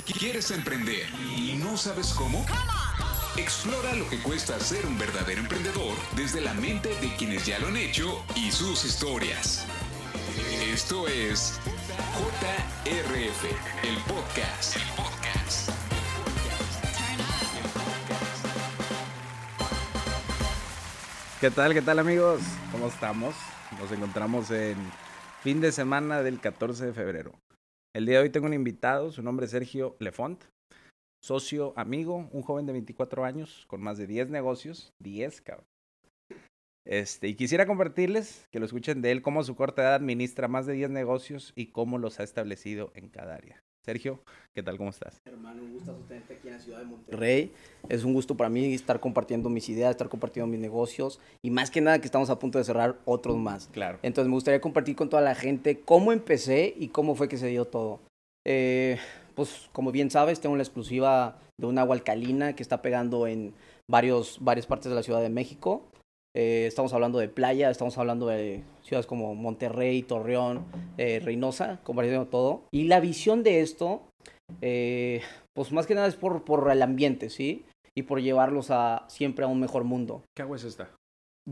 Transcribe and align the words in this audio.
¿Quieres 0.00 0.50
emprender 0.50 1.06
y 1.36 1.52
no 1.62 1.76
sabes 1.76 2.14
cómo? 2.14 2.46
Explora 3.36 3.92
lo 3.94 4.08
que 4.08 4.18
cuesta 4.22 4.58
ser 4.58 4.86
un 4.86 4.96
verdadero 4.96 5.42
emprendedor 5.42 5.94
desde 6.16 6.40
la 6.40 6.54
mente 6.54 6.88
de 7.00 7.14
quienes 7.16 7.44
ya 7.44 7.58
lo 7.58 7.66
han 7.66 7.76
hecho 7.76 8.24
y 8.34 8.50
sus 8.50 8.86
historias. 8.86 9.66
Esto 10.64 11.06
es 11.08 11.60
JRF, 12.16 13.44
el 13.84 13.96
podcast. 14.08 14.76
El 14.76 14.88
podcast. 14.96 15.70
¿Qué 21.38 21.50
tal, 21.50 21.74
qué 21.74 21.82
tal 21.82 21.98
amigos? 21.98 22.40
¿Cómo 22.70 22.86
estamos? 22.86 23.34
Nos 23.78 23.92
encontramos 23.92 24.50
en 24.52 24.78
fin 25.42 25.60
de 25.60 25.70
semana 25.70 26.22
del 26.22 26.40
14 26.40 26.86
de 26.86 26.92
febrero. 26.94 27.32
El 27.94 28.06
día 28.06 28.16
de 28.16 28.22
hoy 28.22 28.30
tengo 28.30 28.46
un 28.46 28.54
invitado, 28.54 29.12
su 29.12 29.22
nombre 29.22 29.44
es 29.44 29.52
Sergio 29.52 29.96
Lefont, 29.98 30.44
socio, 31.22 31.74
amigo, 31.76 32.26
un 32.32 32.40
joven 32.40 32.64
de 32.64 32.72
24 32.72 33.26
años 33.26 33.66
con 33.68 33.82
más 33.82 33.98
de 33.98 34.06
10 34.06 34.30
negocios, 34.30 34.94
10 35.00 35.42
cabrón. 35.42 35.66
Este, 36.86 37.28
y 37.28 37.34
quisiera 37.34 37.66
compartirles, 37.66 38.48
que 38.50 38.60
lo 38.60 38.64
escuchen 38.64 39.02
de 39.02 39.12
él, 39.12 39.20
cómo 39.20 39.40
a 39.40 39.44
su 39.44 39.54
corta 39.56 39.82
edad 39.82 39.94
administra 39.94 40.48
más 40.48 40.64
de 40.64 40.72
10 40.72 40.88
negocios 40.88 41.52
y 41.54 41.66
cómo 41.66 41.98
los 41.98 42.18
ha 42.18 42.22
establecido 42.22 42.92
en 42.94 43.10
cada 43.10 43.34
área. 43.34 43.62
Sergio, 43.84 44.20
¿qué 44.54 44.62
tal? 44.62 44.78
¿Cómo 44.78 44.90
estás? 44.90 45.20
Hermano, 45.24 45.64
un 45.64 45.72
gusto 45.72 45.92
tenerte 46.06 46.34
aquí 46.34 46.46
en 46.46 46.54
la 46.54 46.60
ciudad 46.60 46.78
de 46.78 46.84
Monterrey. 46.84 47.52
Es 47.88 48.04
un 48.04 48.14
gusto 48.14 48.36
para 48.36 48.48
mí 48.48 48.72
estar 48.74 49.00
compartiendo 49.00 49.48
mis 49.48 49.68
ideas, 49.68 49.90
estar 49.90 50.08
compartiendo 50.08 50.46
mis 50.46 50.60
negocios 50.60 51.18
y 51.42 51.50
más 51.50 51.72
que 51.72 51.80
nada 51.80 51.98
que 51.98 52.06
estamos 52.06 52.30
a 52.30 52.38
punto 52.38 52.58
de 52.58 52.64
cerrar 52.64 53.00
otros 53.06 53.36
más. 53.36 53.68
Claro. 53.72 53.98
Entonces 54.04 54.28
me 54.28 54.34
gustaría 54.34 54.60
compartir 54.60 54.94
con 54.94 55.10
toda 55.10 55.20
la 55.20 55.34
gente 55.34 55.80
cómo 55.80 56.12
empecé 56.12 56.72
y 56.78 56.88
cómo 56.88 57.16
fue 57.16 57.28
que 57.28 57.38
se 57.38 57.48
dio 57.48 57.64
todo. 57.64 57.98
Eh, 58.46 58.98
pues 59.34 59.68
como 59.72 59.90
bien 59.90 60.12
sabes, 60.12 60.40
tengo 60.40 60.54
la 60.54 60.62
exclusiva 60.62 61.40
de 61.60 61.66
un 61.66 61.76
agua 61.78 61.96
alcalina 61.96 62.54
que 62.54 62.62
está 62.62 62.82
pegando 62.82 63.26
en 63.26 63.52
varios, 63.90 64.38
varias 64.40 64.66
partes 64.66 64.90
de 64.90 64.94
la 64.94 65.02
Ciudad 65.02 65.20
de 65.20 65.28
México. 65.28 65.88
Eh, 66.34 66.66
estamos 66.66 66.92
hablando 66.94 67.18
de 67.18 67.28
playa, 67.28 67.70
estamos 67.70 67.98
hablando 67.98 68.26
de 68.26 68.62
ciudades 68.82 69.06
como 69.06 69.34
Monterrey, 69.34 70.02
Torreón, 70.02 70.64
eh, 70.96 71.20
Reynosa, 71.22 71.80
compartiendo 71.84 72.26
todo. 72.26 72.64
Y 72.72 72.84
la 72.84 73.00
visión 73.00 73.42
de 73.42 73.60
esto, 73.60 74.02
eh, 74.62 75.20
pues 75.54 75.72
más 75.72 75.86
que 75.86 75.94
nada 75.94 76.06
es 76.06 76.16
por, 76.16 76.44
por 76.44 76.70
el 76.70 76.80
ambiente, 76.80 77.28
¿sí? 77.28 77.64
Y 77.94 78.04
por 78.04 78.22
llevarlos 78.22 78.70
a 78.70 79.04
siempre 79.08 79.44
a 79.44 79.48
un 79.48 79.60
mejor 79.60 79.84
mundo. 79.84 80.22
¿Qué 80.34 80.42
agua 80.42 80.56
es 80.56 80.64
esta? 80.64 80.90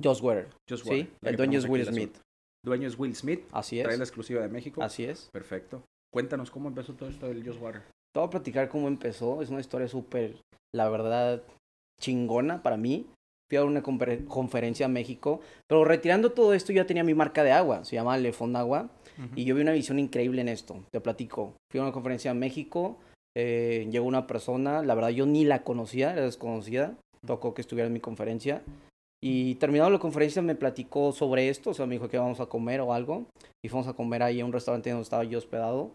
Josh 0.03 0.22
Water. 0.22 0.48
¿sí? 0.67 0.75
Water, 0.84 1.09
la 1.20 1.31
El 1.31 1.37
dueño 1.37 1.59
es 1.59 1.69
Will 1.69 1.84
Smith. 1.84 2.17
Dueño 2.65 2.89
es 2.89 2.98
Will 2.98 3.15
Smith. 3.15 3.42
Así 3.53 3.81
es. 3.81 3.84
Trae 3.84 3.98
la 3.98 4.05
exclusiva 4.05 4.41
de 4.41 4.48
México. 4.48 4.83
Así 4.83 5.05
es. 5.05 5.28
Perfecto. 5.33 5.83
Cuéntanos 6.11 6.50
cómo 6.50 6.69
empezó 6.69 6.94
todo 6.94 7.09
esto 7.11 7.28
del 7.28 7.44
Just 7.47 7.61
Water. 7.61 7.83
Te 7.83 8.20
voy 8.20 8.27
a 8.27 8.31
platicar 8.31 8.69
cómo 8.69 8.89
empezó. 8.89 9.42
Es 9.42 9.50
una 9.50 9.61
historia 9.61 9.89
súper, 9.89 10.37
la 10.75 10.89
verdad, 10.89 11.42
chingona 12.00 12.62
para 12.62 12.77
mí. 12.77 13.06
Fui 13.51 13.59
a 13.59 13.65
una 13.65 13.83
confer- 13.83 14.25
conferencia 14.27 14.87
a 14.87 14.89
México, 14.89 15.41
pero 15.69 15.84
retirando 15.84 16.31
todo 16.31 16.55
esto, 16.55 16.73
yo 16.73 16.83
ya 16.83 16.87
tenía 16.87 17.03
mi 17.03 17.15
marca 17.15 17.43
de 17.43 17.51
agua, 17.51 17.84
se 17.84 17.97
llama 17.97 18.17
Lefond 18.17 18.56
Agua, 18.56 18.91
y 19.37 19.45
yo 19.45 19.55
vi 19.56 19.62
una 19.62 19.73
visión 19.73 19.98
increíble 19.98 20.41
en 20.41 20.48
esto. 20.48 20.77
Te 20.93 21.01
platico. 21.01 21.55
Fui 21.71 21.81
a 21.81 21.83
una 21.83 21.93
conferencia 21.93 22.31
a 22.31 22.34
México, 22.34 22.97
eh, 23.37 23.89
llegó 23.91 24.06
una 24.06 24.27
persona, 24.28 24.83
la 24.83 24.95
verdad 24.95 25.09
yo 25.11 25.27
ni 25.27 25.45
la 25.45 25.62
conocía, 25.65 26.12
era 26.12 26.23
desconocida, 26.23 26.95
tocó 27.27 27.53
que 27.53 27.61
estuviera 27.61 27.89
en 27.89 27.93
mi 27.93 28.01
conferencia. 28.01 28.62
Y 29.23 29.56
terminado 29.56 29.91
la 29.91 29.98
conferencia 29.98 30.41
me 30.43 30.55
platicó 30.55 31.12
sobre 31.12 31.48
esto, 31.51 31.71
o 31.71 31.75
sea, 31.75 31.87
me 31.87 31.97
dijo 31.97 32.09
que 32.09 32.17
íbamos 32.17 32.41
a 32.41 32.47
comer 32.47 32.81
o 32.81 32.95
algo, 32.95 33.27
y 33.65 33.69
fuimos 33.69 33.89
a 33.89 33.93
comer 33.95 34.23
ahí 34.23 34.41
a 34.41 34.45
un 34.47 34.53
restaurante 34.53 34.91
donde 34.91 35.03
estaba 35.03 35.25
yo 35.25 35.37
hospedado 35.39 35.91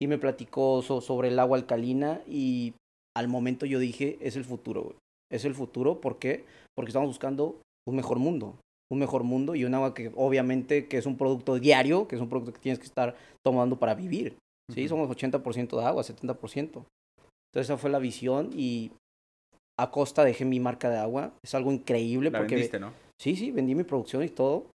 y 0.00 0.06
me 0.06 0.16
platicó 0.16 0.80
so- 0.80 1.00
sobre 1.02 1.28
el 1.28 1.38
agua 1.38 1.58
alcalina 1.58 2.22
y 2.26 2.72
al 3.16 3.28
momento 3.28 3.66
yo 3.66 3.78
dije, 3.80 4.16
es 4.22 4.36
el 4.36 4.44
futuro, 4.44 4.82
güey. 4.84 4.96
Es 5.30 5.44
el 5.44 5.54
futuro, 5.54 6.00
¿por 6.00 6.18
qué? 6.18 6.44
Porque 6.76 6.90
estamos 6.90 7.08
buscando 7.08 7.60
un 7.88 7.96
mejor 7.96 8.18
mundo, 8.18 8.56
un 8.92 8.98
mejor 8.98 9.22
mundo 9.22 9.54
y 9.54 9.64
un 9.64 9.74
agua 9.74 9.94
que 9.94 10.12
obviamente 10.16 10.88
que 10.88 10.98
es 10.98 11.06
un 11.06 11.16
producto 11.16 11.58
diario, 11.58 12.08
que 12.08 12.16
es 12.16 12.20
un 12.22 12.28
producto 12.28 12.52
que 12.52 12.60
tienes 12.60 12.78
que 12.78 12.86
estar 12.86 13.16
tomando 13.44 13.78
para 13.78 13.94
vivir. 13.94 14.36
Sí, 14.72 14.82
Ujú. 14.82 14.88
somos 14.90 15.10
80% 15.10 15.78
de 15.78 15.84
agua, 15.84 16.02
70%. 16.02 16.84
Entonces 17.52 17.70
esa 17.70 17.76
fue 17.76 17.90
la 17.90 17.98
visión 17.98 18.50
y 18.54 18.92
a 19.78 19.90
costa 19.90 20.24
dejé 20.24 20.44
mi 20.44 20.60
marca 20.60 20.90
de 20.90 20.98
agua. 20.98 21.32
Es 21.42 21.54
algo 21.54 21.72
increíble 21.72 22.30
La 22.30 22.38
porque 22.38 22.54
vendiste, 22.54 22.78
¿no? 22.78 22.92
sí, 23.20 23.34
sí, 23.36 23.50
vendí 23.50 23.74
mi 23.74 23.84
producción 23.84 24.22
y 24.22 24.28
todo. 24.28 24.66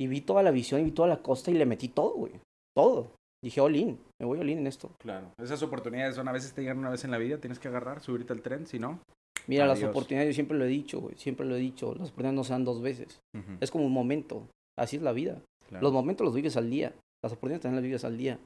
Y 0.00 0.06
vi 0.06 0.20
toda 0.20 0.42
la 0.42 0.50
visión 0.50 0.80
y 0.80 0.84
vi 0.84 0.90
toda 0.92 1.08
la 1.08 1.22
costa 1.22 1.50
y 1.50 1.54
le 1.54 1.66
metí 1.66 1.88
todo, 1.88 2.14
güey. 2.14 2.32
Todo. 2.76 3.10
Dije, 3.42 3.60
all 3.60 3.76
in, 3.76 3.98
me 4.20 4.26
voy 4.26 4.38
all 4.40 4.50
in 4.50 4.58
en 4.58 4.66
esto. 4.66 4.90
Claro. 5.00 5.28
Esas 5.38 5.62
oportunidades 5.62 6.16
son 6.16 6.28
a 6.28 6.32
veces 6.32 6.52
te 6.52 6.60
llegan 6.62 6.78
una 6.78 6.90
vez 6.90 7.04
en 7.04 7.10
la 7.10 7.18
vida, 7.18 7.38
tienes 7.38 7.58
que 7.58 7.68
agarrar, 7.68 8.00
subirte 8.00 8.32
al 8.32 8.42
tren, 8.42 8.66
si 8.66 8.78
no. 8.78 9.00
Mira, 9.48 9.66
las 9.66 9.82
oportunidades, 9.82 10.28
yo 10.28 10.34
siempre 10.34 10.58
lo 10.58 10.64
he 10.64 10.68
dicho, 10.68 11.00
güey, 11.00 11.16
siempre 11.16 11.46
lo 11.46 11.56
he 11.56 11.58
dicho, 11.58 11.94
las 11.94 12.08
oportunidades 12.10 12.36
no 12.36 12.44
se 12.44 12.52
dan 12.52 12.64
dos 12.64 12.82
veces. 12.82 13.20
Es 13.60 13.70
como 13.70 13.86
un 13.86 13.92
momento, 13.92 14.46
así 14.78 14.96
es 14.96 15.02
la 15.02 15.12
vida. 15.12 15.42
claro. 15.68 15.82
Los 15.82 15.92
momentos 15.92 16.24
los 16.24 16.34
vives 16.34 16.56
al 16.56 16.70
día, 16.70 16.94
las 17.24 17.32
oportunidades 17.32 17.62
también 17.62 17.76
las 17.76 17.84
vives 17.84 18.04
al 18.04 18.18
día. 18.18 18.38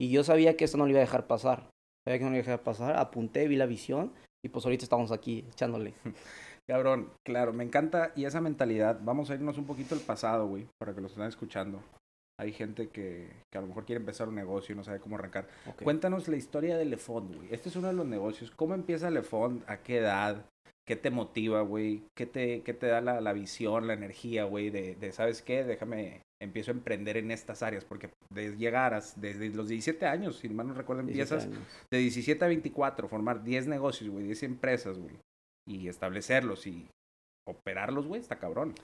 Y 0.00 0.10
yo 0.10 0.24
sabía 0.24 0.56
que 0.56 0.64
esto 0.64 0.78
no 0.78 0.84
lo 0.84 0.90
iba 0.90 1.00
a 1.00 1.02
dejar 1.02 1.26
pasar, 1.26 1.68
sabía 2.06 2.18
que 2.18 2.24
no 2.24 2.30
lo 2.30 2.36
iba 2.36 2.42
a 2.42 2.46
dejar 2.46 2.62
pasar, 2.62 2.96
apunté, 2.96 3.46
vi 3.46 3.56
la 3.56 3.66
visión 3.66 4.12
y 4.44 4.48
pues 4.48 4.64
ahorita 4.64 4.84
estamos 4.84 5.12
aquí 5.12 5.44
echándole. 5.50 5.92
Cabrón, 6.68 7.10
claro, 7.26 7.52
me 7.52 7.64
encanta. 7.64 8.12
Y 8.14 8.26
esa 8.26 8.42
mentalidad, 8.42 9.00
vamos 9.02 9.30
a 9.30 9.34
irnos 9.34 9.56
un 9.56 9.64
poquito 9.64 9.94
al 9.94 10.02
pasado, 10.02 10.46
güey, 10.46 10.66
para 10.78 10.94
que 10.94 11.00
los 11.00 11.12
estén 11.12 11.26
escuchando. 11.26 11.82
Hay 12.40 12.52
gente 12.52 12.88
que, 12.88 13.28
que 13.50 13.58
a 13.58 13.60
lo 13.60 13.66
mejor 13.66 13.84
quiere 13.84 13.98
empezar 13.98 14.28
un 14.28 14.36
negocio 14.36 14.72
y 14.72 14.76
no 14.76 14.84
sabe 14.84 15.00
cómo 15.00 15.16
arrancar. 15.16 15.48
Cuéntanos 15.82 16.28
la 16.28 16.36
historia 16.36 16.76
de 16.76 16.84
Lefond, 16.84 17.34
güey. 17.34 17.48
Este 17.52 17.68
es 17.68 17.76
uno 17.76 17.88
de 17.88 17.94
los 17.94 18.06
negocios. 18.06 18.52
¿Cómo 18.52 18.74
empieza 18.74 19.10
Lefond? 19.10 19.64
¿A 19.66 19.78
qué 19.78 19.98
edad? 19.98 20.46
¿Qué 20.86 20.94
te 20.94 21.10
motiva, 21.10 21.62
güey? 21.62 22.04
¿Qué 22.16 22.26
te, 22.26 22.62
qué 22.62 22.74
te 22.74 22.86
da 22.86 23.00
la, 23.00 23.20
la 23.20 23.32
visión, 23.32 23.88
la 23.88 23.94
energía, 23.94 24.44
güey? 24.44 24.70
De, 24.70 24.94
de, 24.94 25.12
¿sabes 25.12 25.42
qué? 25.42 25.64
Déjame, 25.64 26.22
empiezo 26.40 26.70
a 26.70 26.74
emprender 26.74 27.16
en 27.16 27.32
estas 27.32 27.62
áreas. 27.64 27.84
Porque 27.84 28.10
de 28.30 28.56
llegar 28.56 28.94
a, 28.94 29.02
desde 29.16 29.50
los 29.50 29.68
17 29.68 30.06
años, 30.06 30.38
si 30.38 30.48
mal 30.48 30.68
no 30.68 30.74
recuerdo, 30.74 31.02
17 31.02 31.44
empiezas 31.44 31.68
de 31.90 31.98
17 31.98 32.44
a 32.44 32.48
24, 32.48 33.08
formar 33.08 33.42
10 33.42 33.66
negocios, 33.66 34.10
güey, 34.10 34.24
10 34.26 34.44
empresas, 34.44 34.96
güey. 34.96 35.16
Y 35.68 35.88
establecerlos 35.88 36.66
y 36.68 36.88
operarlos, 37.46 38.06
güey, 38.06 38.20
está 38.20 38.38
cabrón. 38.38 38.74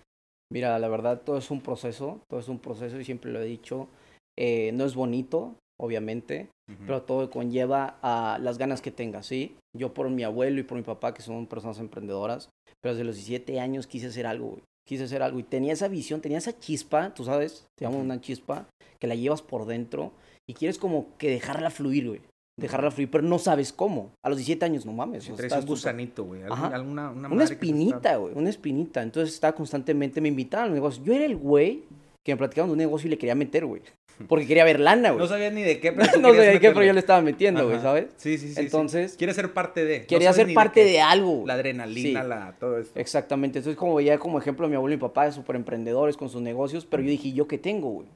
Mira, 0.52 0.78
la 0.78 0.88
verdad, 0.88 1.22
todo 1.22 1.38
es 1.38 1.50
un 1.50 1.60
proceso, 1.60 2.20
todo 2.28 2.40
es 2.40 2.48
un 2.48 2.58
proceso 2.58 2.98
y 2.98 3.04
siempre 3.04 3.30
lo 3.32 3.40
he 3.40 3.44
dicho. 3.46 3.88
eh, 4.36 4.72
no 4.72 4.84
es 4.84 4.94
bonito, 4.96 5.54
obviamente, 5.80 6.48
pero 6.86 7.02
todo 7.02 7.30
conlleva 7.30 7.98
a 8.02 8.38
las 8.40 8.58
ganas 8.58 8.80
que 8.80 8.90
tengas, 8.90 9.26
¿sí? 9.26 9.54
Yo 9.76 9.94
por 9.94 10.10
mi 10.10 10.24
abuelo 10.24 10.58
y 10.58 10.64
por 10.64 10.76
mi 10.76 10.82
papá, 10.82 11.14
que 11.14 11.22
son 11.22 11.46
personas 11.46 11.78
emprendedoras, 11.78 12.50
pero 12.80 12.94
desde 12.94 13.04
los 13.04 13.14
17 13.14 13.60
años 13.60 13.86
quise 13.86 14.08
hacer 14.08 14.26
algo, 14.26 14.48
güey. 14.48 14.62
Quise 14.86 15.04
hacer 15.04 15.22
algo 15.22 15.38
y 15.38 15.44
tenía 15.44 15.72
esa 15.72 15.88
visión, 15.88 16.20
tenía 16.20 16.38
esa 16.38 16.58
chispa, 16.58 17.14
tú 17.14 17.24
sabes, 17.24 17.66
te 17.76 17.84
llamo 17.84 17.98
una 17.98 18.20
chispa, 18.20 18.66
que 18.98 19.06
la 19.06 19.14
llevas 19.14 19.40
por 19.40 19.66
dentro 19.66 20.12
y 20.48 20.54
quieres 20.54 20.78
como 20.78 21.16
que 21.16 21.30
dejarla 21.30 21.70
fluir, 21.70 22.08
güey. 22.08 22.20
Dejarla 22.56 22.90
fluir, 22.92 23.10
pero 23.10 23.24
no 23.24 23.38
sabes 23.38 23.72
cómo. 23.72 24.12
A 24.24 24.28
los 24.28 24.38
17 24.38 24.64
años, 24.64 24.86
no 24.86 24.92
mames. 24.92 25.24
Si 25.24 25.32
traes 25.32 25.46
estás 25.52 25.64
un 25.64 25.70
gusanito, 25.70 26.24
güey. 26.24 26.42
Alguna, 26.44 27.10
una, 27.10 27.42
está- 27.42 27.54
espinita, 27.54 28.16
güey, 28.16 28.32
una 28.36 28.48
espinita. 28.50 29.02
Entonces 29.02 29.34
estaba 29.34 29.54
constantemente, 29.54 30.20
me 30.20 30.28
invitaban 30.28 30.66
a 30.66 30.68
los 30.68 30.74
negocios. 30.76 31.04
Yo 31.04 31.12
era 31.14 31.24
el 31.24 31.36
güey 31.36 31.82
que 32.24 32.32
me 32.32 32.36
platicaban 32.38 32.68
de 32.68 32.72
un 32.72 32.78
negocio 32.78 33.08
y 33.08 33.10
le 33.10 33.18
quería 33.18 33.34
meter, 33.34 33.66
güey. 33.66 33.82
Porque 34.28 34.46
quería 34.46 34.62
ver 34.64 34.78
lana, 34.78 35.10
güey. 35.10 35.18
No 35.20 35.26
sabías 35.26 35.52
ni 35.52 35.62
de 35.62 35.80
qué, 35.80 35.90
pero 35.96 36.12
tú 36.12 36.20
no 36.20 36.28
sabía 36.28 36.50
de 36.52 36.60
qué, 36.60 36.70
pero 36.70 36.84
yo 36.86 36.92
le 36.92 37.00
estaba 37.00 37.20
metiendo, 37.20 37.66
güey. 37.66 37.80
¿sabes? 37.80 38.06
Sí, 38.18 38.38
sí, 38.38 38.46
sí. 38.46 38.54
sí. 38.54 38.60
Entonces, 38.60 39.16
Quieres 39.16 39.34
ser 39.34 39.52
parte 39.52 39.84
de. 39.84 40.06
quería 40.06 40.32
ser 40.32 40.46
de 40.46 40.54
parte 40.54 40.84
de, 40.84 41.00
algo. 41.00 41.42
La 41.44 41.54
adrenalina, 41.54 42.22
Sí. 42.22 42.28
la, 42.28 42.52
todo 42.60 42.78
esto. 42.78 42.96
Exactamente. 43.00 43.58
Entonces, 43.58 43.76
como 43.76 43.96
veía 43.96 44.16
como 44.18 44.38
ejemplo 44.38 44.66
a 44.66 44.68
mi 44.68 44.76
abuelo 44.76 44.94
y 44.94 44.96
mi 44.96 45.00
papá, 45.00 45.32
súper 45.32 45.56
emprendedores 45.56 46.16
con 46.16 46.28
sus 46.28 46.40
negocios, 46.40 46.86
pero 46.86 47.02
yo 47.02 47.10
dije, 47.10 47.32
¿yo 47.32 47.48
qué 47.48 47.58
tengo, 47.58 47.90
güey? 47.90 48.06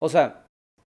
O 0.00 0.08
sea, 0.08 0.44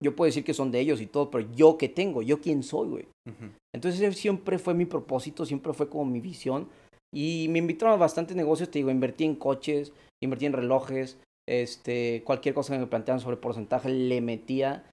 yo 0.03 0.15
puedo 0.15 0.27
decir 0.27 0.45
que 0.45 0.55
son 0.55 0.71
de 0.71 0.81
ellos 0.81 1.01
y 1.01 1.07
todo, 1.07 1.31
pero 1.31 1.49
¿yo 1.55 1.77
qué 1.79 1.89
tengo? 1.89 2.23
¿Yo 2.23 2.41
quién 2.41 2.62
soy, 2.62 2.89
güey? 2.89 3.05
Ujú. 3.29 3.50
Entonces 3.75 4.00
ese 4.00 4.12
siempre 4.19 4.59
fue 4.59 4.75
mi 4.75 4.85
propósito, 4.85 5.45
siempre 5.45 5.73
fue 5.73 5.89
como 5.89 6.05
mi 6.05 6.21
visión. 6.21 6.69
Y 7.15 7.47
me 7.50 7.59
invitaron 7.59 7.95
a 7.95 7.99
bastantes 7.99 8.37
negocios, 8.37 8.71
te 8.71 8.79
digo, 8.79 8.91
invertí 8.91 9.25
en 9.25 9.35
coches, 9.35 9.93
invertí 10.23 10.47
en 10.47 10.53
relojes, 10.53 11.19
este, 11.49 12.23
cualquier 12.25 12.55
cosa 12.55 12.75
que 12.75 12.81
me 12.81 12.87
planteaban 12.87 13.21
sobre 13.21 13.39
porcentaje 13.39 13.89
le 13.89 14.21
metía, 14.21 14.85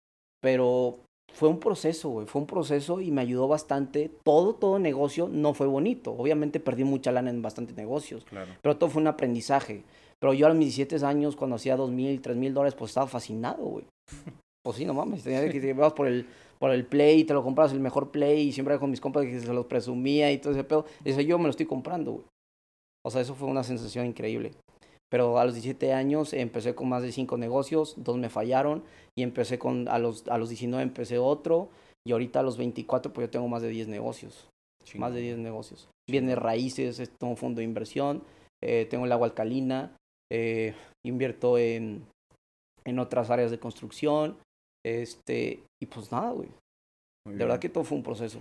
pero 0.41 0.99
fue 1.33 1.49
un 1.49 1.59
proceso, 1.59 2.09
güey, 2.09 2.27
fue 2.27 2.39
un 2.41 2.47
proceso 2.47 3.01
y 3.01 3.11
me 3.11 3.21
ayudó 3.21 3.47
bastante. 3.49 4.09
Todo, 4.23 4.55
todo 4.55 4.79
negocio 4.79 5.27
no 5.27 5.53
fue 5.53 5.67
bonito. 5.67 6.13
Obviamente 6.13 6.61
perdí 6.61 6.85
mucha 6.85 7.11
lana 7.11 7.29
en 7.29 7.41
bastantes 7.41 7.75
negocios, 7.75 8.23
Claro. 8.25 8.51
pero 8.61 8.77
todo 8.77 8.89
fue 8.89 9.01
un 9.01 9.07
aprendizaje. 9.09 9.83
Pero 10.19 10.33
yo 10.33 10.47
a 10.47 10.53
mis 10.53 10.75
17 10.77 11.05
años, 11.05 11.35
cuando 11.35 11.57
hacía 11.57 11.75
dos 11.75 11.91
mil, 11.91 12.21
tres 12.21 12.37
mil 12.37 12.53
dólares, 12.53 12.75
pues 12.75 12.91
estaba 12.91 13.07
fascinado, 13.07 13.63
güey. 13.65 13.85
Pues 14.65 14.77
sí, 14.77 14.85
no 14.85 14.95
mames, 14.95 15.21
tenía 15.21 15.47
que 15.47 15.59
te 15.61 15.69
ibas 15.69 15.93
por 15.93 16.07
el, 16.07 16.25
por 16.57 16.71
el 16.71 16.87
Play, 16.87 17.23
te 17.23 17.35
lo 17.35 17.43
compras 17.43 17.71
el 17.71 17.79
mejor 17.79 18.09
Play, 18.09 18.47
y 18.47 18.51
siempre 18.51 18.79
con 18.79 18.89
mis 18.89 18.99
compas 18.99 19.23
que 19.23 19.39
se 19.39 19.53
los 19.53 19.67
presumía 19.67 20.31
y 20.31 20.39
todo 20.39 20.53
ese 20.53 20.63
pedo. 20.63 20.87
Y 21.01 21.09
dice, 21.09 21.23
yo 21.23 21.37
me 21.37 21.43
lo 21.43 21.51
estoy 21.51 21.67
comprando, 21.67 22.13
güey. 22.13 22.25
O 23.05 23.11
sea, 23.11 23.21
eso 23.21 23.35
fue 23.35 23.47
una 23.47 23.63
sensación 23.63 24.07
increíble. 24.07 24.53
Pero 25.07 25.37
a 25.37 25.45
los 25.45 25.53
17 25.53 25.93
años 25.93 26.33
empecé 26.33 26.73
con 26.73 26.89
más 26.89 27.03
de 27.03 27.11
5 27.11 27.37
negocios, 27.37 27.93
dos 27.97 28.17
me 28.17 28.29
fallaron, 28.29 28.83
y 29.15 29.21
empecé 29.21 29.59
con, 29.59 29.87
a 29.87 29.99
los, 29.99 30.27
a 30.29 30.39
los 30.39 30.49
19 30.49 30.81
empecé 30.81 31.19
otro, 31.19 31.69
Y 32.03 32.11
ahorita 32.11 32.39
a 32.39 32.43
los 32.43 32.57
24, 32.57 33.13
pues 33.13 33.27
yo 33.27 33.29
tengo 33.29 33.47
más 33.47 33.61
de 33.61 33.69
10 33.69 33.87
negocios. 33.87 34.49
Más 34.95 35.13
de 35.13 35.21
10 35.21 35.37
negocios. 35.37 35.89
Bienes 36.09 36.39
raíces, 36.39 36.97
tengo 37.19 37.29
un 37.29 37.37
fondo 37.37 37.59
de 37.59 37.65
inversión, 37.65 38.23
eh, 38.63 38.87
tengo 38.89 39.05
el 39.05 39.11
agua 39.11 39.27
alcalina, 39.27 39.95
eh, 40.31 40.73
invierto 41.03 41.59
en, 41.59 42.03
en 42.83 42.97
otras 42.97 43.29
áreas 43.29 43.51
de 43.51 43.59
construcción. 43.59 44.37
Este, 44.85 45.63
y 45.81 45.87
pues 45.87 46.11
nada, 46.11 46.31
güey. 46.31 46.49
De 47.27 47.43
verdad 47.43 47.59
que 47.59 47.69
todo 47.69 47.83
fue 47.83 47.97
un 47.97 48.03
proceso. 48.03 48.39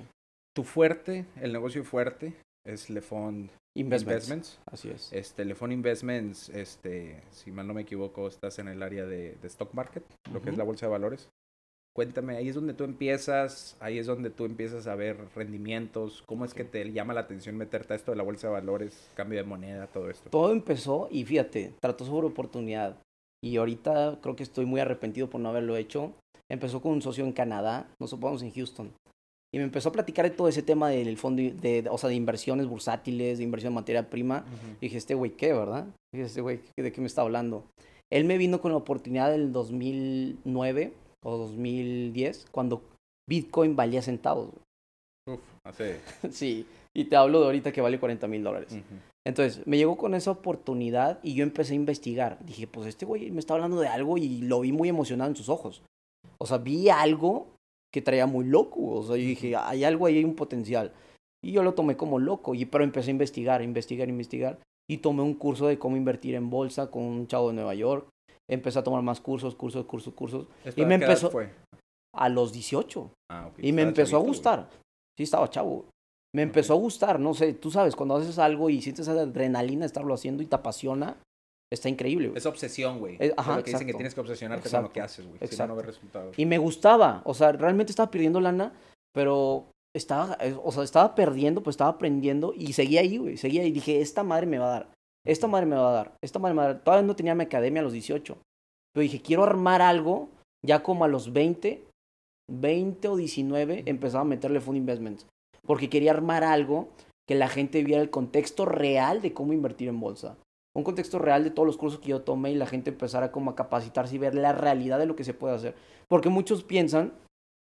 Tu 0.54 0.62
fuerte, 0.62 1.24
el 1.40 1.54
negocio 1.54 1.82
fuerte, 1.84 2.34
es 2.66 2.90
Lefond 2.90 3.48
Investments. 3.74 4.28
Investments. 4.28 4.58
Así 4.66 4.90
es. 4.90 5.10
Este, 5.10 5.46
Lefond 5.46 5.72
Investments, 5.72 6.50
este, 6.50 7.22
si 7.30 7.50
mal 7.50 7.66
no 7.66 7.72
me 7.72 7.80
equivoco, 7.80 8.28
estás 8.28 8.58
en 8.58 8.68
el 8.68 8.82
área 8.82 9.06
de, 9.06 9.36
de 9.40 9.48
stock 9.48 9.72
market, 9.72 10.04
lo 10.32 10.42
que 10.42 10.50
es 10.50 10.58
la 10.58 10.64
bolsa 10.64 10.84
de 10.84 10.92
valores. 10.92 11.30
Cuéntame, 11.96 12.36
ahí 12.36 12.48
es 12.48 12.56
donde 12.56 12.74
tú 12.74 12.84
empiezas, 12.84 13.76
ahí 13.80 13.98
es 13.98 14.06
donde 14.06 14.28
tú 14.28 14.44
empiezas 14.44 14.86
a 14.86 14.96
ver 14.96 15.16
rendimientos, 15.34 16.24
cómo 16.26 16.44
es 16.44 16.52
que 16.52 16.64
te 16.64 16.92
llama 16.92 17.14
la 17.14 17.20
atención 17.20 17.56
meterte 17.56 17.92
a 17.92 17.96
esto 17.96 18.10
de 18.10 18.16
la 18.16 18.24
bolsa 18.24 18.48
de 18.48 18.52
valores, 18.52 19.08
cambio 19.14 19.38
de 19.38 19.44
moneda, 19.44 19.86
todo 19.86 20.10
esto. 20.10 20.28
Todo 20.28 20.52
empezó 20.52 21.08
y 21.10 21.24
fíjate, 21.24 21.72
trató 21.80 22.04
sobre 22.04 22.26
oportunidad. 22.26 22.98
Y 23.44 23.56
ahorita 23.58 24.18
creo 24.22 24.36
que 24.36 24.42
estoy 24.42 24.64
muy 24.64 24.80
arrepentido 24.80 25.28
por 25.28 25.40
no 25.40 25.50
haberlo 25.50 25.76
hecho. 25.76 26.12
Empezó 26.50 26.80
con 26.80 26.92
un 26.92 27.02
socio 27.02 27.24
en 27.24 27.32
Canadá, 27.32 27.86
nos 28.00 28.12
ocupamos 28.12 28.42
en 28.42 28.52
Houston. 28.52 28.90
Y 29.52 29.58
me 29.58 29.64
empezó 29.64 29.90
a 29.90 29.92
platicar 29.92 30.24
de 30.24 30.30
todo 30.34 30.48
ese 30.48 30.62
tema 30.62 30.88
del 30.88 31.16
fondo, 31.16 31.42
de, 31.42 31.82
de- 31.82 31.88
o 31.90 31.98
sea, 31.98 32.08
de 32.08 32.14
inversiones 32.16 32.66
bursátiles, 32.66 33.38
de 33.38 33.44
inversión 33.44 33.70
en 33.72 33.74
materia 33.76 34.08
prima. 34.10 34.44
Y 34.80 34.86
dije, 34.86 34.96
este 34.98 35.14
güey, 35.14 35.32
¿qué, 35.32 35.52
verdad? 35.52 35.86
Dije, 36.12 36.26
este 36.26 36.40
güey, 36.40 36.60
¿de 36.76 36.90
qué 36.92 37.00
me 37.00 37.06
está 37.06 37.22
hablando? 37.22 37.64
Él 38.12 38.24
me 38.24 38.38
vino 38.38 38.60
con 38.60 38.72
la 38.72 38.78
oportunidad 38.78 39.30
del 39.30 39.52
2009 39.52 40.92
o 41.24 41.36
2010, 41.36 42.46
cuando 42.50 42.82
Bitcoin 43.28 43.76
valía 43.76 44.02
centavos. 44.02 44.50
Uf, 45.28 45.40
hace... 45.66 46.00
sí, 46.30 46.66
y 46.96 47.04
te 47.04 47.16
hablo 47.16 47.40
de 47.40 47.46
ahorita 47.46 47.72
que 47.72 47.80
vale 47.80 47.98
40 48.00 48.26
mil 48.26 48.42
dólares. 48.42 48.76
Entonces, 49.26 49.66
me 49.66 49.78
llegó 49.78 49.96
con 49.96 50.14
esa 50.14 50.30
oportunidad 50.32 51.18
y 51.22 51.34
yo 51.34 51.42
empecé 51.44 51.72
a 51.72 51.76
investigar. 51.76 52.38
Dije, 52.44 52.66
pues 52.66 52.86
este 52.86 53.06
güey 53.06 53.30
me 53.30 53.40
está 53.40 53.54
hablando 53.54 53.80
de 53.80 53.88
algo 53.88 54.18
y 54.18 54.42
lo 54.42 54.60
vi 54.60 54.72
muy 54.72 54.88
emocionado 54.88 55.30
en 55.30 55.36
sus 55.36 55.48
ojos. 55.48 55.82
O 56.38 56.46
sea, 56.46 56.58
vi 56.58 56.90
algo 56.90 57.48
que 57.92 58.02
traía 58.02 58.26
muy 58.26 58.44
loco. 58.44 58.80
O 58.84 59.02
sea, 59.02 59.16
yo 59.16 59.22
dije, 59.22 59.56
hay 59.56 59.84
algo 59.84 60.06
ahí, 60.06 60.18
hay 60.18 60.24
un 60.24 60.34
potencial. 60.34 60.92
Y 61.42 61.52
yo 61.52 61.62
lo 61.62 61.74
tomé 61.74 61.96
como 61.96 62.18
loco, 62.18 62.54
y, 62.54 62.64
pero 62.64 62.84
empecé 62.84 63.10
a 63.10 63.12
investigar, 63.12 63.62
investigar, 63.62 64.08
investigar. 64.08 64.58
Y 64.90 64.98
tomé 64.98 65.22
un 65.22 65.34
curso 65.34 65.66
de 65.66 65.78
cómo 65.78 65.96
invertir 65.96 66.34
en 66.34 66.50
bolsa 66.50 66.90
con 66.90 67.02
un 67.02 67.26
chavo 67.26 67.48
de 67.48 67.54
Nueva 67.54 67.74
York. 67.74 68.08
Empecé 68.50 68.78
a 68.78 68.84
tomar 68.84 69.02
más 69.02 69.20
cursos, 69.20 69.54
cursos, 69.54 69.86
cursos, 69.86 70.12
cursos. 70.12 70.46
¿Esto 70.64 70.80
Y 70.82 70.84
me 70.84 70.96
empezó- 70.96 71.30
fue? 71.30 71.50
A 72.14 72.28
los 72.28 72.52
18. 72.52 73.10
Ah, 73.30 73.46
ok, 73.48 73.58
Y 73.62 73.72
me 73.72 73.82
empezó 73.82 74.02
a 74.02 74.04
chavito, 74.04 74.18
güey. 74.20 74.28
gustar. 74.28 74.70
Sí, 75.16 75.22
estaba 75.22 75.48
chavo. 75.48 75.86
Me 76.34 76.42
empezó 76.42 76.72
a 76.72 76.76
gustar, 76.76 77.20
no 77.20 77.32
sé, 77.32 77.54
tú 77.54 77.70
sabes, 77.70 77.94
cuando 77.94 78.16
haces 78.16 78.38
algo 78.38 78.68
y 78.68 78.82
sientes 78.82 79.06
esa 79.06 79.20
adrenalina 79.20 79.80
de 79.80 79.86
estarlo 79.86 80.14
haciendo 80.14 80.42
y 80.42 80.46
te 80.46 80.56
apasiona, 80.56 81.16
está 81.72 81.88
increíble. 81.88 82.28
güey. 82.28 82.38
Es 82.38 82.46
obsesión, 82.46 82.98
güey. 82.98 83.16
Es, 83.20 83.32
ajá, 83.36 83.56
lo 83.56 83.62
que 83.62 83.70
dicen 83.70 83.86
que 83.86 83.92
exacto. 83.92 83.96
tienes 83.98 84.14
que 84.14 84.20
obsesionarte 84.20 84.70
con 84.70 84.82
lo 84.82 84.92
que 84.92 85.00
Exacto, 85.00 85.22
haces, 85.22 85.26
güey. 85.26 85.38
Si 85.38 85.56
no, 85.56 85.66
no 85.66 85.74
exacto. 85.74 85.76
ves 85.76 85.86
resultados. 85.86 86.38
Y 86.38 86.46
me 86.46 86.58
gustaba, 86.58 87.22
o 87.24 87.34
sea, 87.34 87.52
realmente 87.52 87.92
estaba 87.92 88.10
perdiendo 88.10 88.40
lana, 88.40 88.72
pero 89.12 89.66
estaba, 89.94 90.36
eh, 90.40 90.56
o 90.62 90.72
sea, 90.72 90.82
estaba 90.82 91.14
perdiendo, 91.14 91.62
pues 91.62 91.74
estaba 91.74 91.90
aprendiendo 91.90 92.52
y 92.56 92.72
seguía 92.72 93.00
ahí, 93.00 93.16
güey, 93.16 93.36
seguía 93.36 93.62
ahí. 93.62 93.70
Dije, 93.70 94.00
esta 94.00 94.24
madre 94.24 94.46
me 94.46 94.58
va 94.58 94.66
a 94.66 94.70
dar, 94.70 94.92
esta 95.24 95.46
madre 95.46 95.66
me 95.66 95.76
va 95.76 95.90
a 95.90 95.92
dar, 95.92 96.16
esta 96.22 96.38
madre 96.40 96.54
me 96.54 96.62
va 96.62 96.64
a 96.64 96.72
dar. 96.74 96.82
Todavía 96.82 97.06
no 97.06 97.16
tenía 97.16 97.34
mi 97.34 97.44
academia 97.44 97.80
a 97.80 97.84
los 97.84 97.92
18, 97.92 98.36
pero 98.92 99.02
dije, 99.02 99.22
quiero 99.22 99.44
armar 99.44 99.82
algo, 99.82 100.30
ya 100.66 100.82
como 100.82 101.04
a 101.04 101.08
los 101.08 101.32
20, 101.32 101.84
20 102.50 103.08
o 103.08 103.16
19, 103.16 103.84
empezaba 103.86 104.22
a 104.22 104.26
meterle 104.26 104.60
Fund 104.60 104.78
Investments, 104.78 105.26
porque 105.66 105.90
quería 105.90 106.12
armar 106.12 106.44
algo 106.44 106.88
que 107.26 107.34
la 107.34 107.48
gente 107.48 107.82
viera 107.82 108.02
el 108.02 108.10
contexto 108.10 108.64
real 108.64 109.22
de 109.22 109.32
cómo 109.32 109.52
invertir 109.52 109.88
en 109.88 110.00
bolsa. 110.00 110.36
Un 110.76 110.84
contexto 110.84 111.18
real 111.18 111.44
de 111.44 111.50
todos 111.50 111.66
los 111.66 111.76
cursos 111.76 112.00
que 112.00 112.08
yo 112.08 112.22
tomé 112.22 112.50
y 112.50 112.56
la 112.56 112.66
gente 112.66 112.90
empezara 112.90 113.30
como 113.30 113.50
a 113.50 113.54
capacitarse 113.54 114.16
y 114.16 114.18
ver 114.18 114.34
la 114.34 114.52
realidad 114.52 114.98
de 114.98 115.06
lo 115.06 115.16
que 115.16 115.24
se 115.24 115.32
puede 115.32 115.54
hacer. 115.54 115.74
Porque 116.08 116.28
muchos 116.28 116.64
piensan 116.64 117.12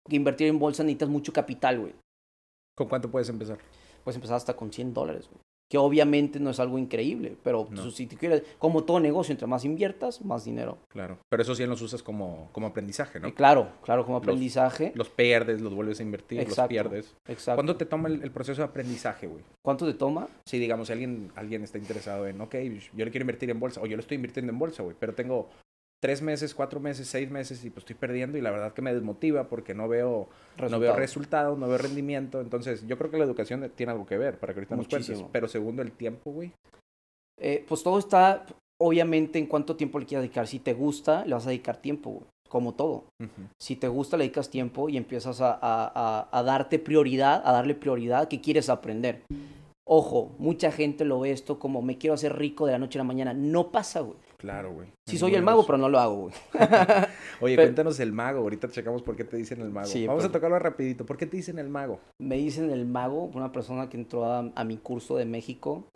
que 0.07 0.15
invertir 0.15 0.47
en 0.47 0.59
bolsa 0.59 0.83
necesitas 0.83 1.09
mucho 1.09 1.33
capital, 1.33 1.79
güey. 1.79 1.95
¿Con 2.77 2.87
cuánto 2.87 3.09
puedes 3.09 3.29
empezar? 3.29 3.57
Puedes 4.03 4.15
empezar 4.15 4.37
hasta 4.37 4.55
con 4.55 4.71
100 4.71 4.93
dólares, 4.93 5.27
güey. 5.27 5.41
Que 5.69 5.77
obviamente 5.77 6.39
no 6.39 6.49
es 6.49 6.59
algo 6.59 6.79
increíble, 6.79 7.35
pero 7.43 7.67
No. 7.69 7.83
pues, 7.83 7.93
si 7.93 8.07
te 8.07 8.15
quieres, 8.17 8.41
como 8.57 8.83
todo 8.83 8.99
negocio, 8.99 9.31
entre 9.33 9.45
más 9.47 9.63
inviertas, 9.65 10.25
más 10.25 10.43
dinero. 10.43 10.79
Claro. 10.89 11.19
Pero 11.29 11.43
eso 11.43 11.53
sí 11.53 11.63
los 11.65 11.79
usas 11.81 12.01
como, 12.01 12.49
como 12.51 12.67
aprendizaje, 12.67 13.19
¿no? 13.19 13.27
Y 13.27 13.33
claro, 13.33 13.69
claro, 13.83 14.03
como 14.03 14.17
aprendizaje. 14.17 14.91
Los 14.95 15.09
pierdes, 15.09 15.61
los 15.61 15.73
vuelves 15.75 15.99
a 15.99 16.03
invertir, 16.03 16.39
los 16.39 16.47
Exacto. 16.47 16.69
pierdes. 16.69 17.13
Exacto. 17.27 17.57
¿Cuándo 17.57 17.75
te 17.75 17.85
toma 17.85 18.09
el, 18.09 18.23
el 18.23 18.31
proceso 18.31 18.61
de 18.63 18.67
aprendizaje, 18.67 19.27
güey? 19.27 19.43
¿Cuánto 19.63 19.85
te 19.85 19.93
toma? 19.93 20.27
Si, 20.45 20.57
digamos, 20.57 20.87
si 20.87 20.93
alguien, 20.93 21.31
alguien 21.35 21.63
está 21.63 21.77
interesado 21.77 22.25
en, 22.27 22.41
ok, 22.41 22.55
yo 22.95 23.05
le 23.05 23.11
quiero 23.11 23.21
invertir 23.23 23.51
en 23.51 23.59
bolsa, 23.59 23.79
o 23.81 23.85
yo 23.85 23.95
lo 23.95 24.01
estoy 24.01 24.15
invirtiendo 24.15 24.51
en 24.51 24.57
bolsa, 24.57 24.81
güey, 24.81 24.95
pero 24.99 25.13
tengo 25.13 25.49
tres 26.01 26.21
meses, 26.21 26.55
cuatro 26.55 26.79
meses, 26.79 27.07
seis 27.07 27.29
meses 27.29 27.63
y 27.65 27.69
pues 27.69 27.83
estoy 27.83 27.95
perdiendo 27.95 28.37
y 28.37 28.41
la 28.41 28.51
verdad 28.51 28.73
que 28.73 28.81
me 28.81 28.93
desmotiva 28.93 29.45
porque 29.49 29.73
no 29.73 29.87
veo, 29.87 30.29
no 30.69 30.79
veo 30.79 30.95
Resultados. 30.95 31.57
no 31.57 31.67
veo 31.67 31.77
rendimiento. 31.77 32.39
Entonces, 32.41 32.85
yo 32.87 32.97
creo 32.97 33.11
que 33.11 33.17
la 33.17 33.25
educación 33.25 33.69
tiene 33.75 33.91
algo 33.91 34.05
que 34.05 34.17
ver 34.17 34.39
para 34.39 34.53
que 34.53 34.59
ahorita 34.61 34.75
nos 34.75 34.87
cuentes. 34.87 35.17
Pero 35.31 35.47
segundo, 35.47 35.81
el 35.81 35.91
tiempo, 35.91 36.31
güey. 36.31 36.51
Eh, 37.41 37.65
pues 37.67 37.83
todo 37.83 37.99
está, 37.99 38.45
obviamente, 38.81 39.39
en 39.39 39.45
cuánto 39.47 39.75
tiempo 39.75 39.99
le 39.99 40.05
quieras 40.05 40.23
dedicar. 40.23 40.47
Si 40.47 40.59
te 40.59 40.73
gusta, 40.73 41.25
le 41.25 41.33
vas 41.33 41.45
a 41.45 41.49
dedicar 41.49 41.77
tiempo, 41.77 42.09
güey. 42.11 42.23
Como 42.49 42.73
todo. 42.73 43.03
Si 43.61 43.75
te 43.75 43.87
gusta, 43.87 44.17
le 44.17 44.23
dedicas 44.23 44.49
tiempo 44.49 44.89
y 44.89 44.97
empiezas 44.97 45.39
a, 45.39 45.51
a- 45.51 45.91
a- 45.93 46.29
a 46.31 46.43
darte 46.43 46.79
prioridad, 46.79 47.43
a 47.45 47.51
darle 47.51 47.75
prioridad 47.75 48.27
que 48.27 48.41
quieres 48.41 48.69
aprender. 48.69 49.21
Ojo, 49.87 50.31
mucha 50.39 50.71
gente 50.71 51.05
lo 51.05 51.19
ve 51.19 51.31
esto 51.31 51.59
como 51.59 51.81
me 51.81 51.97
quiero 51.97 52.15
hacer 52.15 52.35
rico 52.37 52.65
de 52.65 52.71
la 52.73 52.79
noche 52.79 52.97
a 52.97 53.01
la 53.01 53.07
mañana. 53.07 53.33
No 53.33 53.71
pasa, 53.71 53.99
güey. 54.01 54.17
Claro, 54.39 54.71
güey. 54.73 54.87
Sí 55.05 55.17
soy 55.17 55.35
el 55.35 55.43
mago, 55.43 55.65
pero 55.65 55.77
no 55.77 55.89
lo 55.89 55.99
hago, 55.99 56.15
güey. 56.15 56.33
Oye, 57.41 57.55
Pero- 57.55 57.63
cuéntanos 57.67 57.99
el 57.99 58.13
mago. 58.13 58.39
Ahorita 58.39 58.69
checamos 58.69 59.01
por 59.01 59.15
qué 59.17 59.25
te 59.25 59.35
dicen 59.35 59.59
el 59.61 59.69
mago. 59.69 59.87
Sí, 59.87 60.07
Vamos 60.07 60.23
pero- 60.23 60.29
a 60.29 60.33
tocarlo 60.33 60.59
rapidito. 60.59 61.05
¿Por 61.05 61.17
qué 61.17 61.25
te 61.25 61.35
dicen 61.37 61.59
el 61.59 61.67
mago? 61.69 61.99
Me 62.21 62.37
dicen 62.37 62.69
el 62.71 62.85
mago, 62.85 63.25
una 63.33 63.51
persona 63.51 63.89
que 63.89 63.97
entró 63.97 64.23
a, 64.25 64.49
a 64.55 64.63
mi 64.63 64.77
curso 64.77 65.17
de 65.17 65.25
México. 65.25 65.87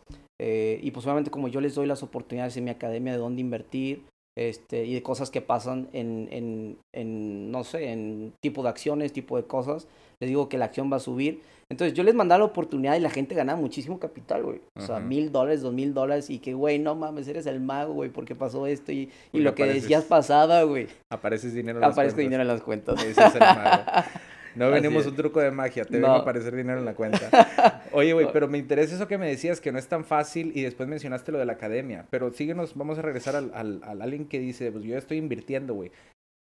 eh, 0.41 0.79
y 0.83 0.91
pues 0.91 1.05
obviamente 1.05 1.31
como 1.31 1.47
yo 1.47 1.61
les 1.61 1.73
doy 1.75 1.85
las 1.87 2.03
oportunidades 2.03 2.57
en 2.57 2.65
mi 2.65 2.71
academia 2.71 3.13
de 3.13 3.19
dónde 3.19 3.39
invertir 3.39 4.03
este, 4.35 4.85
y 4.85 4.93
de 4.93 5.03
cosas 5.03 5.29
que 5.29 5.41
pasan 5.41 5.89
en, 5.93 6.27
en, 6.31 6.77
en, 6.91 7.51
no 7.51 7.63
sé, 7.63 7.91
en 7.91 8.33
tipo 8.39 8.63
de 8.63 8.69
acciones, 8.69 9.13
tipo 9.13 9.37
de 9.37 9.43
cosas, 9.43 9.87
les 10.19 10.29
digo 10.29 10.49
que 10.49 10.57
la 10.57 10.65
acción 10.65 10.91
va 10.91 10.97
a 10.97 10.99
subir. 10.99 11.41
Entonces 11.69 11.95
yo 11.95 12.03
les 12.03 12.13
mandaba 12.13 12.39
la 12.39 12.45
oportunidad 12.45 12.95
y 12.95 12.99
la 12.99 13.09
gente 13.09 13.33
ganaba 13.35 13.59
muchísimo 13.59 13.99
capital, 13.99 14.43
güey. 14.43 14.61
O 14.75 14.81
sea, 14.81 14.99
mil 14.99 15.31
dólares, 15.31 15.61
dos 15.61 15.73
mil 15.73 15.93
dólares 15.93 16.29
y 16.29 16.39
que, 16.39 16.53
güey, 16.53 16.77
no 16.77 16.93
mames, 16.93 17.27
eres 17.27 17.45
el 17.47 17.61
mago, 17.61 17.93
güey, 17.93 18.09
porque 18.09 18.35
pasó 18.35 18.67
esto 18.67 18.91
y, 18.91 19.09
y 19.31 19.39
lo 19.39 19.55
que 19.55 19.65
decías 19.65 20.03
pasaba, 20.03 20.63
güey. 20.63 20.87
Apareces 21.09 21.53
dinero 21.53 21.79
en 21.79 21.81
las 21.81 21.95
cuentas. 21.95 22.17
dinero 22.17 22.41
en 22.41 22.47
las 22.47 22.61
cuentas. 22.61 23.03
Ese 23.03 23.25
es 23.25 23.35
el 23.35 23.39
mago. 23.39 23.83
No 24.55 24.65
Así 24.65 24.73
venimos 24.75 25.03
es. 25.03 25.07
un 25.11 25.15
truco 25.15 25.39
de 25.39 25.51
magia, 25.51 25.85
te 25.85 25.97
No. 25.99 26.07
vengo 26.07 26.19
a 26.19 26.21
aparecer 26.21 26.55
dinero 26.55 26.79
en 26.79 26.85
la 26.85 26.93
cuenta. 26.95 27.83
Oye, 27.93 28.13
güey, 28.13 28.27
pero 28.31 28.47
me 28.47 28.57
interesa 28.57 28.95
eso 28.95 29.07
que 29.07 29.17
me 29.17 29.27
decías, 29.27 29.59
que 29.61 29.71
no 29.71 29.79
es 29.79 29.87
tan 29.87 30.03
fácil 30.05 30.51
y 30.55 30.61
después 30.63 30.87
mencionaste 30.89 31.31
lo 31.31 31.37
de 31.39 31.45
la 31.45 31.53
academia. 31.53 32.05
Pero 32.09 32.31
síguenos, 32.33 32.75
vamos 32.75 32.97
a 32.97 33.01
regresar 33.01 33.35
al, 33.35 33.51
al, 33.53 33.81
al 33.83 34.01
alguien 34.01 34.25
que 34.27 34.39
dice, 34.39 34.71
pues 34.71 34.83
yo 34.83 34.97
estoy 34.97 35.17
invirtiendo, 35.17 35.73
güey. 35.73 35.91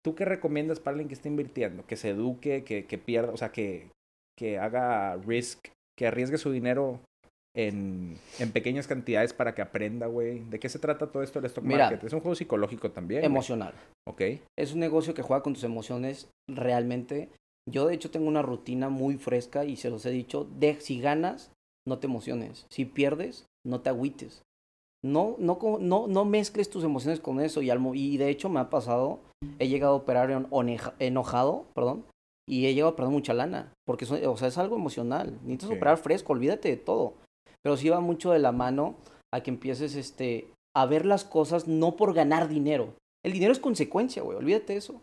¿Tú 0.05 0.15
qué 0.15 0.25
recomiendas 0.25 0.81
para 0.81 0.93
alguien 0.95 1.09
que 1.09 1.15
está 1.15 1.29
invirtiendo? 1.29 1.87
Que 1.87 1.97
se 1.97 2.11
eduque, 2.11 2.65
que, 2.65 2.87
que 2.87 2.99
pierda, 2.99 3.33
o 3.33 3.37
sea, 3.37 3.51
que, 3.53 3.89
que 4.39 4.59
haga 4.59 5.17
risk, 5.17 5.69
que 5.97 6.07
arriesgue 6.07 6.39
su 6.39 6.51
dinero 6.51 7.01
en, 7.55 8.17
en 8.41 8.51
pequeñas 8.51 8.89
cantidades 8.89 9.33
para 9.33 9.55
que 9.55 9.63
aprenda, 9.63 10.07
güey. 10.07 10.41
¿De 10.51 10.59
qué 10.59 10.69
se 10.69 10.79
trata 10.79 11.07
todo 11.07 11.23
esto 11.23 11.41
del 11.41 11.47
stock 11.51 11.63
Mira, 11.65 11.85
market? 11.91 12.03
Es 12.05 12.13
un 12.15 12.21
juego 12.21 12.35
psicológico 12.35 12.91
también. 12.91 13.25
Emocional. 13.25 13.75
Ok. 14.09 14.23
es 14.59 14.73
un 14.73 14.81
negocio 14.81 15.15
que 15.15 15.23
juega 15.23 15.43
con 15.43 15.53
tus 15.55 15.63
emociones 15.65 16.29
realmente. 16.51 17.29
Yo 17.71 17.87
de 17.87 17.95
hecho 17.95 18.11
tengo 18.11 18.27
una 18.29 18.43
rutina 18.43 18.89
muy 18.89 19.17
fresca 19.17 19.65
y 19.65 19.77
se 19.77 19.91
los 19.91 20.05
he 20.07 20.11
dicho, 20.11 20.49
de, 20.59 20.81
si 20.81 21.01
ganas, 21.01 21.53
no 21.87 21.99
te 21.99 22.07
emociones. 22.07 22.67
Si 22.71 22.85
pierdes, 22.85 23.47
no 23.67 23.81
te 23.81 23.91
agüites. 23.91 24.43
No, 25.05 25.37
no, 25.39 25.59
no, 25.81 26.07
no 26.07 26.25
mezcles 26.25 26.71
tus 26.71 26.85
emociones 26.85 27.21
con 27.21 27.41
eso. 27.41 27.63
Y, 27.63 27.71
al 27.71 27.81
y 27.97 28.17
de 28.19 28.29
hecho 28.31 28.49
me 28.49 28.61
ha 28.61 28.71
pasado, 28.71 29.21
he 29.59 29.69
llegado 29.69 29.95
a 29.95 29.97
operar 29.97 30.31
en- 30.31 30.47
oneja- 30.51 30.95
enojado, 31.01 31.67
perdón, 31.75 32.05
y 32.49 32.67
he 32.67 32.75
llegado 32.75 32.93
a 32.93 32.97
perder 32.97 33.13
mucha 33.13 33.35
lana. 33.35 33.73
Porque 33.87 34.05
eso- 34.05 34.31
o 34.31 34.37
sea, 34.37 34.49
es 34.49 34.59
algo 34.59 34.77
emocional. 34.77 35.39
Necesitas 35.43 35.71
Ok. 35.71 35.77
operar 35.77 35.97
fresco, 35.99 36.33
olvídate 36.33 36.69
de 36.69 36.77
todo. 36.77 37.15
Pero 37.65 37.77
sí 37.77 37.89
va 37.89 38.01
mucho 38.01 38.33
de 38.33 38.39
la 38.41 38.53
mano 38.53 38.97
a 39.33 39.41
que 39.43 39.51
empieces 39.51 39.95
este, 39.97 40.53
a 40.77 40.87
ver 40.87 41.07
las 41.07 41.25
cosas 41.25 41.67
no 41.69 41.97
por 41.97 42.13
ganar 42.15 42.49
dinero. 42.49 42.95
El 43.25 43.33
dinero 43.33 43.53
es 43.53 43.61
consecuencia, 43.61 44.23
güey, 44.23 44.37
olvídate 44.37 44.73
de 44.73 44.79
eso. 44.81 45.01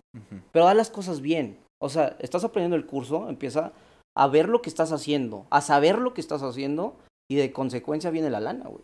Pero 0.51 0.67
haz 0.67 0.75
las 0.75 0.89
cosas 0.89 1.21
bien. 1.21 1.57
O 1.81 1.89
sea, 1.89 2.15
estás 2.19 2.43
aprendiendo 2.43 2.75
el 2.75 2.86
curso, 2.86 3.29
empieza 3.29 3.71
a 4.17 4.27
ver 4.27 4.50
lo 4.50 4.62
que 4.62 4.69
estás 4.69 4.91
haciendo, 4.91 5.45
a 5.50 5.62
saber 5.62 5.98
lo 6.00 6.13
que 6.13 6.21
estás 6.21 6.41
haciendo 6.43 6.98
y 7.29 7.36
de 7.36 7.51
consecuencia 7.51 8.09
viene 8.12 8.29
la 8.29 8.39
lana, 8.39 8.65
güey. 8.67 8.83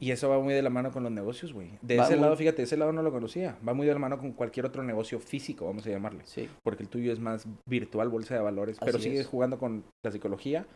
Y 0.00 0.10
eso 0.10 0.30
va 0.30 0.38
muy 0.40 0.54
de 0.54 0.62
la 0.62 0.70
mano 0.70 0.90
con 0.90 1.02
los 1.02 1.12
negocios, 1.12 1.52
güey. 1.52 1.70
De 1.82 1.98
Va 1.98 2.04
ese 2.04 2.14
muy- 2.16 2.22
lado, 2.22 2.36
fíjate, 2.36 2.62
ese 2.62 2.78
lado 2.78 2.92
no 2.92 3.02
lo 3.02 3.12
conocía. 3.12 3.58
Va 3.66 3.74
muy 3.74 3.86
de 3.86 3.92
la 3.92 3.98
mano 3.98 4.18
con 4.18 4.32
cualquier 4.32 4.64
otro 4.66 4.82
negocio 4.82 5.20
físico, 5.20 5.66
vamos 5.66 5.86
a 5.86 5.90
llamarle. 5.90 6.22
Sí, 6.24 6.48
Porque 6.64 6.82
el 6.82 6.88
tuyo 6.88 7.12
es 7.12 7.20
más 7.20 7.46
virtual, 7.68 8.08
bolsa 8.08 8.34
de 8.34 8.40
valores. 8.40 8.78
pero 8.82 8.98
sigue 8.98 9.20
es. 9.20 9.26
jugando 9.26 9.58
con 9.58 9.84
la 10.02 10.10
psicología, 10.10 10.66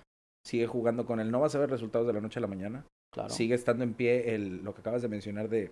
sigue 0.47 0.67
jugando 0.67 1.07
con 1.07 1.19
el 1.19 1.31
no 1.31 1.41
vas 1.41 1.55
a 1.55 1.59
ver 1.59 1.71
resultados 1.71 2.07
de 2.07 2.13
la 2.13 2.21
noche 2.21 2.39
a 2.39 2.43
la 2.43 2.47
mañana. 2.49 2.85
claro. 3.13 3.31
Sigue 3.31 3.55
estando 3.55 3.85
en 3.85 3.95
pie 3.95 4.35
el, 4.35 4.63
lo 4.63 4.75
que 4.75 4.81
acabas 4.83 5.01
de 5.03 5.09
mencionar 5.09 5.49
de 5.49 5.71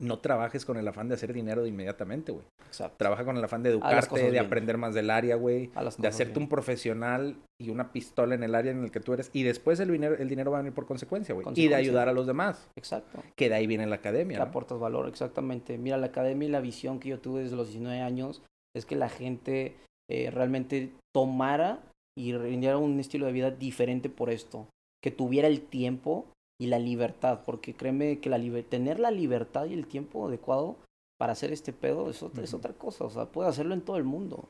no 0.00 0.18
trabajes 0.18 0.64
con 0.64 0.76
el 0.76 0.86
afán 0.88 1.08
de 1.08 1.14
hacer 1.14 1.32
dinero 1.32 1.62
de 1.62 1.68
inmediatamente, 1.68 2.32
güey. 2.32 2.44
Exacto. 2.66 2.96
Trabaja 2.98 3.24
con 3.24 3.36
el 3.36 3.44
afán 3.44 3.62
de 3.62 3.70
educarte, 3.70 4.20
de 4.20 4.30
bien. 4.32 4.44
aprender 4.44 4.76
más 4.76 4.94
del 4.94 5.10
área, 5.10 5.36
güey. 5.36 5.70
De 5.98 6.08
hacerte 6.08 6.34
bien. 6.34 6.42
un 6.42 6.48
profesional 6.48 7.36
y 7.60 7.70
una 7.70 7.92
pistola 7.92 8.34
en 8.34 8.42
el 8.42 8.54
área 8.54 8.72
en 8.72 8.82
el 8.82 8.90
que 8.90 9.00
tú 9.00 9.12
eres. 9.12 9.30
Y 9.32 9.44
después 9.44 9.78
el 9.78 9.92
dinero, 9.92 10.16
el 10.16 10.28
dinero 10.28 10.50
va 10.50 10.58
a 10.58 10.60
venir 10.62 10.74
por 10.74 10.86
consecuencia, 10.86 11.34
güey. 11.34 11.46
Y 11.54 11.68
de 11.68 11.76
ayudar 11.76 12.08
a 12.08 12.12
los 12.12 12.26
demás. 12.26 12.68
Exacto. 12.76 13.22
Que 13.36 13.48
de 13.48 13.54
ahí 13.54 13.66
viene 13.66 13.86
la 13.86 13.96
academia. 13.96 14.38
Le 14.38 14.44
¿no? 14.44 14.50
aportas 14.50 14.78
valor, 14.78 15.08
exactamente. 15.08 15.78
Mira, 15.78 15.96
la 15.96 16.06
academia 16.06 16.48
y 16.48 16.50
la 16.50 16.60
visión 16.60 16.98
que 16.98 17.10
yo 17.10 17.20
tuve 17.20 17.42
desde 17.42 17.56
los 17.56 17.68
19 17.68 18.00
años 18.00 18.42
es 18.74 18.86
que 18.86 18.96
la 18.96 19.08
gente 19.08 19.76
eh, 20.10 20.30
realmente 20.32 20.92
tomara 21.14 21.80
y 22.18 22.32
rindiera 22.32 22.78
un 22.78 22.98
estilo 22.98 23.26
de 23.26 23.32
vida 23.32 23.50
diferente 23.52 24.08
por 24.08 24.30
esto. 24.30 24.66
Que 25.00 25.12
tuviera 25.12 25.46
el 25.46 25.60
tiempo 25.60 26.26
y 26.60 26.66
la 26.66 26.78
libertad, 26.78 27.40
porque 27.44 27.74
créeme 27.74 28.20
que 28.20 28.30
la 28.30 28.38
liber- 28.38 28.64
tener 28.68 29.00
la 29.00 29.10
libertad 29.10 29.66
y 29.66 29.74
el 29.74 29.86
tiempo 29.86 30.28
adecuado 30.28 30.76
para 31.18 31.32
hacer 31.32 31.52
este 31.52 31.72
pedo 31.72 32.10
es, 32.10 32.22
otra- 32.22 32.42
es 32.44 32.54
otra 32.54 32.72
cosa. 32.72 33.04
O 33.04 33.10
sea, 33.10 33.26
puedes 33.26 33.50
hacerlo 33.50 33.74
en 33.74 33.80
todo 33.80 33.96
el 33.96 34.04
mundo. 34.04 34.48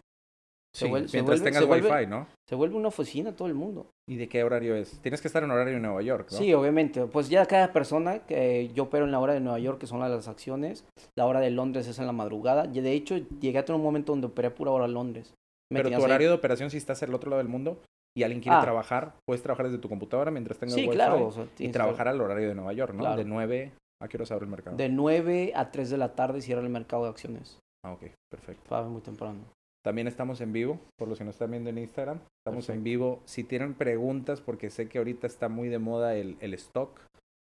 Se 0.77 0.87
Sí, 0.87 0.91
vuel- 0.91 1.07
se 1.07 1.19
mientras 1.19 1.39
vuelve- 1.41 1.45
tengas 1.45 1.63
se 1.63 1.69
vuelve- 1.69 1.91
wifi, 1.93 2.07
¿no? 2.11 2.27
Se 2.49 2.55
vuelve 2.57 2.75
una 2.75 2.89
oficina 2.89 3.37
todo 3.37 3.47
el 3.47 3.55
mundo. 3.55 3.87
¿Y 4.09 4.17
de 4.17 4.29
qué 4.29 4.43
horario 4.43 4.75
es? 4.75 4.99
Tienes 5.01 5.21
que 5.21 5.29
estar 5.29 5.45
en 5.45 5.53
horario 5.53 5.77
en 5.77 5.83
Nueva 5.83 6.03
York, 6.03 6.29
¿no? 6.33 6.37
Sí, 6.39 6.53
obviamente. 6.53 7.07
Pues 7.07 7.29
ya 7.29 7.47
cada 7.47 7.73
persona, 7.73 8.19
que 8.27 8.69
yo 8.75 8.83
opero 8.85 9.05
en 9.05 9.13
la 9.13 9.21
hora 9.21 9.35
de 9.35 9.41
Nueva 9.41 9.61
York, 9.61 9.79
que 9.79 9.87
son 9.87 10.01
las 10.01 10.11
las 10.11 10.27
acciones, 10.27 10.85
la 11.17 11.27
hora 11.27 11.39
de 11.39 11.51
Londres 11.51 11.87
es 11.87 11.99
en 12.01 12.07
la 12.07 12.13
madrugada. 12.13 12.67
Y 12.73 12.81
de 12.81 12.93
hecho, 12.93 13.17
llegué 13.41 13.59
a 13.59 13.65
tener 13.65 13.77
un 13.79 13.85
momento 13.85 14.11
donde 14.13 14.27
operé 14.27 14.51
pura 14.51 14.73
hora 14.73 14.89
Londres. 14.89 15.33
Me 15.73 15.79
Pero 15.79 15.91
tu 15.91 15.97
ahí- 15.97 16.03
horario 16.03 16.29
de 16.29 16.35
operación, 16.35 16.71
si 16.71 16.77
estás 16.77 17.01
al 17.05 17.15
otro 17.15 17.31
lado 17.31 17.39
del 17.39 17.49
mundo 17.49 17.79
y 18.17 18.23
alguien 18.23 18.41
quiere 18.43 18.59
Ah. 18.59 18.63
trabajar, 18.63 19.15
puedes 19.27 19.43
trabajar 19.43 19.67
desde 19.67 19.79
tu 19.79 19.89
computadora 19.89 20.31
mientras 20.31 20.59
tengas 20.59 20.75
Sí, 20.75 20.83
wifi 20.83 20.95
claro. 20.95 21.27
o 21.27 21.33
sea, 21.33 21.47
y 21.59 21.69
trabajar 21.69 22.09
al 22.09 22.21
horario 22.21 22.49
de 22.49 22.55
Nueva 22.55 22.73
York, 22.73 22.93
¿no? 22.95 23.01
Claro. 23.01 23.17
De 23.17 23.25
9 23.25 23.73
a 24.03 24.09
qué 24.09 24.17
hora 24.17 24.27
se 24.27 24.35
abre 24.35 24.45
el 24.45 24.51
mercado. 24.51 24.77
De 24.77 24.89
9 24.89 25.53
a 25.55 25.71
3 25.71 25.91
de 25.91 25.97
la 25.99 26.15
tarde 26.15 26.41
cierra 26.43 26.63
el 26.63 26.69
mercado 26.69 27.05
de 27.05 27.11
acciones. 27.11 27.59
Ah, 27.85 27.93
ok, 27.93 28.03
perfecto. 28.31 28.63
Para 28.69 28.87
muy 28.87 29.01
temprano. 29.03 29.39
También 29.85 30.07
estamos 30.09 30.41
en 30.41 30.53
vivo, 30.53 30.79
por 30.97 31.09
los 31.09 31.19
que 31.19 31.25
nos 31.25 31.35
están 31.35 31.51
viendo 31.51 31.69
en 31.69 31.77
Instagram. 31.77 32.19
Estamos 32.41 32.69
en 32.71 32.77
Perfecto. 32.77 32.85
vivo. 32.85 33.21
Si 33.27 33.45
tienen 33.45 33.75
preguntas, 33.75 34.41
porque 34.41 34.71
sé 34.71 34.89
que 34.89 34.97
ahorita 34.99 35.27
está 35.27 35.49
muy 35.51 35.69
de 35.69 35.79
moda 35.79 36.15
el, 36.17 36.37
el 36.41 36.55
stock. 36.55 37.01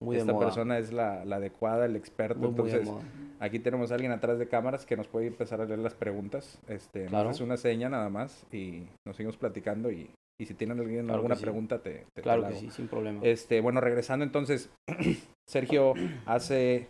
Muy 0.02 0.16
Esta 0.18 0.28
de 0.28 0.34
moda. 0.34 0.46
persona 0.46 0.78
es 0.78 0.94
la, 0.94 1.26
la 1.26 1.38
adecuada, 1.38 1.86
el 1.86 1.96
experto. 1.96 2.40
Muy, 2.40 2.52
muy 2.52 2.70
Entonces, 2.70 2.88
moda. 2.88 3.04
aquí 3.40 3.60
tenemos 3.60 3.92
a 3.92 3.96
alguien 3.96 4.12
atrás 4.12 4.38
de 4.40 4.48
cámaras 4.48 4.86
que 4.86 4.96
nos 4.96 5.08
puede 5.08 5.28
empezar 5.28 5.60
a 5.60 5.66
leer 5.66 5.80
las 5.80 5.94
preguntas. 5.96 6.60
Este, 6.68 7.06
Claro. 7.08 7.26
Nos 7.30 7.38
hace 7.38 7.44
una 7.44 7.58
seña 7.58 7.90
nada 7.90 8.10
más 8.10 8.46
y 8.52 8.84
nos 9.06 9.18
seguimos 9.18 9.36
platicando. 9.38 9.92
Y, 9.92 10.10
y 10.40 10.46
si 10.46 10.54
tienen 10.54 10.80
alguien 10.80 11.06
Claro 11.06 11.16
alguna 11.18 11.36
sí. 11.36 11.42
pregunta, 11.42 11.82
te, 11.82 11.92
te- 11.92 12.06
te 12.16 12.22
Claro 12.22 12.42
la 12.42 12.48
que 12.48 12.54
hago. 12.54 12.62
sí, 12.62 12.72
sin 12.72 12.88
problema. 12.88 13.20
Este, 13.24 13.60
bueno, 13.62 13.82
regresando 13.82 14.24
entonces, 14.24 14.70
Sergio 15.48 15.94
hace 16.26 16.88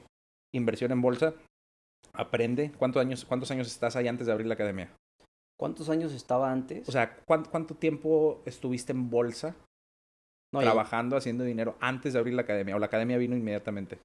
inversión 0.53 0.91
en 0.91 1.01
bolsa, 1.01 1.33
aprende. 2.13 2.71
¿Cuántos 2.77 3.01
años, 3.01 3.25
¿Cuántos 3.25 3.49
años 3.51 3.67
estás 3.67 3.95
ahí 3.95 4.07
antes 4.07 4.27
de 4.27 4.33
abrir 4.33 4.47
la 4.47 4.53
academia? 4.53 4.91
¿Cuántos 5.59 5.89
años 5.89 6.13
estaba 6.13 6.51
antes? 6.51 6.87
O 6.87 6.91
sea, 6.91 7.17
¿cuán- 7.25 7.45
¿cuánto, 7.45 7.75
tiempo 7.75 8.41
estuviste 8.45 8.91
en 8.91 9.09
bolsa 9.09 9.55
No, 10.53 10.61
ya- 10.61 10.67
trabajando, 10.67 11.17
haciendo 11.17 11.43
dinero 11.43 11.75
antes 11.81 12.13
de 12.13 12.19
abrir 12.19 12.35
la 12.35 12.43
academia? 12.43 12.75
¿O 12.75 12.79
la 12.79 12.85
academia 12.85 13.17
vino 13.17 13.35
inmediatamente? 13.35 13.97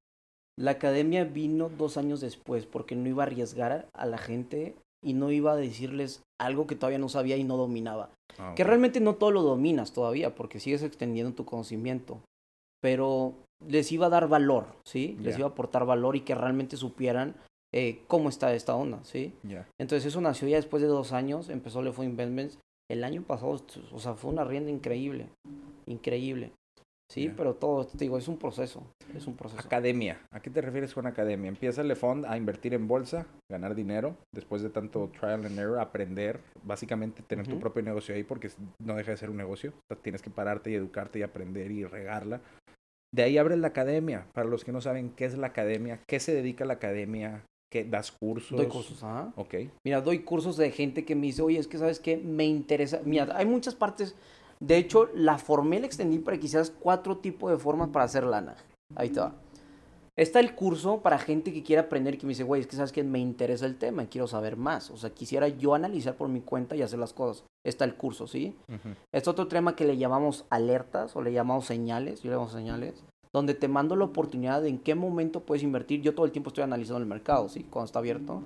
La 0.57 0.73
academia 0.73 1.25
vino 1.25 1.69
dos 1.69 1.97
años 1.97 2.21
después 2.21 2.65
porque 2.65 2.95
no 2.97 3.09
iba 3.09 3.25
a 3.25 3.27
arriesgar 3.27 3.89
a 3.93 4.07
la 4.07 4.19
gente 4.19 4.75
y 5.05 5.13
no 5.13 5.31
iba 5.31 5.53
a 5.53 5.57
decirles 5.57 6.23
algo 6.41 6.67
que 6.67 6.75
todavía 6.75 6.99
no 6.99 7.09
sabía 7.09 7.37
y 7.37 7.45
no 7.45 7.57
dominaba. 7.57 8.11
Ah, 8.39 8.55
Que 8.57 8.65
realmente 8.65 9.01
no 9.01 9.15
todo 9.15 9.31
lo 9.31 9.43
dominas 9.43 9.93
todavía 9.93 10.35
porque 10.35 10.59
sigues 10.59 10.83
extendiendo 10.83 11.35
tu 11.35 11.45
conocimiento. 11.45 12.21
Pero 12.81 13.35
les 13.67 13.93
iba 13.93 14.07
a 14.07 14.11
dar 14.11 14.29
valor, 14.29 14.67
¿sí? 14.85 15.17
Les 15.21 15.39
iba 15.39 15.47
a 15.47 15.51
aportar 15.51 15.87
valor 15.87 16.17
y 16.17 16.21
que 16.21 16.35
realmente 16.35 16.77
supieran 16.77 17.35
eh, 17.73 18.03
cómo 18.09 18.29
está 18.29 18.55
esta 18.55 18.75
onda, 18.75 19.03
¿sí? 19.05 19.33
Ya. 19.43 19.67
Entonces 19.81 20.07
eso 20.07 20.21
nació 20.21 20.49
ya 20.49 20.57
después 20.57 20.83
de 20.83 20.89
dos 20.89 21.13
años, 21.13 21.49
empezó 21.49 21.83
Lefo 21.83 22.03
Investments. 22.03 22.59
El 22.91 23.03
año 23.03 23.23
pasado, 23.23 23.63
o 23.93 23.99
sea, 23.99 24.15
fue 24.15 24.31
una 24.31 24.45
rienda 24.45 24.71
increíble, 24.71 25.29
increíble. 25.87 26.53
Sí, 27.15 27.27
Ya. 27.29 27.35
pero 27.37 27.55
todo, 27.55 27.87
te 27.87 27.97
digo, 27.99 28.19
es 28.19 28.27
un 28.27 28.37
proceso, 28.39 28.83
es 29.15 29.25
un 29.29 29.37
proceso. 29.37 29.61
Academia. 29.65 30.21
¿A 30.33 30.41
qué 30.41 30.51
te 30.51 30.61
refieres 30.61 30.93
con 30.93 31.07
academia? 31.07 31.49
Empieza 31.49 31.81
el 31.83 31.95
fond 31.95 32.27
a 32.27 32.37
invertir 32.37 32.75
en 32.75 32.89
bolsa, 32.89 33.25
ganar 33.49 33.77
dinero, 33.77 34.17
después 34.33 34.63
de 34.63 34.71
tanto 34.71 35.09
trial 35.17 35.47
and 35.47 35.57
error, 35.57 35.79
aprender, 35.79 36.41
básicamente 36.65 37.23
tener 37.23 37.47
tu 37.47 37.53
Ujú. 37.53 37.61
propio 37.61 37.83
negocio 37.85 38.17
ahí 38.17 38.25
porque 38.25 38.51
no 38.81 38.97
deja 38.97 39.13
de 39.13 39.17
ser 39.17 39.31
un 39.31 39.37
negocio. 39.37 39.71
O 39.71 39.95
sea, 39.95 40.03
tienes 40.03 40.23
que 40.23 40.31
pararte 40.31 40.73
y 40.73 40.75
educarte 40.75 41.21
y 41.21 41.23
aprender 41.23 41.71
y 41.71 41.85
regarla. 41.85 42.41
De 43.15 43.23
ahí 43.23 43.39
abres 43.39 43.59
la 43.59 43.69
academia. 43.69 44.27
Para 44.35 44.49
los 44.49 44.65
que 44.65 44.73
no 44.73 44.81
saben 44.81 45.11
qué 45.11 45.25
es 45.27 45.39
la 45.39 45.47
academia, 45.47 46.01
qué 46.09 46.19
se 46.19 46.35
dedica 46.35 46.65
la 46.65 46.75
academia, 46.75 47.45
qué 47.73 47.85
das 47.85 48.11
cursos. 48.11 48.59
Doy 48.59 48.67
cursos, 48.67 49.05
ajá. 49.05 49.33
Ok. 49.37 49.55
Mira, 49.87 50.01
doy 50.01 50.25
cursos 50.25 50.57
de 50.57 50.73
gente 50.73 51.05
que 51.05 51.15
me 51.15 51.27
dice, 51.29 51.43
oye, 51.43 51.61
es 51.61 51.69
que 51.69 51.79
sabes 51.79 52.01
que 52.01 52.17
me 52.17 52.45
interesa. 52.45 53.03
Mira, 53.05 53.29
hay 53.37 53.47
muchas 53.47 53.77
partes. 53.77 54.17
De 54.61 54.77
hecho, 54.77 55.09
la 55.15 55.39
formé, 55.39 55.81
la 55.81 55.87
extendí 55.87 56.19
para 56.19 56.37
hicieras 56.37 56.71
cuatro 56.71 57.19
tipos 57.19 57.51
de 57.51 57.59
formas 57.59 57.89
para 57.89 58.05
hacer 58.05 58.25
lana. 58.25 58.57
Ahí 58.95 59.11
te 59.11 59.21
va. 59.21 59.35
Está 60.17 60.39
el 60.39 60.55
curso 60.55 61.01
para 61.01 61.19
gente 61.19 61.53
que 61.53 61.65
quiere 61.65 61.83
aprender 61.83 62.19
que 62.19 62.27
me 62.27 62.31
dice, 62.31 62.45
güey, 62.45 62.61
es 62.61 62.69
que 62.69 62.77
sabes 62.77 62.93
que 62.93 63.03
me 63.03 63.19
interesa 63.19 63.67
el 63.67 63.77
tema 63.77 64.05
y 64.05 64.07
quiero 64.07 64.29
saber 64.29 64.57
más. 64.57 64.91
O 64.91 64.97
sea, 64.97 65.11
quisiera 65.11 65.49
yo 65.49 65.75
analizar 65.75 66.15
por 66.15 66.29
mi 66.29 66.41
cuenta 66.41 66.77
y 66.77 66.83
hacer 66.83 67.01
las 67.01 67.13
cosas. 67.13 67.45
Está 67.65 67.85
el 67.85 67.97
curso, 67.97 68.29
¿sí? 68.29 68.57
Ujú. 68.69 68.95
Está 69.13 69.33
otro 69.33 69.49
tema 69.49 69.75
que 69.75 69.85
le 69.85 69.97
llamamos 69.97 70.45
alertas 70.51 71.17
o 71.17 71.23
le 71.23 71.33
llamamos 71.33 71.67
señales, 71.67 72.23
yo 72.23 72.31
le 72.31 72.37
llamo 72.37 72.49
señales, 72.49 73.03
donde 73.33 73.55
te 73.55 73.67
mando 73.67 73.97
la 73.97 74.05
oportunidad 74.05 74.63
de 74.63 74.69
en 74.69 74.79
qué 74.79 74.95
momento 74.95 75.41
puedes 75.41 75.65
invertir. 75.65 76.01
Yo 76.01 76.15
todo 76.15 76.27
el 76.27 76.33
tiempo 76.33 76.51
estoy 76.51 76.63
analizando 76.63 77.01
el 77.01 77.07
mercado, 77.07 77.49
¿sí? 77.49 77.65
Cuando 77.65 77.87
está 77.87 77.99
abierto. 77.99 78.43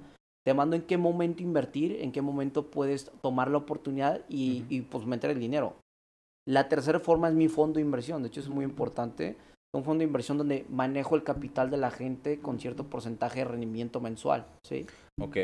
Te 0.47 0.55
mando 0.55 0.77
en 0.77 0.83
qué 0.83 0.97
momento 0.97 1.43
invertir, 1.43 1.99
en 2.01 2.13
qué 2.13 2.23
momento 2.23 2.71
puedes 2.71 3.11
tomar 3.21 3.51
la 3.51 3.59
oportunidad 3.59 4.23
y, 4.31 4.65
y, 4.71 4.81
pues 4.81 5.05
meter 5.05 5.31
el 5.31 5.39
dinero. 5.39 5.75
La 6.49 6.67
tercera 6.67 6.99
forma 6.99 7.29
es 7.29 7.35
mi 7.35 7.47
fondo 7.49 7.75
de 7.75 7.83
inversión, 7.83 8.23
de 8.23 8.29
hecho 8.29 8.41
es 8.41 8.49
muy 8.49 8.65
importante. 8.65 9.37
Un 9.75 9.85
fondo 9.85 9.99
de 9.99 10.07
inversión 10.07 10.39
donde 10.39 10.65
manejo 10.71 11.15
el 11.15 11.23
capital 11.23 11.71
de 11.71 11.77
la 11.77 11.91
gente 11.91 12.41
con 12.41 12.59
cierto 12.59 12.85
porcentaje 12.85 13.41
de 13.41 13.45
rendimiento 13.45 14.01
mensual, 14.01 14.47
¿sí? 14.67 14.87
Ok. 15.21 15.37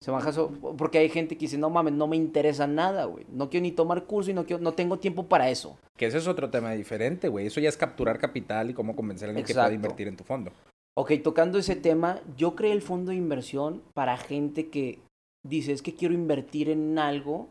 Se 0.00 0.10
baja 0.10 0.30
eso, 0.30 0.50
porque 0.76 0.98
hay 0.98 1.08
gente 1.08 1.36
que 1.36 1.42
dice, 1.42 1.56
no 1.56 1.70
mames, 1.70 1.92
no 1.92 2.08
me 2.08 2.16
interesa 2.16 2.66
nada, 2.66 3.04
güey. 3.04 3.26
No 3.30 3.48
quiero 3.48 3.62
ni 3.62 3.70
tomar 3.70 4.06
curso 4.06 4.32
y 4.32 4.34
no, 4.34 4.44
quiero, 4.44 4.60
no 4.60 4.72
tengo 4.72 4.98
tiempo 4.98 5.28
para 5.28 5.50
eso. 5.50 5.78
Que 5.96 6.06
ese 6.06 6.18
es 6.18 6.26
otro 6.26 6.50
tema 6.50 6.72
diferente, 6.72 7.28
güey. 7.28 7.46
Eso 7.46 7.60
ya 7.60 7.68
es 7.68 7.76
capturar 7.76 8.18
capital 8.18 8.70
y 8.70 8.74
cómo 8.74 8.96
convencer 8.96 9.28
a 9.28 9.30
alguien 9.30 9.46
que 9.46 9.52
pueda 9.52 9.66
Exacto. 9.66 9.76
invertir 9.76 10.08
en 10.08 10.16
tu 10.16 10.24
fondo. 10.24 10.50
Ok, 10.98 11.12
tocando 11.22 11.58
ese 11.58 11.76
tema, 11.76 12.20
yo 12.36 12.56
creé 12.56 12.72
el 12.72 12.82
fondo 12.82 13.12
de 13.12 13.18
inversión 13.18 13.82
para 13.94 14.16
gente 14.16 14.68
que 14.68 14.98
dice, 15.46 15.70
es 15.72 15.82
que 15.82 15.94
quiero 15.94 16.12
invertir 16.12 16.70
en 16.70 16.98
algo, 16.98 17.50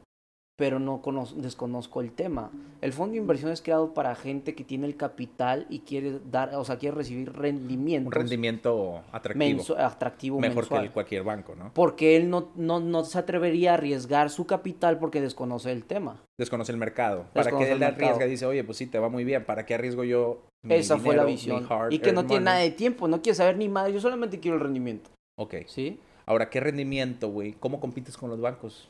pero 0.60 0.78
no 0.78 1.02
conoz- 1.02 1.36
desconozco 1.36 2.02
el 2.02 2.12
tema. 2.12 2.52
El 2.82 2.92
fondo 2.92 3.14
de 3.14 3.20
inversión 3.20 3.50
es 3.50 3.62
creado 3.62 3.94
para 3.94 4.14
gente 4.14 4.56
que 4.56 4.66
tiene 4.66 4.88
el 4.88 4.98
capital 4.98 5.66
y 5.70 5.80
quiere 5.80 6.20
dar, 6.30 6.54
o 6.54 6.66
sea, 6.66 6.78
quiere 6.78 6.98
recibir 6.98 7.32
rendimientos. 7.32 8.08
Un 8.08 8.12
rendimiento 8.12 9.02
atractivo. 9.14 9.64
atractivo 9.78 10.40
mejor 10.42 10.58
mensual. 10.58 10.82
que 10.82 10.88
el 10.88 10.92
cualquier 10.92 11.24
banco, 11.24 11.56
¿no? 11.56 11.72
Porque 11.74 12.18
él 12.18 12.30
no, 12.30 12.50
no, 12.56 12.82
no 12.82 13.06
se 13.06 13.18
atrevería 13.18 13.72
a 13.72 13.74
arriesgar 13.76 14.30
su 14.30 14.46
capital 14.46 15.00
porque 15.00 15.22
desconoce 15.22 15.72
el 15.72 15.86
tema. 15.86 16.22
Desconoce 16.38 16.74
el 16.74 16.78
mercado. 16.78 17.26
Para 17.34 17.52
que 17.58 17.72
él 17.72 17.82
arriesga 17.82 18.26
dice, 18.26 18.46
oye, 18.46 18.64
pues 18.66 18.78
sí, 18.78 18.86
te 18.86 19.00
va 19.00 19.08
muy 19.08 19.24
bien. 19.24 19.46
¿Para 19.46 19.66
qué 19.66 19.76
arriesgo 19.76 20.04
yo? 20.04 20.42
mi 20.62 20.76
Esa 20.76 20.98
fue 20.98 21.16
la 21.16 21.24
visión. 21.24 21.66
Y 21.90 22.00
que 22.00 22.12
no 22.12 22.26
tiene 22.26 22.42
money? 22.42 22.44
nada 22.44 22.58
de 22.60 22.72
tiempo, 22.72 23.08
no 23.08 23.22
quiere 23.22 23.36
saber 23.38 23.56
ni 23.56 23.70
madre, 23.70 23.94
yo 23.94 24.02
solamente 24.02 24.42
quiero 24.42 24.58
el 24.58 24.64
rendimiento. 24.64 25.10
Ok. 25.38 25.56
¿Sí? 25.68 26.02
Ahora, 26.26 26.50
¿qué 26.50 26.60
rendimiento, 26.60 27.30
güey? 27.30 27.54
¿Cómo 27.54 27.80
compites 27.80 28.18
con 28.18 28.30
los 28.30 28.40
bancos? 28.42 28.88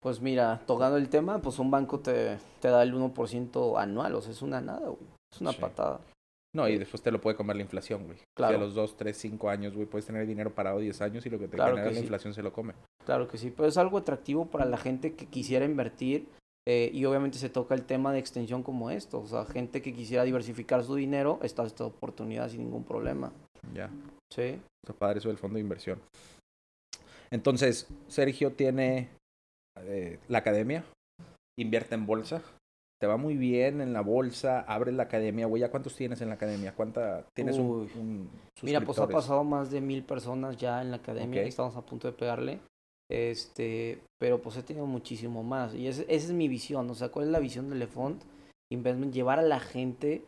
Pues 0.00 0.20
mira, 0.20 0.60
tocando 0.66 0.96
el 0.96 1.08
tema, 1.08 1.40
pues 1.40 1.58
un 1.58 1.70
banco 1.70 1.98
te, 2.00 2.38
te 2.60 2.68
da 2.68 2.82
el 2.82 2.94
1% 2.94 3.80
anual, 3.80 4.14
o 4.14 4.20
sea, 4.22 4.32
es 4.32 4.42
una 4.42 4.60
nada, 4.60 4.88
güey. 4.88 4.98
Es 5.32 5.40
una 5.40 5.52
Sí. 5.52 5.60
patada. 5.60 6.00
No, 6.54 6.66
y 6.68 6.78
después 6.78 7.02
te 7.02 7.10
lo 7.10 7.20
puede 7.20 7.36
comer 7.36 7.56
la 7.56 7.62
inflación, 7.62 8.04
güey. 8.06 8.18
Claro. 8.36 8.54
Si 8.56 8.60
a 8.62 8.64
los 8.64 8.74
2, 8.74 8.96
3, 8.96 9.16
5 9.16 9.50
años, 9.50 9.74
güey, 9.74 9.86
puedes 9.86 10.06
tener 10.06 10.26
dinero 10.26 10.54
parado 10.54 10.78
10 10.78 11.00
años 11.02 11.26
y 11.26 11.30
lo 11.30 11.38
que 11.38 11.46
te 11.46 11.56
Claro 11.56 11.72
genera 11.72 11.88
que 11.88 11.94
la 11.94 11.98
sí. 12.00 12.04
inflación 12.04 12.32
se 12.32 12.42
lo 12.42 12.52
come. 12.52 12.72
Claro 13.04 13.28
que 13.28 13.36
sí, 13.38 13.52
pero 13.54 13.68
es 13.68 13.76
algo 13.76 13.98
atractivo 13.98 14.46
para 14.46 14.64
la 14.64 14.78
gente 14.78 15.14
que 15.14 15.26
quisiera 15.26 15.64
invertir 15.66 16.26
eh, 16.66 16.90
y 16.92 17.04
obviamente 17.04 17.38
se 17.38 17.48
toca 17.50 17.74
el 17.74 17.84
tema 17.84 18.12
de 18.12 18.18
extensión 18.18 18.62
como 18.62 18.90
esto, 18.90 19.20
o 19.20 19.26
sea, 19.26 19.44
gente 19.46 19.82
que 19.82 19.92
quisiera 19.94 20.22
diversificar 20.24 20.82
su 20.84 20.94
dinero, 20.94 21.38
está 21.42 21.64
esta 21.64 21.84
oportunidad 21.84 22.48
sin 22.50 22.60
ningún 22.64 22.84
problema. 22.84 23.32
Ya. 23.74 23.90
Sí, 24.32 24.58
Está 24.84 24.92
padre 24.98 25.18
eso 25.18 25.28
del 25.28 25.38
fondo 25.38 25.56
de 25.56 25.60
inversión. 25.62 26.00
Entonces, 27.30 27.88
Sergio 28.08 28.52
tiene 28.52 29.08
eh, 29.84 30.18
la 30.28 30.38
academia, 30.38 30.84
invierte 31.58 31.94
en 31.94 32.06
bolsa, 32.06 32.42
te 33.00 33.06
va 33.06 33.16
muy 33.16 33.36
bien 33.36 33.80
en 33.80 33.92
la 33.92 34.00
bolsa, 34.00 34.60
abres 34.60 34.94
la 34.94 35.04
academia, 35.04 35.46
güey, 35.46 35.60
¿ya 35.60 35.70
cuántos 35.70 35.94
tienes 35.94 36.20
en 36.20 36.28
la 36.28 36.34
academia? 36.34 36.74
¿Cuánta 36.74 37.24
tienes 37.34 37.56
un, 37.58 37.66
Uy. 37.70 37.90
un 38.00 38.30
Mira, 38.62 38.80
pues 38.80 38.98
ha 38.98 39.06
pasado 39.08 39.44
más 39.44 39.70
de 39.70 39.80
mil 39.80 40.02
personas 40.02 40.56
ya 40.56 40.80
en 40.82 40.90
la 40.90 40.96
academia, 40.96 41.42
Ok. 41.42 41.46
y 41.46 41.48
estamos 41.48 41.76
a 41.76 41.82
punto 41.86 42.08
de 42.08 42.12
pegarle. 42.16 42.58
Este, 43.10 44.00
pero 44.20 44.42
pues 44.42 44.56
he 44.56 44.62
tenido 44.62 44.84
muchísimo 44.86 45.42
más. 45.42 45.74
Y 45.74 45.86
ese- 45.88 46.02
esa 46.08 46.26
es 46.26 46.32
mi 46.32 46.46
visión. 46.48 46.90
O 46.90 46.94
sea, 46.94 47.08
¿cuál 47.08 47.26
es 47.26 47.30
la 47.32 47.38
visión 47.38 47.70
de 47.70 47.76
Lefont? 47.76 48.22
Investment, 48.70 49.14
llevar 49.14 49.38
a 49.38 49.42
la 49.42 49.60
gente 49.60 50.24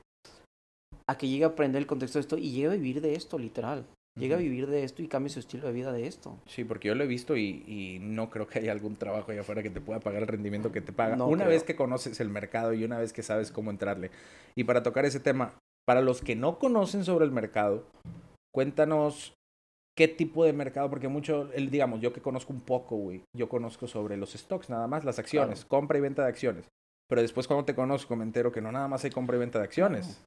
a 1.06 1.18
que 1.18 1.28
llegue 1.28 1.44
a 1.44 1.48
aprender 1.48 1.82
el 1.82 1.86
contexto 1.86 2.18
de 2.18 2.20
esto 2.22 2.38
y 2.38 2.52
llegue 2.52 2.68
a 2.68 2.70
vivir 2.70 3.00
de 3.02 3.14
esto, 3.14 3.38
literal. 3.38 3.84
Llegue 4.18 4.34
a 4.34 4.38
vivir 4.38 4.66
de 4.66 4.82
esto 4.84 5.02
y 5.02 5.08
cambie 5.08 5.30
su 5.30 5.38
estilo 5.38 5.66
de 5.66 5.72
vida 5.72 5.92
de 5.92 6.06
esto. 6.06 6.38
Sí, 6.46 6.64
porque 6.64 6.88
yo 6.88 6.94
lo 6.94 7.04
he 7.04 7.06
visto 7.06 7.36
y, 7.36 7.64
y 7.66 7.98
no 8.00 8.28
creo 8.28 8.46
que 8.46 8.58
haya 8.58 8.72
algún 8.72 8.96
trabajo 8.96 9.30
allá 9.30 9.42
afuera 9.42 9.62
que 9.62 9.70
te 9.70 9.80
pueda 9.80 10.00
pagar 10.00 10.22
el 10.22 10.28
rendimiento 10.28 10.72
que 10.72 10.80
te 10.80 10.92
paga. 10.92 11.16
No 11.16 11.26
una 11.28 11.44
creo. 11.44 11.50
vez 11.50 11.62
que 11.62 11.76
conoces 11.76 12.20
el 12.20 12.28
mercado 12.28 12.74
y 12.74 12.84
una 12.84 12.98
vez 12.98 13.12
que 13.12 13.22
sabes 13.22 13.50
cómo 13.52 13.70
entrarle. 13.70 14.10
Y 14.56 14.64
para 14.64 14.82
tocar 14.82 15.04
ese 15.06 15.20
tema, 15.20 15.54
para 15.86 16.02
los 16.02 16.20
que 16.22 16.34
no 16.36 16.58
conocen 16.58 17.04
sobre 17.04 17.24
el 17.24 17.30
mercado, 17.30 17.86
cuéntanos 18.52 19.32
qué 19.96 20.08
tipo 20.08 20.44
de 20.44 20.52
mercado, 20.52 20.90
porque 20.90 21.08
mucho, 21.08 21.46
digamos, 21.56 22.00
yo 22.00 22.12
que 22.12 22.20
conozco 22.20 22.52
un 22.52 22.60
poco, 22.60 22.96
güey, 22.96 23.22
yo 23.36 23.48
conozco 23.48 23.86
sobre 23.86 24.16
los 24.16 24.32
stocks, 24.32 24.70
nada 24.70 24.86
más 24.86 25.04
las 25.04 25.18
acciones, 25.18 25.64
compra 25.64 25.98
y 25.98 26.00
venta 26.00 26.22
de 26.22 26.28
acciones. 26.28 26.66
Pero 27.08 27.22
después 27.22 27.46
cuando 27.46 27.64
te 27.64 27.74
conozco 27.74 28.16
me 28.16 28.24
entero 28.24 28.52
que 28.52 28.60
no 28.60 28.72
nada 28.72 28.88
más 28.88 29.04
hay 29.04 29.10
compra 29.10 29.36
y 29.36 29.40
venta 29.40 29.58
de 29.58 29.64
acciones. 29.64 30.22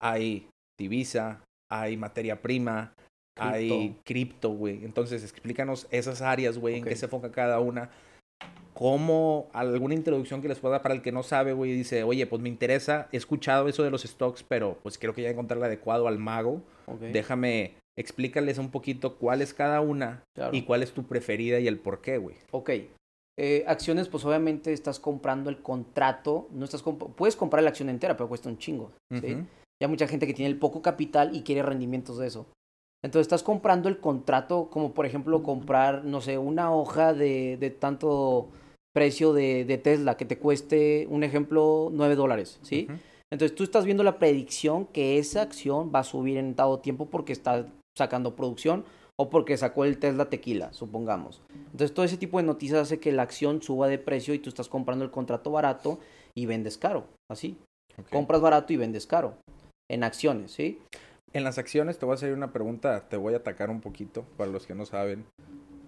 Hay 0.00 0.48
divisa, 0.78 1.44
hay 1.70 1.96
materia 1.96 2.40
prima, 2.40 2.94
hay 3.36 3.96
cripto, 4.04 4.50
güey. 4.50 4.84
Entonces, 4.84 5.22
explícanos 5.22 5.86
esas 5.90 6.22
áreas, 6.22 6.58
güey, 6.58 6.76
en 6.76 6.84
qué 6.84 6.96
se 6.96 7.06
enfoca 7.06 7.30
cada 7.30 7.60
una. 7.60 7.90
¿Cómo 8.74 9.48
alguna 9.52 9.94
introducción 9.94 10.40
que 10.40 10.48
les 10.48 10.58
pueda 10.58 10.72
dar 10.72 10.82
para 10.82 10.94
el 10.94 11.02
que 11.02 11.12
no 11.12 11.22
sabe, 11.22 11.52
güey? 11.52 11.72
Dice, 11.72 12.02
oye, 12.04 12.26
pues 12.26 12.40
me 12.40 12.48
interesa, 12.48 13.08
he 13.12 13.16
escuchado 13.16 13.68
eso 13.68 13.82
de 13.82 13.90
los 13.90 14.02
stocks, 14.02 14.42
pero 14.42 14.78
pues 14.82 14.98
creo 14.98 15.14
que 15.14 15.22
ya 15.22 15.30
encontré 15.30 15.58
el 15.58 15.64
adecuado 15.64 16.08
al 16.08 16.18
mago. 16.18 16.62
Ok, 16.86 17.00
Déjame, 17.12 17.74
explícales 17.96 18.58
un 18.58 18.70
poquito 18.70 19.16
cuál 19.18 19.42
es 19.42 19.52
cada 19.52 19.80
una 19.82 20.24
claro. 20.34 20.56
y 20.56 20.62
cuál 20.62 20.82
es 20.82 20.92
tu 20.92 21.04
preferida 21.04 21.60
y 21.60 21.68
el 21.68 21.78
por 21.78 22.00
qué, 22.00 22.16
güey. 22.16 22.36
Ok. 22.50 22.70
Eh, 23.38 23.64
acciones, 23.66 24.08
pues 24.08 24.24
obviamente 24.24 24.72
estás 24.72 24.98
comprando 24.98 25.48
el 25.50 25.58
contrato. 25.62 26.48
No 26.50 26.64
estás 26.64 26.84
comp- 26.84 27.14
Puedes 27.14 27.36
comprar 27.36 27.62
la 27.62 27.70
acción 27.70 27.88
entera, 27.88 28.16
pero 28.16 28.28
cuesta 28.28 28.48
un 28.48 28.58
chingo. 28.58 28.90
¿sí? 29.10 29.34
Ujú. 29.34 29.44
Ya 29.80 29.88
mucha 29.88 30.06
gente 30.08 30.26
que 30.26 30.34
tiene 30.34 30.50
el 30.50 30.58
poco 30.58 30.80
capital 30.82 31.34
y 31.36 31.42
quiere 31.42 31.62
rendimientos 31.62 32.18
de 32.18 32.26
eso. 32.26 32.46
Entonces 33.04 33.26
estás 33.26 33.42
comprando 33.42 33.88
el 33.88 33.98
contrato, 33.98 34.68
como 34.70 34.92
por 34.92 35.06
ejemplo 35.06 35.42
comprar, 35.42 36.04
no 36.04 36.20
sé, 36.20 36.38
una 36.38 36.72
hoja 36.74 37.12
de, 37.12 37.56
de 37.56 37.70
tanto 37.70 38.48
precio 38.94 39.32
de, 39.32 39.64
de 39.64 39.78
Tesla 39.78 40.16
que 40.16 40.24
te 40.24 40.38
cueste, 40.38 41.06
un 41.10 41.24
ejemplo, 41.24 41.88
9 41.92 42.14
dólares, 42.14 42.60
¿sí? 42.62 42.86
Entonces 43.32 43.56
tú 43.56 43.64
estás 43.64 43.84
viendo 43.84 44.04
la 44.04 44.18
predicción 44.18 44.86
que 44.86 45.18
esa 45.18 45.42
acción 45.42 45.90
va 45.92 46.00
a 46.00 46.04
subir 46.04 46.36
en 46.36 46.54
dado 46.54 46.80
tiempo 46.80 47.06
porque 47.06 47.32
está 47.32 47.66
sacando 47.96 48.36
producción 48.36 48.84
o 49.18 49.30
porque 49.30 49.56
sacó 49.56 49.84
el 49.84 49.98
Tesla 49.98 50.28
tequila, 50.28 50.72
supongamos. 50.72 51.40
Entonces 51.72 51.94
todo 51.94 52.04
ese 52.04 52.18
tipo 52.18 52.38
de 52.38 52.44
noticias 52.44 52.80
hace 52.80 53.00
que 53.00 53.12
la 53.12 53.22
acción 53.22 53.62
suba 53.62 53.88
de 53.88 53.98
precio 53.98 54.34
y 54.34 54.38
tú 54.38 54.48
estás 54.48 54.68
comprando 54.68 55.04
el 55.04 55.10
contrato 55.10 55.50
barato 55.50 55.98
y 56.34 56.46
vendes 56.46 56.78
caro, 56.78 57.06
así. 57.30 57.56
Compras 58.10 58.40
barato 58.40 58.72
y 58.72 58.76
vendes 58.76 59.06
caro 59.06 59.34
en 59.90 60.04
acciones, 60.04 60.52
¿sí? 60.52 60.78
En 61.34 61.44
las 61.44 61.58
acciones 61.58 61.98
te 61.98 62.04
voy 62.04 62.12
a 62.12 62.16
hacer 62.16 62.34
una 62.34 62.52
pregunta, 62.52 63.08
te 63.08 63.16
voy 63.16 63.34
a 63.34 63.38
atacar 63.38 63.70
un 63.70 63.80
poquito 63.80 64.24
para 64.36 64.50
los 64.50 64.66
que 64.66 64.74
no 64.74 64.84
saben, 64.84 65.24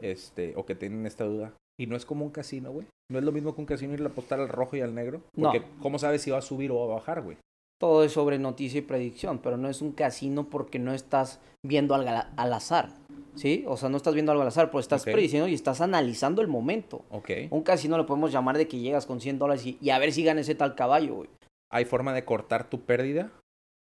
este, 0.00 0.54
o 0.56 0.64
que 0.64 0.74
tienen 0.74 1.06
esta 1.06 1.24
duda. 1.24 1.52
Y 1.78 1.86
no 1.86 1.96
es 1.96 2.06
como 2.06 2.24
un 2.24 2.30
casino, 2.30 2.72
güey. 2.72 2.86
No 3.10 3.18
es 3.18 3.24
lo 3.24 3.32
mismo 3.32 3.54
que 3.54 3.60
un 3.60 3.66
casino 3.66 3.94
ir 3.94 4.02
a 4.02 4.06
apostar 4.06 4.40
al 4.40 4.48
rojo 4.48 4.76
y 4.76 4.80
al 4.80 4.94
negro. 4.94 5.20
No. 5.36 5.50
Porque 5.50 5.66
¿cómo 5.80 5.98
sabes 5.98 6.22
si 6.22 6.30
va 6.30 6.38
a 6.38 6.42
subir 6.42 6.70
o 6.70 6.78
va 6.78 6.84
a 6.84 6.98
bajar, 6.98 7.20
güey? 7.20 7.36
Todo 7.78 8.04
es 8.04 8.12
sobre 8.12 8.38
noticia 8.38 8.78
y 8.78 8.82
predicción, 8.82 9.40
pero 9.40 9.56
no 9.56 9.68
es 9.68 9.82
un 9.82 9.92
casino 9.92 10.48
porque 10.48 10.78
no 10.78 10.94
estás 10.94 11.40
viendo 11.62 11.94
al, 11.94 12.06
al 12.08 12.52
azar, 12.52 12.90
¿sí? 13.34 13.64
O 13.66 13.76
sea, 13.76 13.88
no 13.88 13.96
estás 13.96 14.14
viendo 14.14 14.32
algo 14.32 14.42
al 14.42 14.48
azar, 14.48 14.70
pues 14.70 14.84
estás 14.84 15.02
prediciendo 15.02 15.48
y 15.48 15.54
estás 15.54 15.80
analizando 15.80 16.40
el 16.40 16.48
momento. 16.48 17.04
Ok. 17.10 17.30
Un 17.50 17.62
casino 17.62 17.98
lo 17.98 18.06
podemos 18.06 18.32
llamar 18.32 18.56
de 18.56 18.68
que 18.68 18.78
llegas 18.78 19.06
con 19.06 19.20
100 19.20 19.38
dólares 19.38 19.66
y, 19.66 19.76
y 19.82 19.90
a 19.90 19.98
ver 19.98 20.12
si 20.12 20.22
gana 20.22 20.40
ese 20.40 20.54
tal 20.54 20.76
caballo, 20.76 21.16
güey. 21.16 21.28
¿Hay 21.70 21.84
forma 21.84 22.14
de 22.14 22.24
cortar 22.24 22.70
tu 22.70 22.82
pérdida? 22.82 23.32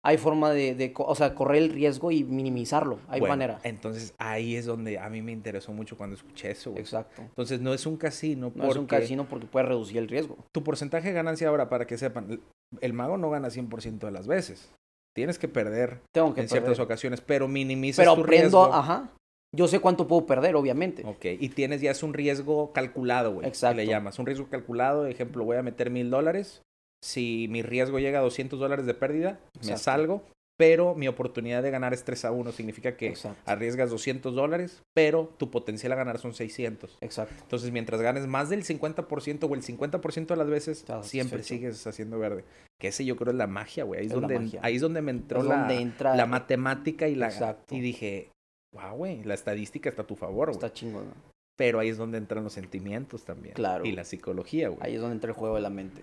Hay 0.03 0.17
forma 0.17 0.51
de, 0.51 0.75
de 0.75 0.93
o 0.97 1.13
sea, 1.13 1.35
correr 1.35 1.62
el 1.63 1.69
riesgo 1.71 2.09
y 2.12 2.23
minimizarlo. 2.23 2.99
Hay 3.09 3.19
Bueno, 3.19 3.33
manera. 3.33 3.59
Entonces 3.63 4.13
ahí 4.17 4.55
es 4.55 4.65
donde 4.65 4.97
a 4.97 5.09
mí 5.09 5.21
me 5.21 5.33
interesó 5.33 5.73
mucho 5.73 5.97
cuando 5.97 6.15
escuché 6.15 6.51
eso, 6.51 6.71
güey. 6.71 6.81
Exacto. 6.81 7.21
Entonces 7.21 7.59
no 7.59 7.73
es 7.73 7.85
un 7.85 7.97
casino 7.97 8.51
No 8.55 8.69
es 8.69 8.77
un 8.77 8.85
casino 8.85 9.27
porque 9.29 9.45
puede 9.47 9.65
reducir 9.65 9.97
el 9.97 10.07
riesgo. 10.07 10.38
tu 10.53 10.63
porcentaje 10.63 11.09
de 11.09 11.13
ganancia 11.13 11.49
ahora, 11.49 11.67
para 11.67 11.85
que 11.85 11.97
sepan, 11.97 12.39
el- 12.81 12.93
mago 12.93 13.17
no 13.17 13.29
gana 13.29 13.49
100% 13.49 13.99
de 14.07 14.12
las 14.12 14.25
veces. 14.27 14.71
Tienes 15.15 15.38
que 15.38 15.49
perder 15.49 15.99
Tengo 16.13 16.33
que 16.33 16.41
en 16.41 16.47
ciertas 16.49 16.69
perder. 16.69 16.85
ocasiones, 16.85 17.19
pero 17.19 17.47
minimizas 17.49 18.03
Pero 18.05 18.15
tu 18.15 18.21
aprendo, 18.21 18.63
riesgo. 18.65 18.73
ajá. 18.73 19.09
Yo 19.53 19.67
sé 19.67 19.79
cuánto 19.79 20.07
puedo 20.07 20.25
perder, 20.27 20.55
obviamente. 20.55 21.03
Ok, 21.05 21.25
y 21.39 21.49
tienes 21.49 21.81
ya 21.81 21.91
es 21.91 22.03
un 22.03 22.13
riesgo 22.13 22.71
calculado, 22.71 23.31
güey. 23.31 23.41
que 23.41 23.47
Exacto. 23.49 23.77
Le 23.77 23.88
llamas. 23.88 24.17
Un 24.19 24.27
riesgo 24.27 24.47
calculado, 24.47 25.07
ejemplo, 25.07 25.43
voy 25.43 25.57
a 25.57 25.63
meter 25.63 25.89
mil 25.89 26.09
dólares. 26.12 26.62
Si 27.03 27.47
mi 27.49 27.62
riesgo 27.62 27.99
llega 27.99 28.19
a 28.19 28.23
200 28.23 28.59
dólares 28.59 28.85
de 28.85 28.93
pérdida, 28.93 29.39
me 29.55 29.62
Exacto. 29.62 29.83
salgo. 29.83 30.23
Pero 30.57 30.93
mi 30.93 31.07
oportunidad 31.07 31.63
de 31.63 31.71
ganar 31.71 31.93
es 31.93 32.03
3 32.03 32.25
a 32.25 32.31
1. 32.33 32.51
Significa 32.51 32.97
que 32.97 33.07
Exacto. 33.07 33.41
arriesgas 33.45 33.89
200 33.91 34.35
dólares, 34.35 34.83
pero 34.93 35.33
tu 35.38 35.49
potencial 35.49 35.93
a 35.93 35.95
ganar 35.95 36.19
son 36.19 36.33
600. 36.33 36.97
Exacto. 36.99 37.33
Entonces, 37.43 37.71
mientras 37.71 38.01
ganes 38.01 38.27
más 38.27 38.49
del 38.49 38.65
50% 38.65 39.47
o 39.49 39.55
el 39.55 39.62
50% 39.63 40.33
de 40.33 40.35
las 40.35 40.49
veces, 40.49 40.85
siempre 41.03 41.43
sigues 41.43 41.88
haciendo 41.88 42.19
verde. 42.19 42.43
Que 42.77 42.89
ese 42.89 43.05
yo 43.05 43.15
creo 43.15 43.31
es 43.31 43.38
la 43.38 43.47
magia, 43.47 43.85
güey. 43.85 44.01
Ahí, 44.01 44.07
es 44.07 44.12
Es 44.12 44.19
donde, 44.19 44.59
ahí 44.62 44.75
es 44.75 44.81
donde 44.81 45.01
me 45.01 45.12
entró 45.12 45.39
Es 45.39 45.45
la, 45.45 45.59
donde 45.59 45.79
entra- 45.79 46.15
la 46.17 46.25
matemática 46.25 47.07
y 47.07 47.15
la... 47.15 47.27
Exacto. 47.27 47.73
Y 47.73 47.79
dije, 47.79 48.29
wow, 48.75 48.97
güey, 48.97 49.23
la 49.23 49.35
estadística 49.35 49.88
está 49.89 50.01
a 50.01 50.07
tu 50.07 50.17
favor, 50.17 50.47
güey. 50.49 50.57
Está 50.57 50.73
chingón. 50.73 51.05
¿no? 51.05 51.13
Pero 51.57 51.79
ahí 51.79 51.88
es 51.88 51.97
donde 51.97 52.17
entran 52.17 52.43
los 52.43 52.51
sentimientos 52.51 53.23
también. 53.23 53.53
Claro. 53.55 53.85
Y 53.85 53.93
la 53.93 54.03
psicología, 54.03 54.67
güey. 54.67 54.79
Ahí 54.81 54.95
es 54.95 54.99
donde 55.01 55.15
entra 55.15 55.29
el 55.31 55.38
juego 55.38 55.55
de 55.55 55.62
la 55.62 55.69
mente. 55.69 56.01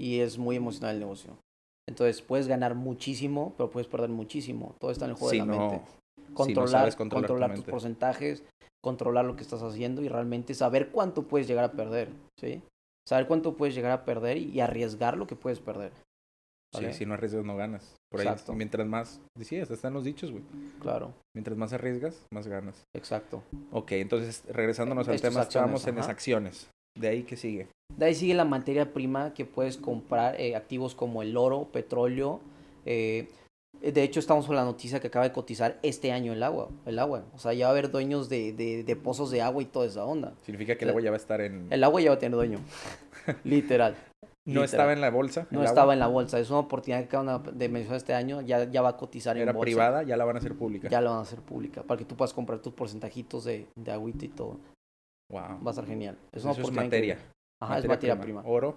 Y 0.00 0.20
es 0.20 0.38
muy 0.38 0.56
emocional 0.56 0.94
el 0.94 1.00
negocio. 1.00 1.36
Entonces 1.88 2.22
puedes 2.22 2.48
ganar 2.48 2.74
muchísimo, 2.74 3.52
pero 3.56 3.70
puedes 3.70 3.86
perder 3.88 4.10
muchísimo. 4.10 4.74
Todo 4.80 4.90
está 4.90 5.04
en 5.04 5.10
el 5.10 5.16
juego 5.16 5.30
Si 5.30 5.40
de 5.40 5.46
la 5.46 5.52
no- 5.52 5.68
mente. 5.70 5.84
si 5.86 6.22
no 6.22 6.34
Controlar, 6.34 6.96
controlar 6.96 7.28
controlar 7.28 7.54
tus 7.56 7.64
porcentajes, 7.64 8.42
controlar 8.82 9.24
lo 9.24 9.36
que 9.36 9.42
estás 9.42 9.62
haciendo 9.62 10.00
y 10.02 10.08
realmente 10.08 10.54
saber 10.54 10.90
cuánto 10.90 11.24
puedes 11.24 11.46
llegar 11.48 11.64
a 11.64 11.72
perder. 11.72 12.08
¿sí? 12.38 12.62
Saber 13.06 13.26
cuánto 13.26 13.56
puedes 13.56 13.74
llegar 13.74 13.90
a 13.92 14.04
perder 14.04 14.36
y 14.38 14.60
arriesgar 14.60 15.16
lo 15.16 15.26
que 15.26 15.36
puedes 15.36 15.58
perder. 15.60 15.92
Sí, 16.72 16.92
si 16.92 17.04
no 17.04 17.14
arriesgas, 17.14 17.44
no 17.44 17.56
ganas. 17.56 17.96
Por 18.12 18.20
ahí, 18.20 18.28
Exacto. 18.28 18.52
mientras 18.52 18.86
más... 18.86 19.20
Sí, 19.40 19.58
hasta 19.58 19.74
están 19.74 19.92
los 19.92 20.04
dichos, 20.04 20.30
güey. 20.30 20.44
Claro, 20.80 21.12
Mientras 21.34 21.56
más 21.58 21.72
arriesgas, 21.72 22.24
más 22.32 22.46
ganas. 22.46 22.84
exacto. 22.94 23.42
Ok, 23.72 23.92
entonces, 23.92 24.44
regresándonos 24.48 25.08
al 25.08 25.16
Estos 25.16 25.30
tema, 25.30 25.42
estábamos 25.42 25.80
acciones, 25.80 25.88
en 25.88 25.96
las 25.96 26.08
acciones. 26.08 26.70
De 26.98 27.08
ahí, 27.08 27.22
¿qué 27.22 27.36
sigue? 27.36 27.68
De 27.96 28.06
ahí 28.06 28.14
sigue 28.14 28.34
la 28.34 28.44
materia 28.44 28.92
prima 28.92 29.34
que 29.34 29.44
puedes 29.44 29.76
comprar, 29.76 30.40
eh, 30.40 30.56
activos 30.56 30.94
como 30.94 31.22
el 31.22 31.36
oro, 31.36 31.68
petróleo. 31.72 32.40
eh, 32.86 33.28
de 33.80 34.02
hecho, 34.02 34.20
estamos 34.20 34.46
con 34.46 34.56
la 34.56 34.64
noticia 34.64 35.00
que 35.00 35.06
acaba 35.06 35.24
de 35.24 35.32
cotizar 35.32 35.78
este 35.82 36.12
año 36.12 36.32
el 36.34 36.42
agua. 36.42 36.68
El 36.84 36.98
agua. 36.98 37.24
O 37.34 37.38
sea, 37.38 37.54
ya 37.54 37.64
va 37.66 37.68
a 37.70 37.72
haber 37.72 37.90
dueños 37.90 38.28
de, 38.28 38.52
de, 38.52 38.82
de 38.84 38.96
pozos 38.96 39.30
de 39.30 39.40
agua 39.40 39.62
y 39.62 39.66
toda 39.66 39.86
esa 39.86 40.04
onda. 40.04 40.34
Significa 40.44 40.76
que 40.76 40.84
el 40.84 40.88
El- 40.90 40.90
agua 40.90 41.02
ya 41.02 41.10
va 41.10 41.16
a 41.16 41.20
estar 41.20 41.40
en... 41.40 41.66
El 41.70 41.82
agua 41.84 42.00
ya 42.02 42.10
va 42.10 42.16
a 42.16 42.18
tener 42.18 42.36
dueño. 42.36 42.58
Literal. 43.44 43.94
No 44.46 44.62
literal. 44.62 44.64
estaba 44.64 44.92
en 44.92 45.00
la 45.00 45.10
bolsa. 45.10 45.46
No 45.50 45.62
estaba 45.62 45.82
agua. 45.82 45.94
en 45.94 46.00
la 46.00 46.06
bolsa. 46.08 46.38
Es 46.40 46.50
una 46.50 46.58
oportunidad 46.58 46.98
que 47.00 47.06
acaban 47.16 47.42
de 47.56 47.68
mencionar 47.70 47.96
este 47.98 48.12
año. 48.12 48.40
Ya, 48.42 48.64
ya 48.64 48.82
va 48.82 48.90
a 48.90 48.96
cotizar 48.96 49.36
en 49.36 49.44
Era 49.44 49.52
bolsa. 49.52 49.62
privada, 49.64 50.02
ya 50.02 50.16
la 50.16 50.24
van 50.26 50.36
a 50.36 50.38
hacer 50.40 50.54
pública. 50.54 50.88
Ya 50.88 51.00
la 51.00 51.10
van 51.10 51.18
a 51.20 51.22
hacer 51.22 51.40
pública. 51.40 51.82
Para 51.82 51.96
que 51.98 52.04
tú 52.04 52.16
puedas 52.16 52.34
comprar 52.34 52.58
tus 52.60 52.72
porcentajitos 52.74 53.44
de, 53.44 53.66
de 53.76 53.92
agüita 53.92 54.24
y 54.24 54.28
todo. 54.28 54.58
Wow. 55.30 55.40
Va 55.64 55.66
a 55.66 55.70
estar 55.70 55.86
genial. 55.86 56.16
Es 56.32 56.38
Eso 56.38 56.48
una 56.48 56.52
es 56.52 56.58
oportunidad 56.58 56.84
materia. 56.84 57.18
Ajá, 57.62 57.78
es 57.78 57.86
materia 57.86 58.20
prima. 58.20 58.42
Oro. 58.44 58.76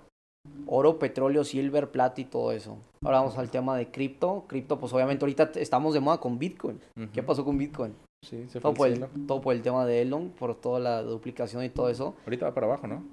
Oro, 0.67 0.99
petróleo, 0.99 1.43
silver, 1.43 1.89
plata 1.89 2.19
y 2.19 2.25
todo 2.25 2.51
eso. 2.51 2.77
Ahora 3.03 3.19
vamos 3.19 3.37
al 3.37 3.49
tema 3.49 3.77
de 3.77 3.89
cripto. 3.89 4.43
Cripto, 4.47 4.77
pues 4.77 4.91
obviamente 4.93 5.23
ahorita 5.23 5.51
estamos 5.55 5.93
de 5.93 6.01
moda 6.01 6.19
con 6.19 6.37
Bitcoin. 6.37 6.79
¿Qué 7.13 7.23
pasó 7.23 7.45
con 7.45 7.57
Bitcoin? 7.57 7.95
Sí, 8.23 8.45
se 8.49 8.59
fue 8.59 8.61
Todo 8.61 8.73
por, 8.73 8.87
el, 8.87 9.05
todo 9.27 9.41
por 9.41 9.53
el 9.53 9.61
tema 9.61 9.85
de 9.85 10.01
Elon, 10.01 10.29
por 10.29 10.55
toda 10.55 10.79
la 10.79 11.01
duplicación 11.01 11.63
y 11.63 11.69
todo 11.69 11.89
eso. 11.89 12.15
Ahorita 12.25 12.45
va 12.45 12.53
para 12.53 12.67
abajo, 12.67 12.87
¿no? 12.87 13.03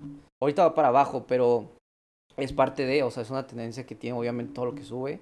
Ahorita 0.40 0.62
va 0.62 0.74
para 0.74 0.88
abajo, 0.88 1.24
pero 1.26 1.66
es 2.36 2.52
parte 2.52 2.84
de, 2.84 3.02
o 3.02 3.10
sea, 3.10 3.22
es 3.22 3.30
una 3.30 3.46
tendencia 3.46 3.86
que 3.86 3.94
tiene 3.94 4.18
obviamente 4.18 4.52
todo 4.54 4.66
lo 4.66 4.74
que 4.74 4.84
sube. 4.84 5.20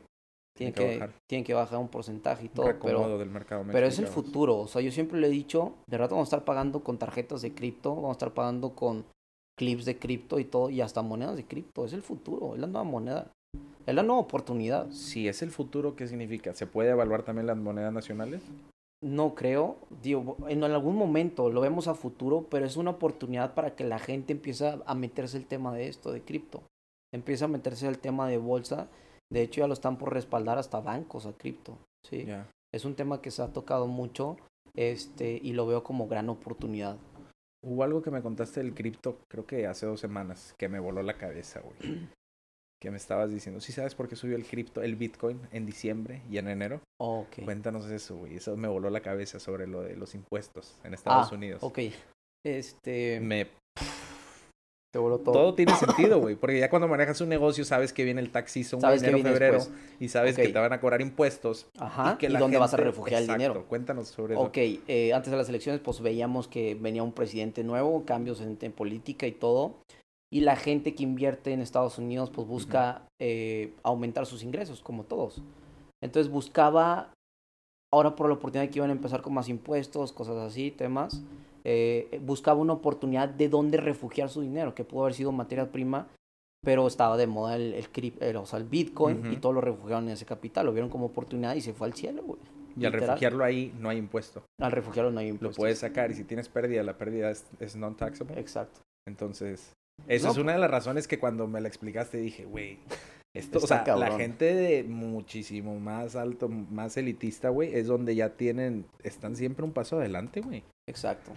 Tiene 0.59 0.73
que 0.73 0.81
que, 0.89 0.99
bajar. 0.99 1.15
tiene 1.29 1.45
que 1.45 1.55
bajar 1.55 1.79
un 1.79 1.89
porcentaje 1.89 2.47
y 2.47 2.49
todo, 2.49 2.67
pero, 2.83 3.17
del 3.19 3.31
mercado 3.31 3.65
pero 3.71 3.87
es 3.87 3.99
el 3.99 4.09
futuro. 4.09 4.59
O 4.59 4.67
sea, 4.67 4.83
yo 4.83 4.91
siempre 4.91 5.19
le 5.21 5.29
he 5.29 5.31
dicho, 5.31 5.75
de 5.87 5.97
rato 5.97 6.17
vamos 6.17 6.27
a 6.27 6.31
estar 6.37 6.45
pagando 6.45 6.81
con 6.83 6.99
tarjetas 6.99 7.43
de 7.43 7.55
cripto, 7.55 7.95
vamos 7.95 8.11
a 8.11 8.13
estar 8.13 8.35
pagando 8.35 8.71
con 8.75 9.05
clips 9.57 9.85
de 9.85 9.99
cripto 9.99 10.39
y 10.39 10.45
todo, 10.45 10.69
y 10.71 10.81
hasta 10.81 11.01
monedas 11.03 11.37
de 11.37 11.45
cripto. 11.45 11.85
Es 11.85 11.93
el 11.93 12.03
futuro, 12.03 12.55
es 12.55 12.61
la 12.61 12.67
nueva 12.67 12.85
moneda. 12.85 13.31
Es 13.87 13.95
la 13.95 14.03
nueva 14.03 14.21
oportunidad. 14.21 14.91
Si 14.91 15.29
es 15.29 15.41
el 15.43 15.51
futuro, 15.51 15.97
¿qué 15.97 16.07
significa? 16.09 16.53
¿Se 16.55 16.67
puede 16.67 16.91
evaluar 16.91 17.23
también 17.23 17.47
las 17.47 17.57
monedas 17.57 17.93
nacionales? 17.93 18.43
No 19.01 19.37
creo, 19.37 19.77
digo, 20.03 20.37
en 20.49 20.65
algún 20.65 20.97
momento 20.97 21.51
lo 21.51 21.61
vemos 21.61 21.87
a 21.87 21.95
futuro, 21.95 22.47
pero 22.51 22.67
es 22.67 22.77
una 22.77 22.91
oportunidad 22.91 23.55
para 23.55 23.77
que 23.77 23.85
la 23.85 24.01
gente 24.01 24.33
empiece 24.33 24.67
a- 24.85 24.95
meterse 24.95 25.37
el 25.39 25.47
tema 25.47 25.73
de 25.73 25.87
esto, 25.89 26.11
de 26.13 26.21
cripto. 26.21 26.63
empieza 27.15 27.45
a 27.47 27.49
meterse 27.49 27.87
al 27.87 27.99
tema 27.99 28.29
de 28.29 28.37
bolsa. 28.39 28.89
De 29.31 29.43
hecho, 29.43 29.61
ya 29.61 29.67
lo 29.67 29.75
están 29.75 29.99
por 29.99 30.13
respaldar 30.13 30.59
hasta 30.59 30.81
bancos 30.81 31.27
a 31.27 31.33
cripto. 31.33 31.79
Sí. 32.03 32.27
Es 32.73 32.85
un 32.85 32.95
tema 32.95 33.21
que 33.21 33.31
se 33.31 33.43
ha 33.43 33.53
tocado 33.53 33.87
mucho 33.87 34.37
este, 34.75 35.39
y 35.43 35.53
lo 35.53 35.67
veo 35.67 35.83
como 35.85 36.09
gran 36.09 36.29
oportunidad. 36.29 36.97
Hubo 37.65 37.83
algo 37.83 38.03
que 38.03 38.11
me 38.11 38.23
contaste 38.23 38.61
del 38.63 38.75
cripto, 38.75 39.19
creo 39.29 39.45
que 39.47 39.67
hace 39.67 39.85
dos 39.87 40.01
semanas, 40.01 40.55
que 40.59 40.69
me 40.69 40.79
voló 40.79 41.03
la 41.03 41.15
cabeza, 41.19 41.61
güey. 41.61 42.09
Que 42.81 42.93
me 42.93 42.97
estabas 42.97 43.29
diciendo, 43.33 43.61
¿sí 43.61 43.73
sabes 43.73 43.97
por 43.97 44.09
qué 44.09 44.15
subió 44.15 44.37
el 44.37 44.47
cripto, 44.47 44.83
el 44.85 44.95
Bitcoin 44.95 45.41
en 45.51 45.67
diciembre 45.67 46.23
y 46.31 46.39
en 46.39 46.47
enero? 46.47 46.81
Ok. 47.01 47.41
Cuéntanos 47.45 47.87
eso, 47.91 48.17
güey. 48.19 48.37
Eso 48.37 48.57
me 48.57 48.69
voló 48.69 48.89
la 48.89 49.01
cabeza 49.01 49.41
sobre 49.41 49.67
lo 49.67 49.81
de 49.83 49.97
los 49.97 50.15
impuestos 50.15 50.77
en 50.85 50.95
Estados 50.95 51.33
Ah, 51.33 51.35
Unidos. 51.35 51.61
Ok. 51.65 51.81
Este. 52.47 53.19
Me 53.19 53.49
Te 54.91 54.99
voló 54.99 55.19
todo. 55.19 55.35
todo 55.35 55.55
tiene 55.55 55.75
sentido, 55.75 56.19
güey. 56.19 56.35
Porque 56.35 56.59
ya 56.59 56.71
cuando 56.71 56.89
manejas 56.89 57.21
un 57.21 57.29
negocio 57.29 57.65
sabes 57.65 57.93
que 57.93 58.05
viene 58.05 58.23
el 58.23 58.31
tax 58.31 58.53
season, 58.53 58.81
Sabes 58.81 59.03
enero, 59.03 59.19
febrero, 59.19 59.55
después. 59.59 59.79
y 60.01 60.09
sabes 60.09 60.37
que 60.37 60.49
te 60.49 60.59
van 60.59 60.73
a 60.73 60.81
cobrar 60.81 61.03
impuestos. 61.03 61.67
Ajá. 61.79 62.17
que 62.17 62.27
¿Y 62.27 62.31
la 62.31 62.39
dónde 62.39 62.57
vas 62.57 62.73
a 62.73 62.79
refugiar 62.79 63.21
el 63.23 63.29
dinero? 63.29 63.67
Cuéntanos 63.69 64.09
sobre 64.09 64.35
eso. 64.35 64.43
Ok, 64.43 64.57
eh, 64.57 65.13
antes 65.13 65.31
de 65.31 65.37
las 65.37 65.49
elecciones, 65.49 65.83
pues 65.83 66.01
veíamos 66.01 66.49
que 66.49 66.75
venía 66.75 67.03
un 67.03 67.13
presidente 67.13 67.65
nuevo, 67.65 68.05
cambios 68.07 68.41
en, 68.41 68.57
en 68.61 68.73
política 68.73 69.27
y 69.27 69.33
todo. 69.33 69.77
Y 70.31 70.41
la 70.41 70.57
gente 70.57 70.95
que 70.95 71.03
invierte 71.03 71.53
en 71.53 71.61
Estados 71.61 71.99
Unidos, 71.99 72.31
pues 72.31 72.47
busca 72.47 73.03
eh, 73.21 73.73
aumentar 73.83 74.27
sus 74.27 74.43
ingresos, 74.43 74.81
como 74.83 75.05
todos. 75.05 75.43
Entonces 76.03 76.31
buscaba, 76.31 77.13
ahora 77.93 78.15
por 78.15 78.29
la 78.29 78.35
oportunidad 78.35 78.71
que 78.71 78.79
iban 78.79 78.91
a 78.91 78.93
empezar 78.95 79.23
con 79.23 79.35
más 79.35 79.49
impuestos, 79.49 80.13
cosas 80.13 80.37
así, 80.37 80.71
temas, 80.71 81.23
eh, 81.71 82.19
buscaba 82.25 82.59
una 82.61 82.73
oportunidad 82.73 83.29
de 83.29 83.51
dónde 83.51 83.77
refugiar 83.77 84.31
su 84.31 84.41
dinero, 84.41 84.75
que 84.75 84.85
pudo 84.85 85.03
haber 85.03 85.15
sido 85.15 85.33
materia 85.33 85.71
prima, 85.71 86.09
pero 86.65 86.87
estaba 86.87 87.17
de 87.19 87.27
moda 87.27 87.57
el, 87.57 87.75
el, 87.75 88.13
el- 88.21 88.37
o 88.37 88.47
sea, 88.47 88.59
el 88.59 88.65
Bitcoin 88.65 89.31
y 89.33 89.37
todos 89.37 89.55
lo 89.55 89.61
refugiaron 89.61 90.05
en 90.07 90.13
ese 90.15 90.25
capital, 90.25 90.65
lo 90.67 90.73
vieron 90.73 90.89
como 90.91 91.07
oportunidad 91.07 91.55
y 91.57 91.61
se 91.61 91.75
fue 91.75 91.87
al 91.89 91.95
cielo, 91.95 92.23
güey. 92.23 92.41
y 92.77 92.87
al 92.87 92.93
refugiarlo 92.93 93.45
ahí 93.45 93.75
no 93.79 93.89
hay 93.91 93.99
impuesto. 93.99 94.43
Al 94.61 94.73
refugiarlo 94.73 95.11
no 95.11 95.21
hay 95.21 95.27
Lo 95.29 95.35
impuestos. 95.35 95.57
puedes 95.59 95.79
sacar 95.81 96.11
y 96.11 96.15
si 96.15 96.25
tienes 96.25 96.49
pérdida, 96.49 96.83
la 96.83 96.97
pérdida 96.97 97.31
es, 97.31 97.45
es 97.61 97.77
non-taxable. 97.77 98.39
Exacto. 98.41 98.81
Entonces, 99.07 99.73
eso 100.07 100.27
No, 100.27 100.33
es 100.33 100.39
una 100.39 100.53
de 100.53 100.59
las 100.59 100.71
razones 100.71 101.07
que 101.07 101.19
cuando 101.19 101.47
me 101.49 101.61
la 101.61 101.69
explicaste 101.69 102.19
dije, 102.19 102.45
güey, 102.45 102.79
esto, 103.37 103.59
o 103.59 103.67
sea, 103.67 103.85
la 103.97 104.17
gente 104.17 104.55
de 104.55 104.85
muchísimo 104.85 105.79
más 105.79 106.17
alto, 106.17 106.49
más 106.49 106.97
elitista, 106.97 107.51
güey, 107.51 107.75
es 107.75 107.87
donde 107.87 108.15
ya 108.15 108.31
tienen, 108.37 108.85
están 109.03 109.37
siempre 109.37 109.65
un 109.65 109.73
paso 109.73 109.99
adelante, 109.99 110.41
güey. 110.41 110.65
Exacto. 110.89 111.33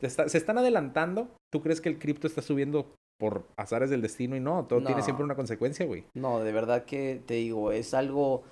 Está- 0.00 0.28
se 0.28 0.38
están 0.38 0.58
adelantando. 0.58 1.28
¿Tú 1.52 1.62
crees 1.62 1.80
que 1.80 1.88
el 1.88 1.98
cripto 1.98 2.26
está 2.26 2.42
subiendo 2.42 2.94
por 3.20 3.46
azares 3.56 3.90
del 3.90 4.02
destino 4.02 4.36
y 4.36 4.40
no? 4.40 4.66
Todo 4.66 4.82
tiene 4.82 5.02
siempre 5.02 5.24
una 5.24 5.36
consecuencia, 5.36 5.86
güey. 5.86 6.04
No, 6.14 6.40
de 6.40 6.52
verdad 6.52 6.84
que 6.84 7.22
te 7.24 7.34
digo, 7.34 7.70
es 7.72 7.94
algo, 7.94 8.42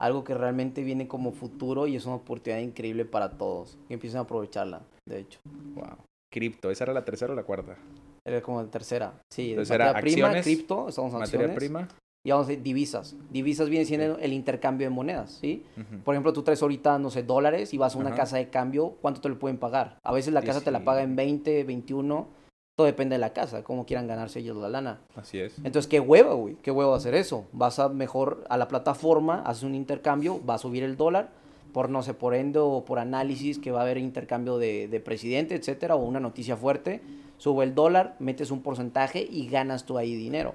algo 0.00 0.22
que 0.24 0.34
realmente 0.34 0.82
viene 0.84 1.08
como 1.08 1.32
futuro 1.32 1.86
y 1.86 1.96
es 1.96 2.06
una 2.06 2.16
oportunidad 2.16 2.60
increíble 2.62 3.04
para 3.04 3.36
todos. 3.36 3.78
Que 3.88 3.94
empiecen 3.94 4.18
a 4.18 4.22
aprovecharla, 4.22 4.82
de 5.08 5.20
hecho. 5.20 5.40
Wow. 5.74 5.96
Cripto, 6.32 6.70
¿esa 6.70 6.84
era 6.84 6.92
la 6.92 7.04
tercera 7.04 7.32
o 7.32 7.36
la 7.36 7.42
cuarta? 7.44 7.76
Era 8.24 8.40
como 8.40 8.62
la 8.62 8.70
tercera. 8.70 9.20
Sí, 9.32 9.50
Entonces 9.50 9.74
era 9.74 9.92
prima, 9.94 10.28
acciones, 10.28 10.44
cripto, 10.44 10.88
estamos 10.88 11.12
en 11.14 11.18
Materia 11.18 11.46
acciones. 11.46 11.56
prima. 11.56 11.88
Y 12.24 12.30
vamos 12.30 12.46
a 12.46 12.50
decir 12.50 12.62
divisas. 12.62 13.16
Divisas 13.30 13.68
viene 13.68 13.84
siendo 13.84 14.16
el 14.18 14.32
intercambio 14.32 14.86
de 14.86 14.90
monedas, 14.90 15.38
¿sí? 15.40 15.64
Por 16.04 16.14
ejemplo, 16.14 16.32
tú 16.32 16.42
traes 16.42 16.62
ahorita, 16.62 16.98
no 17.00 17.10
sé, 17.10 17.24
dólares 17.24 17.74
y 17.74 17.78
vas 17.78 17.96
a 17.96 17.98
una 17.98 18.14
casa 18.14 18.36
de 18.36 18.48
cambio, 18.48 18.96
¿cuánto 19.00 19.20
te 19.20 19.28
lo 19.28 19.40
pueden 19.40 19.58
pagar? 19.58 19.98
A 20.04 20.12
veces 20.12 20.32
la 20.32 20.42
casa 20.42 20.60
te 20.60 20.70
la 20.70 20.84
paga 20.84 21.02
en 21.02 21.16
20, 21.16 21.64
21, 21.64 22.28
todo 22.76 22.86
depende 22.86 23.16
de 23.16 23.18
la 23.18 23.32
casa, 23.32 23.64
cómo 23.64 23.86
quieran 23.86 24.06
ganarse 24.06 24.38
ellos 24.38 24.56
la 24.56 24.68
lana. 24.68 25.00
Así 25.16 25.40
es. 25.40 25.58
Entonces, 25.58 25.88
qué 25.88 25.98
hueva, 25.98 26.34
güey, 26.34 26.56
qué 26.62 26.70
hueva 26.70 26.96
hacer 26.96 27.16
eso. 27.16 27.46
Vas 27.52 27.80
a 27.80 27.88
mejor 27.88 28.44
a 28.48 28.56
la 28.56 28.68
plataforma, 28.68 29.42
haces 29.42 29.64
un 29.64 29.74
intercambio, 29.74 30.40
va 30.46 30.54
a 30.54 30.58
subir 30.58 30.84
el 30.84 30.96
dólar, 30.96 31.30
por 31.72 31.90
no 31.90 32.02
sé, 32.02 32.14
por 32.14 32.34
endo 32.34 32.68
o 32.68 32.84
por 32.84 33.00
análisis 33.00 33.58
que 33.58 33.72
va 33.72 33.80
a 33.80 33.82
haber 33.82 33.98
intercambio 33.98 34.58
de, 34.58 34.86
de 34.86 35.00
presidente, 35.00 35.56
etcétera, 35.56 35.96
o 35.96 36.04
una 36.04 36.20
noticia 36.20 36.56
fuerte, 36.56 37.00
sube 37.36 37.64
el 37.64 37.74
dólar, 37.74 38.14
metes 38.20 38.52
un 38.52 38.62
porcentaje 38.62 39.26
y 39.28 39.48
ganas 39.48 39.84
tú 39.84 39.98
ahí 39.98 40.14
dinero. 40.14 40.54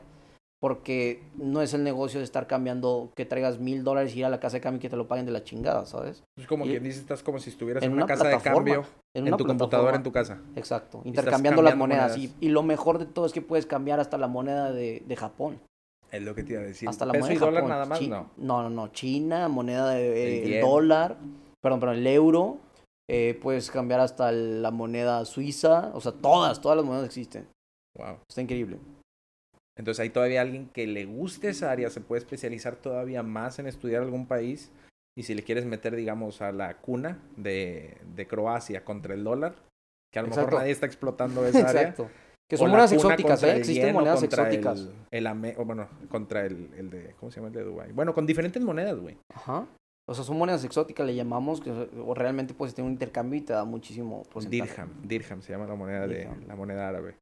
Porque 0.60 1.22
no 1.36 1.62
es 1.62 1.76
el 1.76 1.84
negocio 1.84 2.20
de 2.20 2.24
estar 2.24 2.48
cambiando, 2.48 3.12
que 3.16 3.26
traigas 3.26 3.60
mil 3.60 3.84
dólares 3.84 4.16
y 4.16 4.20
ir 4.20 4.26
a 4.26 4.30
la 4.30 4.40
casa 4.40 4.58
de 4.58 4.62
cambio 4.62 4.80
y 4.80 4.82
que 4.82 4.90
te 4.90 4.96
lo 4.98 5.08
paguen 5.08 5.28
de 5.28 5.32
la 5.32 5.44
chingada, 5.44 5.86
¿sabes? 5.86 6.24
Es 6.36 6.48
como 6.48 6.66
Y- 6.66 6.70
quien 6.70 6.84
dice, 6.84 7.00
estás 7.00 7.22
como 7.22 7.38
si 7.38 7.52
estuvieras 7.52 7.84
en 7.84 7.92
una, 7.92 8.06
una 8.06 8.08
casa 8.16 8.28
de 8.28 8.40
cambio, 8.40 8.84
en, 9.16 9.38
tu 9.38 9.46
computadora, 9.46 9.96
en 9.98 10.04
tu 10.04 10.12
casa. 10.12 10.42
Exacto, 10.56 11.02
intercambiando 11.04 11.62
las 11.62 11.76
monedas. 11.78 12.18
Y, 12.18 12.50
lo 12.50 12.64
mejor 12.64 12.98
de 12.98 13.06
todo 13.06 13.28
es 13.28 13.34
que 13.34 13.42
puedes 13.42 13.68
cambiar 13.68 14.00
hasta 14.00 14.18
la 14.18 14.28
moneda 14.28 14.72
de, 14.72 15.04
de 15.06 15.16
Japón. 15.16 15.60
Es 16.12 16.24
lo 16.24 16.34
que 16.34 16.44
te 16.44 16.54
iba 16.54 16.62
a 16.62 16.66
decir. 16.66 16.88
Hasta 16.90 17.06
la 17.06 17.12
Peso 17.12 17.26
moneda 17.26 17.36
y 17.36 17.40
de 17.40 17.46
dólar 17.46 17.62
Japón. 17.64 17.70
nada 17.70 17.86
más, 17.86 18.00
Chi- 18.00 18.08
no. 18.08 18.30
No, 18.38 18.64
no, 18.64 18.70
no. 18.70 18.88
China, 18.94 19.48
moneda 19.50 19.90
de 19.90 20.38
El 20.38 20.44
el 20.46 20.50
yen. 20.54 20.62
dólar, 20.62 21.18
perdón, 21.62 21.80
perdón, 21.82 21.98
el 21.98 22.08
euro. 22.08 22.58
eh, 23.10 23.38
puedes 23.42 23.70
cambiar 23.72 24.00
hasta 24.00 24.32
la 24.32 24.72
moneda 24.72 25.24
suiza. 25.26 25.92
O 25.94 26.02
sea, 26.02 26.14
todas, 26.14 26.60
todas 26.62 26.78
las 26.78 26.86
monedas 26.86 27.06
existen. 27.06 27.48
Wow. 27.98 28.18
Está 28.28 28.42
increíble. 28.42 28.80
Entonces 29.78 30.00
hay 30.02 30.10
todavía 30.10 30.42
alguien 30.42 30.70
que 30.70 30.88
le 30.88 31.06
guste 31.06 31.50
esa 31.50 31.72
área, 31.72 31.90
se 31.90 32.02
puede 32.02 32.20
especializar 32.20 32.76
todavía 32.78 33.24
más 33.24 33.60
en 33.60 33.68
estudiar 33.68 34.02
algún 34.04 34.28
país. 34.28 34.72
Y 35.18 35.24
si 35.24 35.34
le 35.34 35.44
quieres 35.44 35.66
meter, 35.66 35.96
digamos, 35.96 36.42
a 36.42 36.52
la 36.52 36.78
cuna 36.78 37.20
de, 37.38 37.98
de 38.16 38.28
Croacia 38.28 38.84
contra 38.86 39.14
el 39.14 39.24
dólar, 39.24 39.56
que 40.14 40.20
a 40.20 40.22
lo 40.22 40.28
Exacto. 40.30 40.48
mejor 40.48 40.60
nadie 40.62 40.72
está 40.72 40.86
explotando 40.86 41.46
esa 41.46 41.60
área. 41.70 41.82
Exacto. 41.82 42.10
Que 42.50 42.56
o 42.56 42.60
son 42.60 42.70
monedas 42.72 42.94
exóticas, 42.94 43.44
¿eh? 43.44 43.58
Existen 43.58 43.94
monedas 43.94 44.24
exóticas. 44.24 44.80
El, 44.80 44.94
el 45.12 45.28
ame- 45.28 45.56
o 45.58 45.66
bueno, 45.66 45.88
contra 46.10 46.46
el, 46.46 46.70
el 46.78 46.90
de, 46.90 47.14
¿cómo 47.20 47.30
se 47.32 47.38
llama 47.38 47.48
el 47.50 47.54
de 47.54 47.64
Dubái? 47.64 47.92
Bueno, 47.92 48.14
con 48.14 48.26
diferentes 48.26 48.62
monedas, 48.64 48.98
güey. 49.00 49.18
Ajá. 49.34 49.68
O 50.10 50.14
sea, 50.14 50.24
son 50.24 50.38
monedas 50.38 50.64
exóticas, 50.64 51.06
le 51.06 51.14
llamamos, 51.16 51.60
que 51.60 51.70
o 51.72 52.14
realmente 52.14 52.54
puedes 52.54 52.74
tener 52.74 52.88
un 52.88 52.94
intercambio 52.94 53.38
y 53.40 53.42
te 53.42 53.52
da 53.52 53.66
muchísimo 53.66 54.24
porcentaje. 54.32 54.72
Dirham, 54.72 54.90
dirham 55.04 55.42
se 55.42 55.52
llama 55.52 55.68
la 55.68 55.76
moneda 55.76 56.08
de 56.08 56.30
la 56.48 56.56
moneda 56.56 56.88
árabe. 56.88 57.16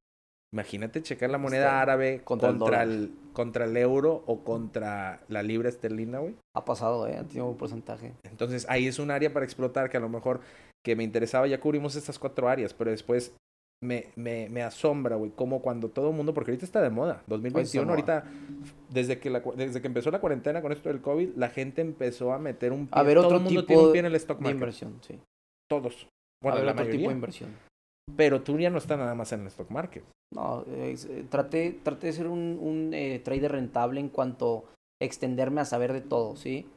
Imagínate 0.55 1.03
checar 1.03 1.29
la 1.29 1.37
moneda 1.37 1.65
Está- 1.65 1.81
árabe 1.81 2.21
contra 2.23 2.47
contra, 2.49 2.83
el 2.83 2.89
el, 2.91 3.11
contra 3.33 3.65
el 3.65 3.75
euro 3.75 4.23
o 4.25 4.45
contra 4.45 5.19
la 5.27 5.43
libra 5.43 5.67
esterlina, 5.67 6.19
güey. 6.19 6.33
Ha 6.55 6.63
pasado, 6.63 7.07
¿eh? 7.09 7.17
Ha 7.17 7.23
tenido 7.25 7.47
un 7.47 7.57
porcentaje. 7.57 8.13
Entonces 8.23 8.65
ahí 8.69 8.87
es 8.87 8.97
un 8.97 9.11
área 9.11 9.33
para 9.33 9.43
explotar 9.43 9.89
que 9.89 9.97
a 9.97 9.99
lo 9.99 10.07
mejor 10.07 10.39
que 10.81 10.95
me 10.95 11.03
interesaba, 11.03 11.45
ya 11.47 11.59
cubrimos 11.59 11.97
estas 11.97 12.17
cuatro 12.17 12.47
áreas, 12.47 12.73
pero 12.73 12.89
después 12.89 13.35
me, 13.83 14.05
me, 14.15 14.47
me 14.49 14.63
asombra, 14.63 15.17
güey, 15.17 15.31
como 15.31 15.61
cuando 15.61 15.89
todo 15.89 16.11
el 16.11 16.15
mundo, 16.15 16.33
porque 16.33 16.51
ahorita 16.51 16.63
está 16.65 16.81
de 16.81 16.89
moda, 16.89 17.21
2021, 17.27 17.83
moda. 17.85 17.93
ahorita, 17.93 18.23
desde 18.89 19.19
que, 19.19 19.29
la, 19.29 19.41
desde 19.57 19.81
que 19.81 19.87
empezó 19.87 20.09
la 20.09 20.21
cuarentena 20.21 20.61
con 20.61 20.71
esto 20.71 20.87
del 20.87 21.01
COVID, 21.01 21.31
la 21.35 21.49
gente 21.49 21.81
empezó 21.81 22.31
a 22.31 22.39
meter 22.39 22.71
un 22.71 22.87
pie, 22.87 22.97
A 22.97 23.03
ver, 23.03 23.15
todo 23.17 23.25
otro 23.25 23.37
el 23.39 23.43
mundo 23.43 23.59
tipo 23.65 23.67
tiene 23.67 23.83
un 23.87 23.91
pie 23.91 23.99
en 23.99 24.05
el 24.05 24.15
stock 24.15 24.37
De 24.37 24.43
market, 24.43 24.55
inversión, 24.55 24.97
sí. 25.01 25.19
todos, 25.69 26.03
a 26.05 26.07
bueno, 26.41 26.55
ver, 26.59 26.65
la 26.65 26.71
otro 26.71 26.85
tipo 26.89 27.09
de 27.09 27.15
inversión. 27.15 27.49
Pero 28.15 28.41
tú 28.41 28.57
ya 28.57 28.69
no 28.69 28.77
estás 28.77 28.97
nada 28.97 29.15
más 29.15 29.31
en 29.31 29.41
el 29.41 29.47
stock 29.47 29.69
market. 29.69 30.03
No, 30.33 30.63
eh, 30.67 30.95
traté, 31.29 31.79
traté 31.83 32.07
de 32.07 32.13
ser 32.13 32.27
un, 32.27 32.57
un 32.61 32.93
eh, 32.93 33.19
trader 33.23 33.51
rentable 33.53 33.99
en 33.99 34.09
cuanto 34.09 34.65
a 35.01 35.05
extenderme 35.05 35.61
a 35.61 35.65
saber 35.65 35.93
de 35.93 36.01
todo, 36.01 36.35
¿sí? 36.35 36.67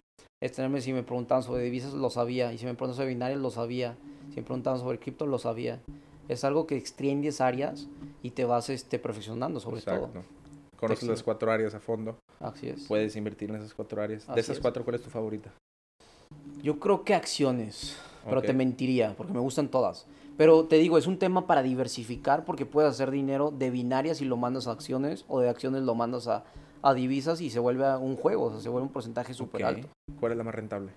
Extenderme, 0.42 0.80
si 0.80 0.92
me 0.92 1.02
preguntaban 1.02 1.42
sobre 1.42 1.64
divisas, 1.64 1.94
lo 1.94 2.10
sabía. 2.10 2.52
Y 2.52 2.58
si 2.58 2.64
me 2.64 2.74
preguntaban 2.74 2.96
sobre 2.96 3.08
binarios, 3.08 3.40
lo 3.40 3.50
sabía. 3.50 3.96
Si 4.30 4.36
me 4.36 4.42
preguntaban 4.42 4.78
sobre 4.78 4.98
cripto, 4.98 5.26
lo 5.26 5.38
sabía. 5.38 5.80
Es 6.28 6.44
algo 6.44 6.66
que 6.66 6.76
extiendes 6.76 7.40
áreas 7.40 7.88
y 8.22 8.30
te 8.30 8.44
vas 8.44 8.68
este, 8.68 8.98
perfeccionando 8.98 9.58
sobre 9.60 9.78
Exacto. 9.78 10.10
todo. 10.12 10.22
Conoces 10.76 11.08
las 11.08 11.22
cuatro 11.24 11.50
áreas 11.50 11.74
a 11.74 11.80
fondo, 11.80 12.18
Así 12.38 12.68
es. 12.68 12.84
puedes 12.86 13.16
invertir 13.16 13.50
en 13.50 13.56
esas 13.56 13.74
cuatro 13.74 14.00
áreas. 14.00 14.22
Así 14.24 14.34
de 14.34 14.40
esas 14.42 14.56
es. 14.58 14.62
cuatro, 14.62 14.84
¿cuál 14.84 14.94
es 14.94 15.02
tu 15.02 15.10
favorita? 15.10 15.50
Yo 16.62 16.78
creo 16.78 17.02
que 17.02 17.14
acciones, 17.14 17.96
pero 18.24 18.42
te 18.42 18.52
mentiría, 18.52 19.14
porque 19.16 19.32
me 19.32 19.40
gustan 19.40 19.68
todas. 19.68 20.06
Pero 20.38 20.66
te 20.66 20.76
digo, 20.76 20.96
es 20.96 21.08
un 21.08 21.18
tema 21.18 21.48
para 21.48 21.64
diversificar 21.64 22.44
porque 22.44 22.64
puedes 22.64 22.92
hacer 22.92 23.10
dinero 23.10 23.50
de 23.50 23.70
binarias 23.70 24.20
y 24.22 24.24
lo 24.24 24.36
mandas 24.36 24.68
a 24.68 24.70
acciones 24.70 25.24
o 25.28 25.40
de 25.40 25.48
acciones 25.48 25.82
lo 25.82 25.96
mandas 25.96 26.28
a, 26.28 26.44
a 26.80 26.94
divisas 26.94 27.40
y 27.40 27.50
se 27.50 27.58
vuelve 27.58 27.84
a 27.84 27.98
un 27.98 28.14
juego, 28.14 28.44
o 28.44 28.50
sea, 28.52 28.60
se 28.60 28.68
vuelve 28.68 28.86
un 28.86 28.92
porcentaje 28.92 29.34
súper 29.34 29.64
alto. 29.64 29.88
¿Cuál 30.20 30.32
es 30.32 30.38
la 30.38 30.44
más 30.44 30.54
rentable? 30.54 30.92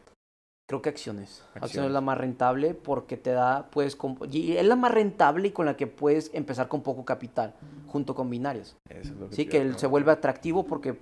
Creo 0.69 0.83
que 0.83 0.89
acciones. 0.89 1.41
Acciones. 1.41 1.63
Acciones. 1.63 1.87
es 1.87 1.93
la 1.93 2.01
más 2.01 2.19
rentable 2.19 2.75
porque 2.75 3.17
te 3.17 3.31
da, 3.31 3.67
puedes, 3.71 3.97
y 4.31 4.53
es 4.53 4.65
la 4.65 4.75
más 4.75 4.91
rentable 4.91 5.47
y 5.47 5.51
con 5.51 5.65
la 5.65 5.75
que 5.75 5.87
puedes 5.87 6.29
empezar 6.35 6.67
con 6.67 6.83
poco 6.83 7.03
capital, 7.03 7.55
junto 7.87 8.13
con 8.13 8.29
binarias. 8.29 8.77
Eso 8.89 9.11
es 9.11 9.19
lo 9.19 9.27
que 9.27 9.35
Sí, 9.35 9.47
que 9.47 9.57
él 9.57 9.75
se 9.79 9.87
vuelve 9.87 10.11
atractivo 10.11 10.67
porque, 10.67 10.99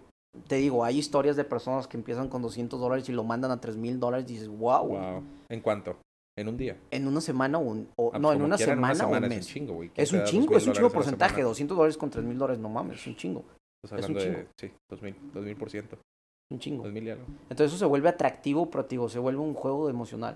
te 0.47 0.56
digo, 0.56 0.86
hay 0.86 0.97
historias 0.97 1.36
de 1.36 1.43
personas 1.43 1.88
que 1.88 1.97
empiezan 1.97 2.30
con 2.30 2.41
200 2.41 2.80
dólares 2.80 3.10
y 3.10 3.12
lo 3.12 3.25
mandan 3.25 3.52
a 3.52 3.60
3 3.60 3.75
mil 3.75 3.99
dólares 3.99 4.25
y 4.30 4.34
dices, 4.36 4.47
wow, 4.47 4.88
Wow. 4.88 5.23
¿En 5.49 5.60
cuánto? 5.60 5.97
¿En 6.39 6.47
un 6.47 6.58
día? 6.58 6.78
en 6.91 7.08
una 7.08 7.21
semana 7.21 7.58
o, 7.58 7.62
un- 7.62 7.88
o- 7.95 8.12
Ah, 8.13 8.19
no, 8.19 8.30
pues 8.30 8.34
en 8.36 8.39
como 8.39 8.45
una 8.45 8.58
semana, 8.58 9.06
o 9.08 9.10
un 9.10 9.23
es 9.23 9.30
mes. 9.30 9.45
un 9.47 9.54
chingo, 9.54 9.73
güey. 9.73 9.89
¿Quién 9.89 10.04
Es 10.04 10.13
un 10.13 10.23
chingo, 10.23 10.45
2,000 10.54 10.58
es 10.58 10.67
un 10.67 10.73
chingo 10.73 10.89
porcentaje. 10.89 11.32
semana? 11.36 11.47
200 11.49 11.78
dólares 11.78 11.97
con 11.97 12.10
3 12.10 12.23
mil 12.25 12.38
dólares, 12.38 12.60
no 12.62 12.69
mames, 12.69 12.99
es 12.99 13.08
un 13.08 13.15
chingo. 13.15 13.43
Estás 13.84 13.99
es 13.99 14.10
un 14.10 14.15
hablando 14.17 14.19
de, 14.19 14.36
chingo. 14.38 14.49
sí, 14.60 14.71
2000, 14.89 15.15
2000 15.34 15.56
por 15.58 15.69
ciento. 15.69 15.97
Un 16.52 16.60
chingo. 16.60 16.84
2000 16.84 17.04
y 17.04 17.10
algo. 17.12 17.25
Entonces 17.43 17.67
eso 17.67 17.78
se 17.78 17.86
vuelve 17.86 18.10
atractivo, 18.10 18.69
pero 18.69 18.84
digo, 18.84 19.08
se 19.10 19.19
vuelve 19.19 19.39
un 19.41 19.54
juego 19.54 19.89
emocional. 19.89 20.36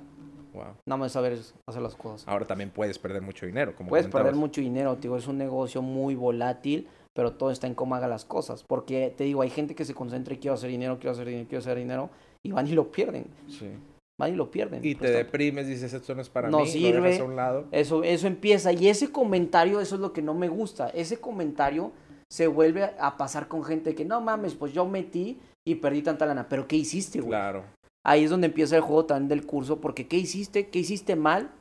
Wow. 0.54 0.66
Nada 0.86 0.98
más 0.98 1.12
saber 1.14 1.40
hacer 1.68 1.82
las 1.82 1.96
cosas. 1.96 2.28
Ahora 2.28 2.46
también 2.46 2.70
puedes 2.70 3.00
perder 3.00 3.22
mucho 3.24 3.46
dinero, 3.48 3.76
como 3.76 3.90
Puedes 3.90 4.08
perder 4.08 4.36
mucho 4.36 4.62
dinero, 4.62 4.96
digo, 4.98 5.18
es 5.18 5.28
un 5.28 5.38
negocio 5.40 5.82
muy 5.82 6.14
volátil, 6.14 6.88
pero 7.16 7.34
todo 7.34 7.50
está 7.50 7.66
en 7.66 7.74
cómo 7.74 7.96
haga 7.96 8.08
las 8.08 8.24
cosas. 8.26 8.64
Porque 8.64 9.12
te 9.18 9.24
digo, 9.24 9.42
hay 9.42 9.50
gente 9.50 9.74
que 9.74 9.84
se 9.86 9.96
concentra 9.96 10.34
y 10.36 10.38
quiero 10.38 10.54
hacer 10.54 10.70
dinero, 10.70 10.98
quiero 11.00 11.12
hacer 11.14 11.26
dinero, 11.28 11.48
quiero 11.50 11.60
hacer 11.60 11.78
dinero, 11.80 12.10
y 12.46 12.52
van 12.52 12.68
y 12.68 12.74
lo 12.74 12.92
pierden. 12.92 13.26
Sí. 13.48 13.70
Van 14.20 14.34
y 14.34 14.36
lo 14.36 14.52
pierden. 14.52 14.86
Y 14.86 14.96
te 14.96 15.10
deprimes, 15.10 15.68
dices, 15.68 15.94
esto 15.94 16.14
no 16.14 16.22
es 16.22 16.30
para 16.30 16.50
No 16.50 16.60
mí, 16.60 16.92
lo 16.92 17.02
dejas 17.02 17.22
a 17.22 17.24
un 17.24 17.36
lado. 17.36 17.68
Eso, 17.72 18.04
eso 18.04 18.28
empieza. 18.28 18.72
Y 18.72 18.88
ese 18.88 19.12
comentario, 19.12 19.82
eso 19.82 19.96
es 19.96 20.02
lo 20.02 20.14
que 20.14 20.22
no 20.22 20.34
me 20.34 20.50
gusta. 20.50 20.90
Ese 20.90 21.18
comentario 21.18 21.92
se 22.32 22.48
vuelve 22.48 22.84
a 23.00 23.18
pasar 23.18 23.48
con 23.48 23.64
gente 23.64 23.96
que, 23.96 24.06
no 24.06 24.22
mames, 24.22 24.54
pues 24.54 24.74
yo 24.74 24.86
metí 24.86 25.40
y 25.68 25.76
perdí 25.76 26.04
tanta 26.04 26.26
lana. 26.26 26.48
Pero 26.48 26.68
¿qué 26.68 26.76
hiciste, 26.76 27.20
güey? 27.20 27.30
Claro. 27.30 27.64
Ahí 28.06 28.26
es 28.26 28.30
donde 28.30 28.48
empieza 28.48 28.76
el 28.76 28.82
juego 28.82 29.06
también 29.06 29.30
del 29.30 29.46
curso, 29.46 29.80
porque 29.80 30.08
¿qué 30.08 30.18
hiciste? 30.18 30.68
¿Qué 30.68 30.80
hiciste 30.80 31.16
mal? 31.16 31.52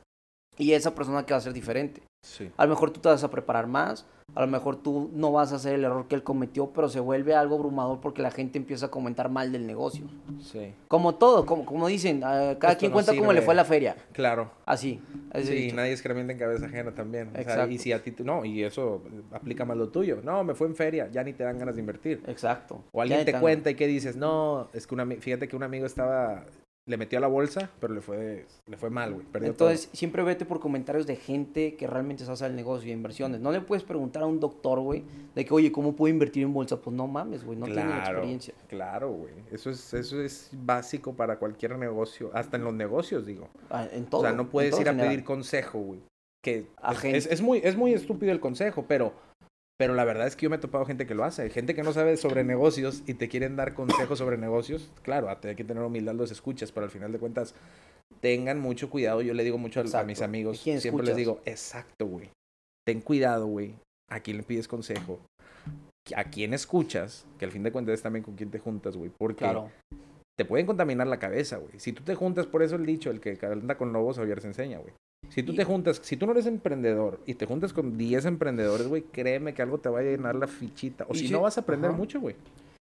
Y 0.57 0.73
esa 0.73 0.93
persona 0.93 1.25
que 1.25 1.33
va 1.33 1.37
a 1.37 1.41
ser 1.41 1.53
diferente. 1.53 2.01
Sí. 2.23 2.49
A 2.57 2.63
lo 2.65 2.69
mejor 2.71 2.89
tú 2.91 2.99
te 3.01 3.09
vas 3.09 3.23
a 3.23 3.29
preparar 3.29 3.67
más, 3.67 4.07
a 4.33 4.41
lo 4.41 4.47
mejor 4.47 4.77
tú 4.77 5.11
no 5.13 5.31
vas 5.33 5.51
a 5.51 5.57
hacer 5.57 5.73
el 5.75 5.83
error 5.83 6.07
que 6.07 6.15
él 6.15 6.23
cometió, 6.23 6.67
pero 6.71 6.87
se 6.87 7.01
vuelve 7.01 7.35
algo 7.35 7.55
abrumador 7.55 7.99
porque 7.99 8.21
la 8.21 8.31
gente 8.31 8.57
empieza 8.57 8.85
a 8.85 8.89
comentar 8.89 9.29
mal 9.29 9.51
del 9.51 9.67
negocio. 9.67 10.05
Sí. 10.41 10.73
Como 10.87 11.15
todo, 11.15 11.45
como, 11.45 11.65
como 11.65 11.85
dicen, 11.87 12.21
ah, 12.23 12.55
cada 12.57 12.71
Esto 12.73 12.79
quien 12.79 12.91
no 12.91 12.93
cuenta 12.95 13.15
cómo 13.15 13.33
le 13.33 13.41
fue 13.41 13.53
a 13.53 13.57
la 13.57 13.65
feria. 13.65 13.95
Claro. 14.13 14.49
Así. 14.65 15.01
Sí, 15.35 15.51
dicho. 15.53 15.75
nadie 15.75 15.91
excrementa 15.91 16.31
en 16.31 16.39
cabeza 16.39 16.65
ajena 16.65 16.95
también. 16.95 17.27
O 17.27 17.31
sea, 17.33 17.41
Exacto. 17.41 17.71
y 17.71 17.77
si 17.77 17.91
a 17.91 18.01
ti, 18.01 18.15
no, 18.23 18.45
y 18.45 18.63
eso 18.63 19.03
aplica 19.33 19.65
más 19.65 19.75
lo 19.75 19.89
tuyo. 19.89 20.21
No, 20.23 20.43
me 20.45 20.55
fue 20.55 20.67
en 20.67 20.75
feria, 20.75 21.09
ya 21.11 21.23
ni 21.23 21.33
te 21.33 21.43
dan 21.43 21.59
ganas 21.59 21.75
de 21.75 21.81
invertir. 21.81 22.23
Exacto. 22.27 22.81
O 22.93 23.01
alguien 23.01 23.25
te 23.25 23.37
cuenta 23.37 23.69
y 23.69 23.75
que 23.75 23.85
dices, 23.85 24.15
no, 24.15 24.69
es 24.73 24.87
que 24.87 24.95
un 24.95 25.01
ami- 25.01 25.19
fíjate 25.19 25.49
que 25.49 25.57
un 25.57 25.63
amigo 25.63 25.85
estaba, 25.85 26.45
le 26.85 26.97
metió 26.97 27.17
a 27.17 27.21
la 27.21 27.27
bolsa, 27.27 27.69
pero 27.79 27.93
le 27.93 28.01
fue, 28.01 28.45
le 28.67 28.75
fue 28.77 28.89
mal, 28.89 29.13
güey. 29.13 29.25
Perdió 29.25 29.51
Entonces, 29.51 29.89
siempre 29.93 30.21
vete 30.21 30.43
por 30.45 30.59
comentarios 30.59 31.07
de 31.07 31.15
gente 31.15 31.75
que 31.75 31.87
realmente 31.87 32.25
se 32.25 32.31
hace 32.31 32.45
el 32.45 32.55
negocio 32.57 32.87
de 32.87 32.93
inversiones. 32.93 33.39
No 33.39 33.51
le 33.53 33.61
puedes 33.61 33.83
preguntar 33.83 34.23
a 34.23 34.25
un 34.25 34.39
doctor, 34.41 34.79
güey, 34.81 35.03
de 35.33 35.45
que, 35.45 35.53
oye, 35.53 35.71
¿cómo 35.71 35.95
puedo 35.95 36.13
invertir 36.13 36.43
en 36.43 36.53
bolsa? 36.53 36.81
Pues 36.81 36.93
no 36.93 37.07
mames, 37.07 37.45
güey, 37.45 37.57
no 37.57 37.65
todo. 37.67 37.75
tiene 37.75 37.89
Claro, 37.89 38.09
experiencia. 38.17 38.53
Claro, 38.67 39.11
güey. 39.13 39.33
Eso 39.51 39.69
es, 39.69 39.93
eso 39.93 40.21
es 40.21 40.49
básico 40.51 41.13
para 41.13 41.39
cualquier 41.39 41.77
negocio, 41.77 42.31
hasta 42.33 42.57
en 42.57 42.65
los 42.65 42.73
negocios, 42.73 43.25
digo. 43.25 43.47
Ah, 43.69 43.87
En 43.91 44.05
todo. 44.05 44.21
o 44.21 44.23
sea, 44.25 44.33
no 44.33 44.49
puedes 44.49 44.77
ir 44.79 44.87
a 44.89 44.91
general. 44.91 45.09
pedir 45.11 45.23
consejo, 45.23 45.79
güey. 45.79 45.99
Que 46.43 46.67
A 46.81 46.91
es, 46.91 46.99
gente. 46.99 47.17
es- 47.19 47.27
es 47.27 47.41
muy, 47.41 47.61
es 47.63 47.77
muy 47.77 47.93
estúpido 47.93 48.33
el 48.33 48.41
consejo, 48.41 48.83
pero, 48.85 49.13
pero 49.77 49.95
la 49.95 50.05
verdad 50.05 50.27
es 50.27 50.35
que 50.35 50.43
yo 50.43 50.49
me 50.49 50.57
he 50.57 50.59
topado 50.59 50.85
gente 50.85 51.05
que 51.05 51.15
lo 51.15 51.23
hace. 51.23 51.49
Gente 51.49 51.73
que 51.73 51.83
no 51.83 51.93
sabe 51.93 52.15
sobre 52.17 52.43
negocios 52.43 53.03
y 53.07 53.15
te 53.15 53.27
quieren 53.27 53.55
dar 53.55 53.73
consejos 53.73 54.19
sobre 54.19 54.37
negocios. 54.37 54.91
Claro, 55.01 55.29
hay 55.29 55.55
que 55.55 55.63
tener 55.63 55.83
humildad 55.83 56.13
los 56.13 56.31
escuchas, 56.31 56.71
pero 56.71 56.85
al 56.85 56.91
final 56.91 57.11
de 57.11 57.19
cuentas, 57.19 57.55
tengan 58.21 58.59
mucho 58.59 58.89
cuidado. 58.89 59.21
Yo 59.21 59.33
le 59.33 59.43
digo 59.43 59.57
mucho 59.57 59.81
a, 59.81 60.03
mis 60.03 60.21
amigos, 60.21 60.59
¿Y 60.61 60.63
quién 60.63 60.81
siempre 60.81 61.05
les 61.05 61.17
escuchas? 61.17 61.17
digo, 61.17 61.41
exacto, 61.45 62.05
güey. 62.05 62.29
Ten 62.85 63.01
cuidado, 63.01 63.47
güey. 63.47 63.75
A 64.09 64.19
quién 64.19 64.37
le 64.37 64.43
pides 64.43 64.67
consejo. 64.67 65.19
A 66.15 66.25
quién 66.25 66.53
escuchas, 66.53 67.25
que 67.39 67.45
al 67.45 67.51
fin 67.51 67.63
de 67.63 67.71
cuentas 67.71 67.95
es 67.95 68.01
también 68.01 68.23
con 68.23 68.35
quién 68.35 68.51
te 68.51 68.59
juntas, 68.59 68.95
güey. 68.95 69.11
Porque 69.17 69.39
Claro. 69.39 69.71
te 70.37 70.45
pueden 70.45 70.65
contaminar 70.65 71.07
la 71.07 71.17
cabeza, 71.17 71.57
güey. 71.57 71.79
Si 71.79 71.93
tú 71.93 72.03
te 72.03 72.15
juntas, 72.15 72.45
por 72.45 72.61
eso 72.61 72.75
el 72.75 72.85
dicho, 72.85 73.09
el 73.09 73.19
que 73.19 73.39
anda 73.41 73.77
con 73.77 73.91
lobos, 73.93 74.17
aullar 74.17 74.41
se 74.41 74.47
enseña, 74.47 74.77
güey. 74.79 74.93
Si 75.33 75.41
tú 75.41 75.53
Y- 75.53 75.55
te 75.55 75.63
juntas, 75.63 75.99
si 76.03 76.15
tú 76.15 76.27
no 76.27 76.33
eres 76.33 76.45
emprendedor 76.45 77.19
y 77.25 77.33
te 77.33 77.47
juntas 77.47 77.73
con 77.73 77.97
10 77.97 78.25
emprendedores, 78.25 78.87
güey, 78.87 79.01
créeme 79.01 79.55
que 79.55 79.63
algo 79.63 79.79
te 79.79 79.89
va 79.89 79.99
a 79.99 80.03
llenar 80.03 80.35
la 80.35 80.45
fichita. 80.45 81.07
O 81.09 81.15
si 81.15 81.27
no, 81.29 81.41
vas 81.41 81.57
a 81.57 81.61
aprender 81.61 81.89
ajá. 81.89 81.97
mucho, 81.97 82.21
güey. 82.21 82.35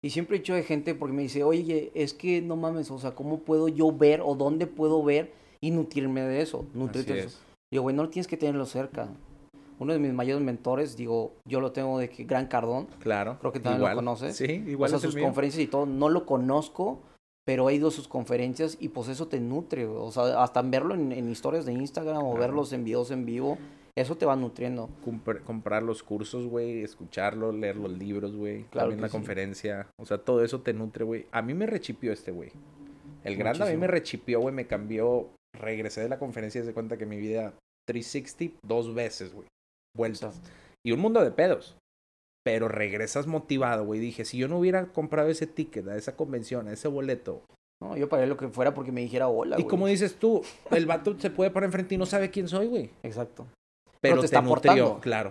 Y 0.04 0.12
siempre 0.12 0.36
he 0.36 0.40
dicho 0.42 0.54
de 0.54 0.62
gente 0.62 0.94
porque 0.94 1.16
me 1.16 1.24
dice, 1.24 1.44
oye, 1.44 1.92
es 1.96 2.14
que 2.14 2.44
no 2.44 2.56
mames, 2.56 2.92
o 2.92 3.00
sea, 3.00 3.12
¿cómo 3.16 3.40
puedo 3.40 3.68
yo 3.68 3.92
ver 3.92 4.22
o 4.24 4.36
dónde 4.36 4.68
puedo 4.68 5.04
ver 5.04 5.32
y 5.60 5.72
nutrirme 5.72 6.22
de 6.22 6.42
eso? 6.42 6.68
Nutrirte 6.76 7.14
de 7.14 7.20
eso. 7.22 7.28
es. 7.30 7.40
Digo, 7.72 7.82
güey, 7.82 7.96
no 7.96 8.08
tienes 8.10 8.28
que 8.28 8.38
tenerlo 8.38 8.68
cerca. 8.68 9.10
Uno 9.80 9.94
de 9.94 9.98
mis 10.00 10.14
mayores 10.14 10.44
mentores, 10.46 10.96
digo, 10.96 11.34
yo 11.50 11.60
lo 11.62 11.72
tengo 11.72 11.98
de 11.98 12.10
que 12.12 12.26
Gran 12.26 12.46
Cardón, 12.46 12.88
Claro. 13.00 13.38
Creo 13.40 13.52
que 13.52 13.60
también 13.60 13.90
lo 13.90 13.96
conoces. 13.96 14.36
Sí, 14.36 14.64
igual 14.68 14.88
o 14.88 14.90
sea, 14.90 14.98
es 15.00 15.04
el 15.04 15.10
sus 15.10 15.16
mío. 15.16 15.26
conferencias 15.26 15.64
y 15.64 15.68
todo, 15.68 15.88
no 15.88 16.10
lo 16.10 16.28
conozco, 16.28 17.00
pero 17.46 17.70
he 17.70 17.76
ido 17.76 17.88
a 17.90 17.92
sus 17.92 18.08
conferencias 18.08 18.78
y 18.80 18.90
pues 18.90 19.08
eso 19.08 19.28
te 19.28 19.40
nutre, 19.40 19.86
o 19.86 20.12
sea, 20.12 20.42
hasta 20.44 20.62
verlo 20.62 20.94
en, 20.96 21.12
en 21.12 21.30
historias 21.30 21.66
de 21.66 21.74
Instagram 21.74 22.18
o 22.24 22.32
Claro. 22.32 22.40
verlos 22.40 22.74
en 22.74 22.84
videos 22.84 23.12
en 23.12 23.26
vivo, 23.26 23.58
eso 23.96 24.16
te 24.18 24.26
va 24.26 24.36
nutriendo. 24.36 24.90
Compr- 25.06 25.42
comprar 25.44 25.84
los 25.84 26.04
cursos, 26.04 26.48
güey, 26.48 26.84
escucharlo, 26.84 27.52
leer 27.52 27.78
los 27.78 27.92
libros, 27.98 28.36
güey. 28.36 28.64
Claro 28.66 28.88
también 28.90 29.02
la 29.02 29.08
sí. 29.08 29.12
conferencia. 29.14 29.88
O 29.98 30.06
sea, 30.06 30.18
todo 30.18 30.44
eso 30.44 30.62
te 30.62 30.74
nutre, 30.74 31.06
güey. 31.06 31.28
A 31.32 31.42
mí 31.42 31.54
me 31.54 31.66
rechipió 31.66 32.12
este, 32.12 32.32
güey. 32.32 32.52
El 33.24 33.38
grande 33.38 33.64
a 33.64 33.68
mí 33.72 33.78
me 33.78 33.88
rechipió, 33.88 34.40
güey, 34.42 34.54
me 34.54 34.68
cambió. 34.68 35.30
Regresé 35.58 36.02
de 36.02 36.10
la 36.10 36.20
conferencia 36.20 36.62
y 36.62 36.66
se 36.66 36.74
cuenta 36.74 36.98
que 36.98 37.06
mi 37.06 37.18
vida 37.18 37.54
360 37.88 38.58
dos 38.68 38.94
veces, 38.94 39.34
güey. 39.34 39.48
Vueltas. 39.96 40.42
Y 40.86 40.92
un 40.92 41.00
mundo 41.00 41.24
de 41.24 41.32
pedos. 41.32 41.78
Pero 42.46 42.68
regresas 42.68 43.26
motivado, 43.26 43.86
güey. 43.86 44.00
Dije, 44.00 44.24
si 44.24 44.38
yo 44.38 44.48
no 44.48 44.60
hubiera 44.60 44.86
comprado 44.94 45.30
ese 45.30 45.48
ticket 45.48 45.88
a 45.88 45.98
esa 45.98 46.16
convención, 46.16 46.68
a 46.68 46.74
ese 46.74 46.88
boleto. 46.88 47.42
No, 47.82 47.98
yo 47.98 48.08
pagué 48.08 48.28
lo 48.28 48.38
que 48.38 48.48
fuera 48.50 48.74
porque 48.74 48.92
me 48.92 49.02
dijera 49.02 49.28
hola, 49.28 49.58
y 49.60 49.64
güey. 49.64 49.70
como 49.70 49.88
dices 49.88 50.16
tú, 50.16 50.42
el 50.72 50.86
vato 50.86 51.20
se 51.20 51.30
puede 51.30 51.50
poner 51.50 51.68
enfrente 51.68 51.96
y 51.96 51.98
no 51.98 52.06
sabe 52.06 52.30
quién 52.30 52.48
soy, 52.48 52.68
güey. 52.68 52.92
Exacto. 53.04 53.48
Pero, 54.00 54.16
te 54.18 54.22
te, 54.22 54.26
está 54.28 54.42
nutrió, 54.42 54.72
aportando. 54.72 55.02
claro. 55.02 55.30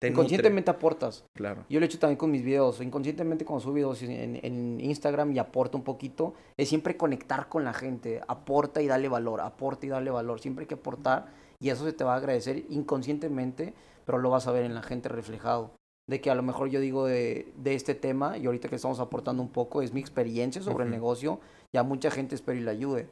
Te 0.00 0.08
nutre, 0.10 0.22
Inconscientemente 0.22 0.70
aportas. 0.70 1.24
claro. 1.36 1.64
Yo 1.68 1.78
lo 1.80 1.84
he 1.84 1.88
hecho 1.88 1.98
también 1.98 2.16
con 2.18 2.30
mis 2.30 2.42
videos. 2.42 2.80
Inconscientemente 2.80 3.44
cuando 3.44 3.60
subo 3.62 3.74
videos 3.74 4.02
en, 4.02 4.40
en 4.42 4.80
Instagram 4.80 5.32
y 5.32 5.38
aporto 5.38 5.78
un 5.78 5.84
poquito, 5.84 6.34
es 6.58 6.68
siempre 6.68 6.96
conectar 6.96 7.48
con 7.48 7.64
la 7.64 7.72
gente. 7.74 8.20
Aporta 8.26 8.82
y 8.82 8.86
dale 8.86 9.08
valor, 9.08 9.40
aporta 9.40 9.86
y 9.86 9.90
dale 9.90 10.10
valor. 10.10 10.40
Siempre 10.40 10.64
hay 10.64 10.66
que 10.68 10.74
aportar 10.74 11.26
y 11.60 11.68
eso 11.70 11.84
se 11.84 11.92
te 11.92 12.04
va 12.04 12.14
a 12.14 12.16
agradecer 12.16 12.64
inconscientemente, 12.70 13.72
pero 14.04 14.18
lo 14.18 14.30
vas 14.30 14.46
a 14.46 14.52
ver 14.52 14.64
en 14.64 14.74
la 14.74 14.82
gente 14.82 15.08
reflejado. 15.08 15.72
De 16.08 16.20
que 16.20 16.30
a 16.30 16.34
lo 16.34 16.42
mejor 16.42 16.68
yo 16.68 16.80
digo 16.80 17.06
de, 17.06 17.50
de 17.56 17.74
este 17.74 17.94
tema 17.94 18.36
y 18.36 18.46
ahorita 18.46 18.68
que 18.68 18.76
estamos 18.76 19.00
aportando 19.00 19.42
un 19.42 19.48
poco 19.50 19.80
es 19.80 19.92
mi 19.94 20.00
experiencia 20.00 20.60
sobre 20.62 20.84
el 20.84 20.90
negocio 20.90 21.40
y 21.74 21.78
a 21.78 21.82
mucha 21.82 22.10
gente 22.10 22.34
espero 22.34 22.58
y 22.58 22.62
le 22.62 22.70
ayude. 22.70 23.08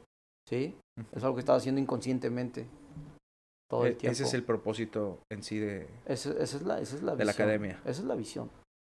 ¿Sí? 0.47 0.75
Es 1.11 1.23
algo 1.23 1.35
que 1.35 1.39
estaba 1.39 1.57
haciendo 1.57 1.81
inconscientemente 1.81 2.67
todo 3.69 3.85
el 3.85 3.93
E- 3.93 3.95
tiempo. 3.95 4.11
Ese 4.13 4.23
es 4.25 4.33
el 4.35 4.43
propósito 4.43 5.19
en 5.31 5.41
sí 5.41 5.57
de 5.57 5.87
Esa- 6.05 6.33
esa 6.33 6.57
es 6.57 6.61
la, 6.63 6.79
esa 6.79 6.95
es 6.95 7.01
la 7.01 7.15
de 7.15 7.25
la 7.25 7.31
academia. 7.31 7.79
Esa 7.85 8.01
es 8.01 8.07
la 8.07 8.15
visión. 8.15 8.51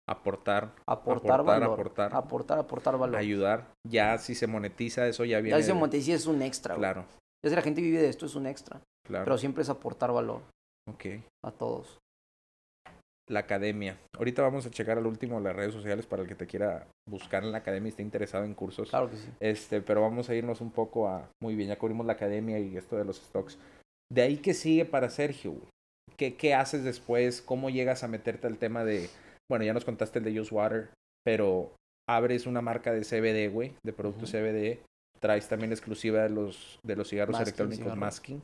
aportar, 0.08 0.72
Aportar, 0.88 1.40
Aportar, 1.40 1.44
valor. 1.44 1.72
aportar. 1.74 2.14
Aportar, 2.14 2.58
aportar 2.58 2.98
valor. 2.98 3.16
ayudar. 3.16 3.68
Ya 3.86 4.16
si 4.18 4.34
se 4.34 4.46
monetiza 4.48 5.06
eso 5.06 5.24
ya 5.24 5.38
viene. 5.40 5.50
Ya 5.50 5.58
ese 5.62 5.72
de- 5.72 5.78
Montesí 5.78 6.12
es 6.12 6.26
un 6.26 6.40
extra. 6.42 6.74
güey. 6.74 6.80
Claro, 6.80 7.04
Ya 7.44 7.50
si 7.50 7.54
la 7.56 7.62
gente 7.62 7.80
vive 7.80 7.98
de 7.98 8.08
esto, 8.08 8.26
es 8.26 8.34
un 8.34 8.46
extra. 8.46 8.80
claro. 9.06 9.24
Pero 9.24 9.38
siempre 9.38 9.62
es 9.62 9.68
aportar 9.68 10.10
valor 10.12 10.40
Ok. 10.88 11.04
a 11.44 11.50
todos. 11.52 11.98
La 13.30 13.40
academia. 13.40 13.96
Ahorita 14.18 14.42
vamos 14.42 14.66
a 14.66 14.70
checar 14.70 14.98
al 14.98 15.06
último 15.06 15.38
las 15.38 15.54
redes 15.54 15.72
sociales 15.72 16.04
para 16.04 16.22
el 16.22 16.28
que 16.28 16.34
te 16.34 16.48
quiera 16.48 16.88
buscar 17.08 17.44
en 17.44 17.52
la 17.52 17.58
academia 17.58 17.86
y 17.86 17.90
esté 17.90 18.02
interesado 18.02 18.44
en 18.44 18.54
cursos. 18.54 18.90
Claro 18.90 19.08
que 19.08 19.16
sí. 19.16 19.28
Este, 19.38 19.80
pero 19.80 20.00
vamos 20.00 20.28
a 20.28 20.34
irnos 20.34 20.60
un 20.60 20.72
poco 20.72 21.08
a. 21.08 21.30
Muy 21.40 21.54
bien, 21.54 21.68
ya 21.68 21.78
cubrimos 21.78 22.04
la 22.06 22.14
academia 22.14 22.58
y 22.58 22.76
esto 22.76 22.96
de 22.96 23.04
los 23.04 23.18
stocks. 23.18 23.56
De 24.12 24.22
ahí 24.22 24.38
que 24.38 24.52
sigue 24.52 24.84
para 24.84 25.10
Sergio? 25.10 25.54
¿Qué, 26.16 26.34
¿Qué 26.34 26.54
haces 26.54 26.82
después? 26.82 27.40
¿Cómo 27.40 27.70
llegas 27.70 28.02
a 28.02 28.08
meterte 28.08 28.48
al 28.48 28.58
tema 28.58 28.84
de. 28.84 29.08
Bueno, 29.48 29.64
ya 29.64 29.74
nos 29.74 29.84
contaste 29.84 30.18
el 30.18 30.24
de 30.24 30.40
Use 30.40 30.52
Water, 30.52 30.90
pero 31.24 31.72
abres 32.08 32.46
una 32.46 32.60
marca 32.60 32.92
de 32.92 33.04
CBD, 33.04 33.52
güey, 33.52 33.74
de 33.84 33.92
productos 33.92 34.34
Ujú. 34.34 34.38
CBD. 34.38 34.80
Traes 35.20 35.48
también 35.48 35.70
exclusiva 35.70 36.22
de 36.22 36.30
los, 36.30 36.80
de 36.84 36.96
los 36.96 37.08
cigarros 37.08 37.34
Masking, 37.34 37.46
electrónicos 37.46 37.84
cigarro. 37.84 38.00
Masking, 38.00 38.42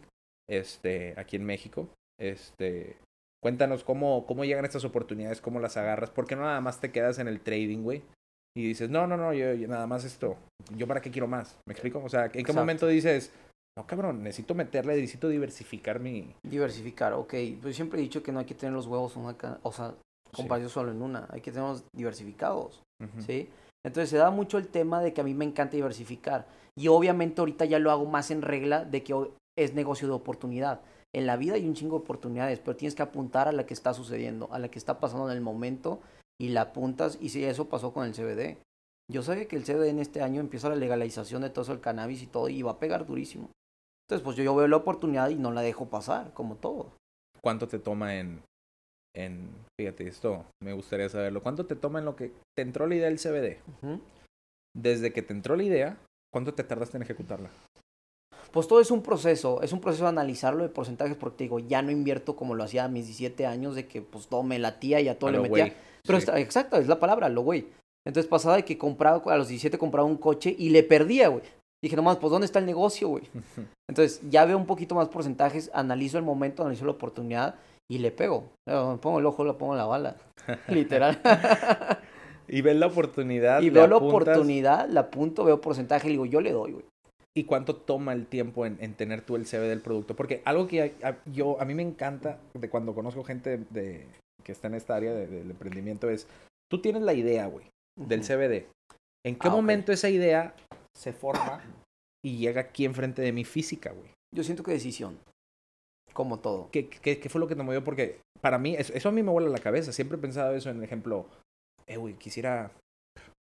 este, 0.49 1.15
aquí 1.17 1.35
en 1.35 1.45
México. 1.45 1.89
Este, 2.21 2.97
cuéntanos 3.43 3.85
cómo, 3.85 4.27
cómo 4.27 4.45
llegan 4.45 4.65
estas 4.65 4.85
oportunidades, 4.85 5.41
cómo 5.41 5.61
las 5.61 5.77
agarras, 5.77 6.11
¿por 6.11 6.27
qué 6.27 6.37
no 6.37 6.43
nada 6.43 6.61
más 6.61 6.81
te 6.81 6.91
quedas 6.91 7.19
en 7.19 7.29
el 7.29 7.41
trading, 7.41 7.83
güey? 7.83 8.03
Y 8.57 8.69
dices, 8.69 8.89
no, 8.89 9.07
no, 9.07 9.17
no, 9.17 9.33
yo, 9.35 9.53
yo 9.55 9.69
nada 9.69 9.87
más 9.87 10.05
esto, 10.05 10.37
yo 10.77 10.87
para 10.87 11.01
qué 11.01 11.11
quiero 11.11 11.29
más, 11.29 11.59
¿me 11.69 11.73
explico? 11.73 12.03
O 12.03 12.09
sea, 12.09 12.25
¿en 12.27 12.31
qué 12.33 12.41
Exacto. 12.41 12.61
momento 12.61 12.87
dices, 12.87 13.33
no, 13.79 13.87
cabrón, 13.87 14.23
necesito 14.23 14.55
meterle, 14.55 14.95
necesito 14.95 15.29
diversificar 15.29 16.01
mi... 16.01 16.35
Diversificar, 16.43 17.13
ok. 17.13 17.35
Pues 17.61 17.77
siempre 17.77 17.99
he 17.99 18.03
dicho 18.03 18.23
que 18.23 18.33
no 18.33 18.39
hay 18.39 18.47
que 18.47 18.55
tener 18.55 18.73
los 18.73 18.87
huevos, 18.87 19.15
una 19.17 19.37
ca- 19.37 19.59
o 19.63 19.71
sea, 19.73 19.95
compartidos 20.33 20.73
solo 20.73 20.91
en 20.93 21.03
una. 21.03 21.27
Hay 21.31 21.43
que 21.43 21.53
tenerlos 21.53 21.85
diversificados. 21.95 22.83
¿sí? 23.19 23.51
Entonces 23.85 24.09
se 24.09 24.17
da 24.17 24.31
mucho 24.31 24.57
el 24.57 24.69
tema 24.69 25.03
de 25.03 25.13
que 25.13 25.21
a 25.21 25.25
mí 25.25 25.35
me 25.35 25.45
encanta 25.45 25.77
diversificar. 25.77 26.47
Y 26.79 26.89
obviamente 26.89 27.43
ahorita 27.43 27.67
ya 27.67 27.79
lo 27.79 27.91
hago 27.91 28.07
más 28.07 28.31
en 28.31 28.41
regla 28.41 28.87
de 28.87 29.03
que 29.03 29.15
es 29.59 29.75
negocio 29.75 30.09
de 30.09 30.15
oportunidad. 30.15 30.81
En 31.17 31.25
la 31.27 31.39
vida 31.39 31.55
hay 31.55 31.67
un 31.67 31.73
chingo 31.73 31.97
de 31.97 32.05
oportunidades, 32.05 32.61
pero 32.61 32.77
tienes 32.77 32.95
que 32.95 33.03
apuntar 33.03 33.49
a 33.49 33.53
la 33.53 33.65
que 33.65 33.73
está 33.73 33.95
sucediendo, 33.95 34.53
a 34.53 34.59
la 34.59 34.69
que 34.69 34.79
está 34.79 35.01
pasando 35.01 35.31
en 35.31 35.35
el 35.35 35.43
momento 35.43 36.03
y 36.39 36.51
la 36.51 36.61
apuntas. 36.61 37.17
Y 37.23 37.31
si 37.31 37.43
eso 37.43 37.71
pasó 37.71 37.95
con 37.95 38.05
el 38.05 38.13
CBD. 38.13 38.59
Yo 39.11 39.23
sabía 39.23 39.49
que 39.49 39.57
el 39.57 39.65
CBD 39.65 39.89
en 39.89 39.99
este 39.99 40.21
año 40.21 40.41
empieza 40.43 40.69
la 40.69 40.77
legalización 40.77 41.41
de 41.41 41.49
todo 41.49 41.63
eso, 41.63 41.73
el 41.73 41.81
cannabis 41.81 42.23
y 42.23 42.27
todo, 42.27 42.51
y 42.51 42.61
va 42.61 42.73
a 42.73 42.79
pegar 42.79 43.07
durísimo. 43.07 43.49
Entonces, 44.05 44.23
pues 44.23 44.37
yo, 44.37 44.45
yo 44.45 44.55
veo 44.55 44.69
la 44.69 44.77
oportunidad 44.77 45.31
y 45.31 45.37
no 45.37 45.53
la 45.53 45.63
dejo 45.63 45.89
pasar, 45.89 46.35
como 46.35 46.57
todo. 46.57 46.93
¿Cuánto 47.41 47.67
te 47.67 47.79
toma 47.79 48.17
en, 48.17 48.43
en, 49.15 49.49
fíjate, 49.81 50.07
esto 50.07 50.45
me 50.63 50.75
gustaría 50.75 51.09
saberlo, 51.09 51.43
¿cuánto 51.43 51.65
te 51.65 51.77
toma 51.77 52.01
en 52.01 52.05
lo 52.05 52.15
que 52.15 52.35
te 52.55 52.61
entró 52.61 52.87
la 52.87 52.95
idea 52.95 53.09
del 53.09 53.19
CBD? 53.19 53.57
Desde 54.77 55.15
que 55.15 55.23
te 55.23 55.33
entró 55.33 55.57
la 55.57 55.63
idea, 55.63 55.99
¿cuánto 56.31 56.53
te 56.53 56.63
tardaste 56.63 56.99
en 56.99 57.05
ejecutarla? 57.05 57.51
Pues 58.57 58.69
todo 58.69 58.81
es 58.81 58.91
un 58.91 59.03
proceso, 59.03 59.61
es 59.61 59.75
un 59.75 59.83
proceso 59.83 60.05
de 60.05 60.09
analizarlo 60.09 60.63
de 60.63 60.71
porcentajes 60.71 61.15
porque 61.15 61.37
te 61.37 61.45
digo, 61.45 61.59
ya 61.59 61.83
no 61.83 61.91
invierto 61.91 62.37
como 62.37 62.55
lo 62.55 62.65
hacía 62.65 62.85
a 62.85 62.89
mis 62.89 63.05
17 63.05 63.45
años 63.45 63.75
de 63.75 63.87
que 63.87 64.01
pues 64.01 64.29
todo 64.29 64.43
me 64.45 64.59
latía 64.59 64.99
y 64.99 65.09
a 65.09 65.19
todo 65.19 65.29
A 65.29 65.33
le 65.35 65.41
metía. 65.41 65.75
Pero 66.07 66.19
Sí. 66.19 66.23
está, 66.25 66.41
exacto, 66.41 66.79
es 66.79 66.89
la 66.89 66.99
palabra, 66.99 67.29
lo 67.29 67.43
güey. 67.43 67.67
Entonces 68.07 68.27
pasaba 68.31 68.57
de 68.57 68.65
que 68.65 68.79
compraba, 68.79 69.23
a 69.31 69.37
los 69.37 69.49
17 69.49 69.77
compraba 69.77 70.09
un 70.09 70.17
coche 70.17 70.57
y 70.59 70.71
le 70.71 70.83
perdía, 70.85 71.29
güey. 71.29 71.43
Dije, 71.85 71.97
nomás, 71.97 72.17
pues 72.17 72.31
¿dónde 72.31 72.47
está 72.47 72.59
el 72.59 72.65
negocio, 72.65 73.09
güey? 73.09 73.25
Entonces 73.91 74.23
ya 74.31 74.47
veo 74.47 74.57
un 74.57 74.65
poquito 74.65 74.95
más 74.95 75.11
porcentajes, 75.11 75.71
analizo 75.75 76.17
el 76.17 76.25
momento, 76.25 76.63
analizo 76.63 76.87
la 76.87 76.93
oportunidad 76.93 77.57
y 77.91 77.99
le 77.99 78.11
pego. 78.11 78.45
Me 78.67 78.97
pongo 78.97 79.19
el 79.19 79.27
ojo, 79.27 79.45
le 79.45 79.53
pongo 79.53 79.77
la 79.77 79.85
bala. 79.85 80.17
Literal. 80.69 81.21
Y 82.49 82.63
ves 82.63 82.77
la 82.77 82.87
oportunidad. 82.87 83.61
y 83.61 83.67
le 83.67 83.73
veo 83.73 83.87
la 83.87 83.97
apuntas, 83.97 84.29
oportunidad, 84.29 84.89
la 84.89 85.01
apunto, 85.01 85.45
veo 85.45 85.61
porcentaje 85.61 86.07
y 86.07 86.13
le 86.13 86.13
digo, 86.15 86.25
yo 86.25 86.41
le 86.41 86.53
doy, 86.53 86.73
güey. 86.73 86.85
¿Y 87.37 87.45
cuánto 87.45 87.77
toma 87.77 88.15
el 88.15 88.27
tiempo 88.27 88.65
en, 88.65 88.79
en 88.81 88.95
tener 88.95 89.21
tú 89.21 89.37
el 89.37 89.45
CV 89.47 89.69
del 89.69 89.83
producto? 89.83 90.17
Porque 90.17 90.41
algo 90.47 90.67
que 90.67 90.97
a, 91.03 91.09
a- 91.09 91.19
yo, 91.27 91.61
a 91.61 91.65
mí 91.67 91.75
me 91.75 91.83
encanta 91.83 92.41
de 92.55 92.71
cuando 92.71 92.95
conozco 92.95 93.23
gente 93.25 93.59
de, 93.71 94.07
que 94.43 94.53
está 94.53 94.69
en 94.69 94.75
esta 94.75 94.97
área 94.97 95.13
de- 95.13 95.27
del 95.27 95.51
emprendimiento 95.51 96.09
es, 96.09 96.27
tú 96.71 96.81
tienes 96.81 97.03
la 97.03 97.13
idea, 97.13 97.47
güey, 97.47 97.67
del. 97.99 98.23
CBD. 98.23 98.67
¿En 99.27 99.35
qué 99.37 99.49
Ah, 99.49 99.51
momento 99.51 99.93
esa 99.93 100.09
idea 100.09 100.55
se 100.97 101.13
forma 101.13 101.61
y 102.25 102.39
llega 102.39 102.63
aquí 102.63 102.85
enfrente 102.87 103.21
de 103.21 103.33
mi 103.33 103.45
física, 103.45 103.91
güey? 103.93 104.11
Yo 104.35 104.43
siento 104.43 104.63
que 104.63 104.73
decisión. 104.73 105.19
Como 106.15 106.39
todo. 106.39 106.71
¿Qué, 106.71 106.89
qué, 106.89 107.19
qué 107.21 107.29
fue 107.29 107.41
lo 107.41 107.49
que 107.49 107.57
te 107.57 107.63
movió? 107.63 107.85
Porque 107.85 108.21
para 108.41 108.57
mí, 108.59 108.75
eso, 108.77 108.95
eso 108.95 109.09
a 109.11 109.13
mí 109.13 109.23
me 109.23 109.31
vuela 109.33 109.51
la 109.51 109.59
cabeza. 109.59 109.93
Siempre 109.93 110.17
he 110.17 110.21
pensado 110.21 110.55
eso 110.55 110.71
en 110.71 110.83
ejemplo, 110.83 111.27
eh, 111.87 111.99
güey, 111.99 112.15
quisiera, 112.15 112.71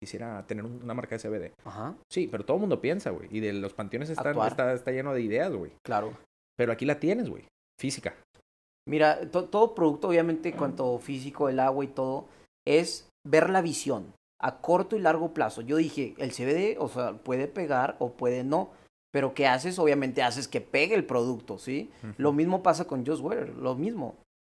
quisiera 0.00 0.44
tener 0.46 0.64
un- 0.64 0.80
una 0.82 0.94
marca 0.94 1.16
de 1.16 1.20
CBD. 1.20 1.52
Ajá, 1.64 1.94
Sí, 2.10 2.28
pero 2.30 2.44
todo 2.44 2.56
el 2.56 2.60
mundo 2.62 2.80
piensa, 2.80 3.10
güey. 3.10 3.28
Y 3.30 3.40
de 3.40 3.52
los 3.52 3.74
panteones 3.74 4.10
están, 4.10 4.38
está, 4.46 4.72
está 4.72 4.90
lleno 4.92 5.12
de 5.12 5.22
ideas, 5.22 5.52
güey. 5.52 5.72
claro. 5.84 6.16
Pero 6.56 6.72
aquí 6.72 6.84
la 6.84 6.98
tienes, 6.98 7.28
güey. 7.30 7.44
Física. 7.80 8.14
Mira, 8.88 9.30
to- 9.30 9.44
todo 9.44 9.74
producto, 9.74 10.08
obviamente, 10.08 10.52
cuanto 10.54 10.98
físico, 10.98 11.48
el 11.48 11.60
agua 11.60 11.84
y 11.84 11.88
todo, 11.88 12.26
es 12.66 13.08
ver 13.26 13.50
la 13.50 13.60
visión 13.62 14.12
a 14.40 14.60
corto 14.60 14.96
y 14.96 15.00
largo 15.00 15.34
plazo. 15.34 15.60
Yo 15.62 15.76
dije, 15.76 16.14
el 16.18 16.32
CBD, 16.32 16.76
o 16.78 16.88
sea, 16.88 17.12
puede 17.18 17.46
pegar 17.48 17.96
o 17.98 18.12
puede 18.12 18.44
no. 18.44 18.70
Pero 19.12 19.34
¿qué 19.34 19.46
haces? 19.46 19.78
Obviamente 19.78 20.22
haces 20.22 20.48
que 20.48 20.60
pegue 20.60 20.94
el 20.94 21.04
producto, 21.04 21.58
¿sí? 21.58 21.90
Lo 22.18 22.32
mismo 22.32 22.62
pasa 22.62 22.86
con 22.86 23.06
Just 23.06 23.22
Wear, 23.22 23.48
lo 23.50 23.74
mismo. 23.74 24.16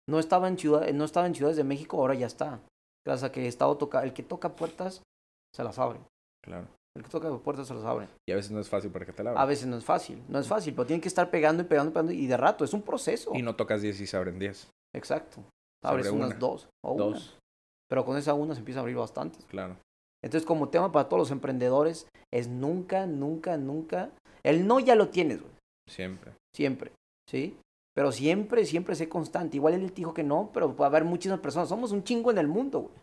No 0.07 0.19
estaba 0.19 0.47
en 0.47 0.57
ciudad, 0.57 0.89
no 0.91 1.05
estaba 1.05 1.27
en 1.27 1.35
ciudades 1.35 1.57
de 1.57 1.63
México, 1.63 1.97
ahora 1.97 2.15
ya 2.15 2.25
está. 2.27 2.59
Gracias 3.05 3.29
a 3.29 3.31
que 3.31 3.41
el 3.41 3.45
Estado 3.47 3.77
toca, 3.77 4.03
el 4.03 4.13
que 4.13 4.23
toca 4.23 4.55
puertas, 4.55 5.01
se 5.53 5.63
las 5.63 5.77
abre. 5.79 5.99
Claro. 6.43 6.67
El 6.95 7.03
que 7.03 7.09
toca 7.09 7.29
puertas 7.39 7.67
se 7.67 7.73
las 7.73 7.85
abre. 7.85 8.07
Y 8.27 8.31
a 8.31 8.35
veces 8.35 8.51
no 8.51 8.59
es 8.59 8.67
fácil 8.67 8.91
para 8.91 9.05
que 9.05 9.13
te 9.13 9.23
la 9.23 9.29
A 9.29 9.33
abran. 9.33 9.47
veces 9.47 9.67
no 9.67 9.77
es 9.77 9.85
fácil, 9.85 10.21
no 10.27 10.39
es 10.39 10.47
fácil, 10.47 10.73
pero 10.73 10.87
tienen 10.87 11.01
que 11.01 11.07
estar 11.07 11.29
pegando 11.29 11.63
y 11.63 11.65
pegando 11.65 11.91
y 11.91 11.93
pegando 11.93 12.11
y 12.11 12.27
de 12.27 12.37
rato, 12.37 12.65
es 12.65 12.73
un 12.73 12.81
proceso. 12.81 13.31
Y 13.35 13.41
no 13.41 13.55
tocas 13.55 13.81
10 13.81 14.01
y 14.01 14.07
se 14.07 14.17
abren 14.17 14.39
10. 14.39 14.69
Exacto. 14.95 15.43
Abres 15.83 16.07
abre 16.07 16.17
unas 16.17 16.29
una, 16.31 16.39
dos 16.39 16.69
o 16.83 16.95
dos. 16.95 17.29
una. 17.29 17.39
Pero 17.89 18.05
con 18.05 18.17
esa 18.17 18.33
una 18.33 18.53
se 18.53 18.59
empieza 18.59 18.79
a 18.79 18.81
abrir 18.81 18.97
bastantes. 18.97 19.45
Claro. 19.45 19.77
Entonces, 20.23 20.45
como 20.45 20.69
tema 20.69 20.91
para 20.91 21.07
todos 21.07 21.19
los 21.19 21.31
emprendedores, 21.31 22.07
es 22.33 22.47
nunca, 22.47 23.05
nunca, 23.05 23.57
nunca. 23.57 24.11
El 24.43 24.67
no 24.67 24.79
ya 24.79 24.95
lo 24.95 25.09
tienes, 25.09 25.41
güey. 25.41 25.53
Siempre. 25.87 26.33
Siempre. 26.53 26.91
¿Sí? 27.29 27.57
Pero 27.95 28.11
siempre, 28.11 28.65
siempre 28.65 28.95
sé 28.95 29.07
constante. 29.09 29.57
Igual 29.57 29.73
él 29.75 29.87
te 29.91 29.95
dijo 29.95 30.13
que 30.13 30.23
no, 30.23 30.51
pero 30.53 30.75
a 30.79 30.85
haber 30.85 31.05
muchísimas 31.05 31.39
personas. 31.39 31.69
Somos 31.69 31.91
un 31.91 32.03
chingo 32.03 32.31
en 32.31 32.37
el 32.37 32.47
mundo, 32.47 32.79
güey. 32.81 32.93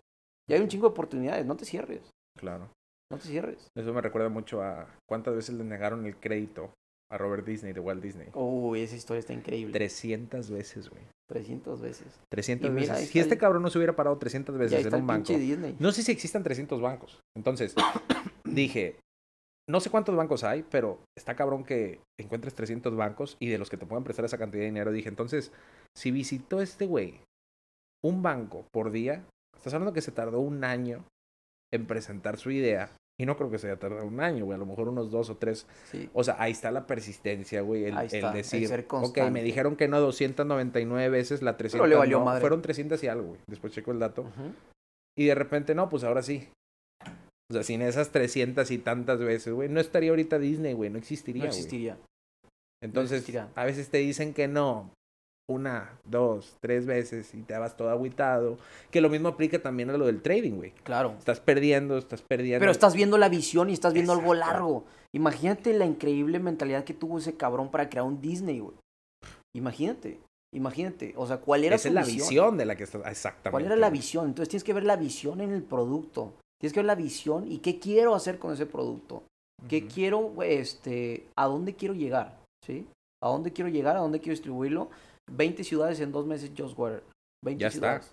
Y 0.48 0.54
hay 0.54 0.60
un 0.60 0.68
chingo 0.68 0.86
de 0.86 0.92
oportunidades. 0.92 1.46
No 1.46 1.56
te 1.56 1.64
cierres. 1.64 2.02
Claro. 2.36 2.70
No 3.10 3.18
te 3.18 3.28
cierres. 3.28 3.68
Eso 3.76 3.92
me 3.94 4.00
recuerda 4.00 4.28
mucho 4.28 4.62
a 4.62 4.88
cuántas 5.08 5.34
veces 5.34 5.54
le 5.54 5.64
negaron 5.64 6.06
el 6.06 6.16
crédito 6.16 6.72
a 7.10 7.18
Robert 7.18 7.46
Disney 7.46 7.72
de 7.72 7.78
Walt 7.80 8.02
Disney. 8.02 8.28
Uy, 8.34 8.80
esa 8.80 8.96
historia 8.96 9.20
está 9.20 9.32
increíble. 9.32 9.72
300 9.72 10.50
veces, 10.50 10.88
güey. 10.90 11.02
300 11.28 11.80
veces. 11.80 12.20
300 12.32 12.68
Y 12.68 12.72
mira, 12.72 12.94
ahí 12.94 13.00
veces. 13.00 13.10
Si 13.12 13.20
este 13.20 13.34
el- 13.34 13.40
cabrón 13.40 13.62
no 13.62 13.70
se 13.70 13.78
hubiera 13.78 13.94
parado 13.94 14.18
300 14.18 14.54
Ya 14.54 14.58
veces 14.58 14.86
en 14.86 14.94
un 14.94 15.06
banco. 15.06 15.32
Disney. 15.32 15.76
No 15.78 15.92
sé 15.92 16.02
si 16.02 16.10
existan 16.12 16.42
300 16.42 16.80
bancos. 16.80 17.20
Entonces, 17.36 17.74
dije, 18.44 18.96
no 19.68 19.78
sé 19.80 19.90
cuántos 19.90 20.16
bancos 20.16 20.42
hay, 20.42 20.64
pero 20.68 20.98
está 21.16 21.36
cabrón 21.36 21.64
que 21.64 22.00
encuentres 22.18 22.54
300 22.54 22.96
bancos 22.96 23.36
y 23.38 23.48
de 23.48 23.58
los 23.58 23.70
que 23.70 23.76
te 23.76 23.86
puedan 23.86 24.02
prestar 24.04 24.24
esa 24.24 24.38
cantidad 24.38 24.62
de 24.62 24.66
dinero. 24.66 24.90
Dije, 24.90 25.08
entonces, 25.08 25.52
si 25.96 26.10
visitó 26.10 26.60
este 26.60 26.86
güey 26.86 27.20
un 28.04 28.22
banco 28.22 28.66
por 28.72 28.90
día, 28.90 29.24
estás 29.56 29.74
hablando 29.74 29.92
que 29.92 30.02
se 30.02 30.12
tardó 30.12 30.40
un 30.40 30.64
año 30.64 31.04
en 31.72 31.86
presentar 31.86 32.38
su 32.38 32.50
idea. 32.50 32.90
Y 33.18 33.24
no 33.24 33.36
creo 33.36 33.50
que 33.50 33.58
se 33.58 33.68
haya 33.68 33.78
tardado 33.78 34.06
un 34.06 34.20
año, 34.20 34.44
güey. 34.44 34.56
A 34.56 34.58
lo 34.58 34.66
mejor 34.66 34.88
unos 34.88 35.10
dos 35.10 35.30
o 35.30 35.36
tres. 35.38 35.66
Sí. 35.90 36.10
O 36.12 36.22
sea, 36.22 36.36
ahí 36.38 36.52
está 36.52 36.70
la 36.70 36.86
persistencia, 36.86 37.62
güey. 37.62 37.86
El, 37.86 37.96
Ahí 37.96 38.06
está, 38.06 38.18
el 38.18 38.24
el 38.26 38.32
decir, 38.34 38.68
ser 38.68 38.86
ok, 38.90 39.18
me 39.30 39.42
dijeron 39.42 39.74
que 39.76 39.88
no 39.88 40.00
299 40.00 41.08
veces, 41.08 41.40
la 41.40 41.56
300 41.56 41.88
le 41.88 41.96
valió 41.96 42.18
no. 42.18 42.26
madre. 42.26 42.40
Fueron 42.42 42.60
300 42.60 43.02
y 43.02 43.08
algo, 43.08 43.28
güey. 43.28 43.40
Después 43.46 43.72
checo 43.72 43.90
el 43.92 44.00
dato. 44.00 44.26
Y 45.16 45.24
de 45.24 45.34
repente, 45.34 45.74
no, 45.74 45.88
pues 45.88 46.04
ahora 46.04 46.22
sí. 46.22 46.48
O 47.50 47.54
sea, 47.54 47.62
sin 47.62 47.80
esas 47.80 48.10
300 48.10 48.70
y 48.70 48.78
tantas 48.78 49.18
veces, 49.20 49.54
güey, 49.54 49.68
no 49.70 49.80
estaría 49.80 50.10
ahorita 50.10 50.38
Disney, 50.38 50.74
güey, 50.74 50.90
no 50.90 50.98
existiría, 50.98 51.44
No 51.44 51.48
güey. 51.48 51.58
existiría. 51.58 51.96
Entonces, 52.82 53.20
existiría. 53.20 53.48
a 53.54 53.64
veces 53.64 53.88
te 53.88 53.98
dicen 53.98 54.34
que 54.34 54.46
no, 54.48 54.90
una, 55.48 55.98
dos, 56.04 56.56
tres 56.60 56.86
veces 56.86 57.32
y 57.34 57.42
te 57.42 57.56
vas 57.56 57.76
todo 57.76 57.90
agüitado. 57.90 58.58
Que 58.90 59.00
lo 59.00 59.08
mismo 59.08 59.28
aplica 59.28 59.60
también 59.60 59.90
a 59.90 59.96
lo 59.96 60.06
del 60.06 60.22
trading, 60.22 60.52
güey. 60.54 60.72
Claro. 60.82 61.14
Estás 61.18 61.40
perdiendo, 61.40 61.98
estás 61.98 62.22
perdiendo. 62.22 62.60
Pero 62.60 62.72
estás 62.72 62.94
viendo 62.94 63.16
la 63.16 63.28
visión 63.28 63.70
y 63.70 63.72
estás 63.72 63.92
viendo 63.92 64.12
algo 64.12 64.34
largo. 64.34 64.84
Imagínate 65.12 65.72
la 65.72 65.86
increíble 65.86 66.38
mentalidad 66.38 66.84
que 66.84 66.94
tuvo 66.94 67.18
ese 67.18 67.36
cabrón 67.36 67.70
para 67.70 67.88
crear 67.88 68.04
un 68.04 68.20
Disney, 68.20 68.58
güey. 68.58 68.76
Imagínate, 69.54 70.18
imagínate. 70.54 71.14
O 71.16 71.26
sea, 71.26 71.38
¿cuál 71.38 71.64
era 71.64 71.76
Esa 71.76 71.84
su 71.84 71.88
es 71.88 71.94
la 71.94 72.00
visión? 72.02 72.28
visión 72.28 72.56
de 72.58 72.66
la 72.66 72.76
que 72.76 72.84
estás. 72.84 73.02
Exactamente. 73.06 73.50
¿Cuál 73.52 73.64
era 73.66 73.76
la 73.76 73.90
visión? 73.90 74.26
Entonces 74.26 74.48
tienes 74.48 74.64
que 74.64 74.74
ver 74.74 74.84
la 74.84 74.96
visión 74.96 75.40
en 75.40 75.52
el 75.52 75.62
producto. 75.62 76.34
Tienes 76.60 76.72
que 76.72 76.80
ver 76.80 76.86
la 76.86 76.94
visión 76.94 77.50
y 77.50 77.58
qué 77.58 77.78
quiero 77.78 78.14
hacer 78.14 78.38
con 78.38 78.52
ese 78.52 78.66
producto. 78.66 79.22
¿Qué 79.68 79.86
quiero, 79.86 80.42
este, 80.42 81.28
a 81.36 81.46
dónde 81.46 81.74
quiero 81.74 81.94
llegar? 81.94 82.38
¿Sí? 82.64 82.86
¿A 83.22 83.28
dónde 83.28 83.52
quiero 83.52 83.70
llegar? 83.70 83.96
¿A 83.96 84.00
dónde 84.00 84.20
quiero 84.20 84.32
distribuirlo? 84.32 84.90
20 85.30 85.64
ciudades 85.64 86.00
en 86.00 86.12
dos 86.12 86.26
meses, 86.26 86.50
Just 86.56 86.78
Water. 86.78 87.02
20 87.44 87.60
Ya 87.60 87.68
está. 87.68 87.78
ciudades. 88.00 88.12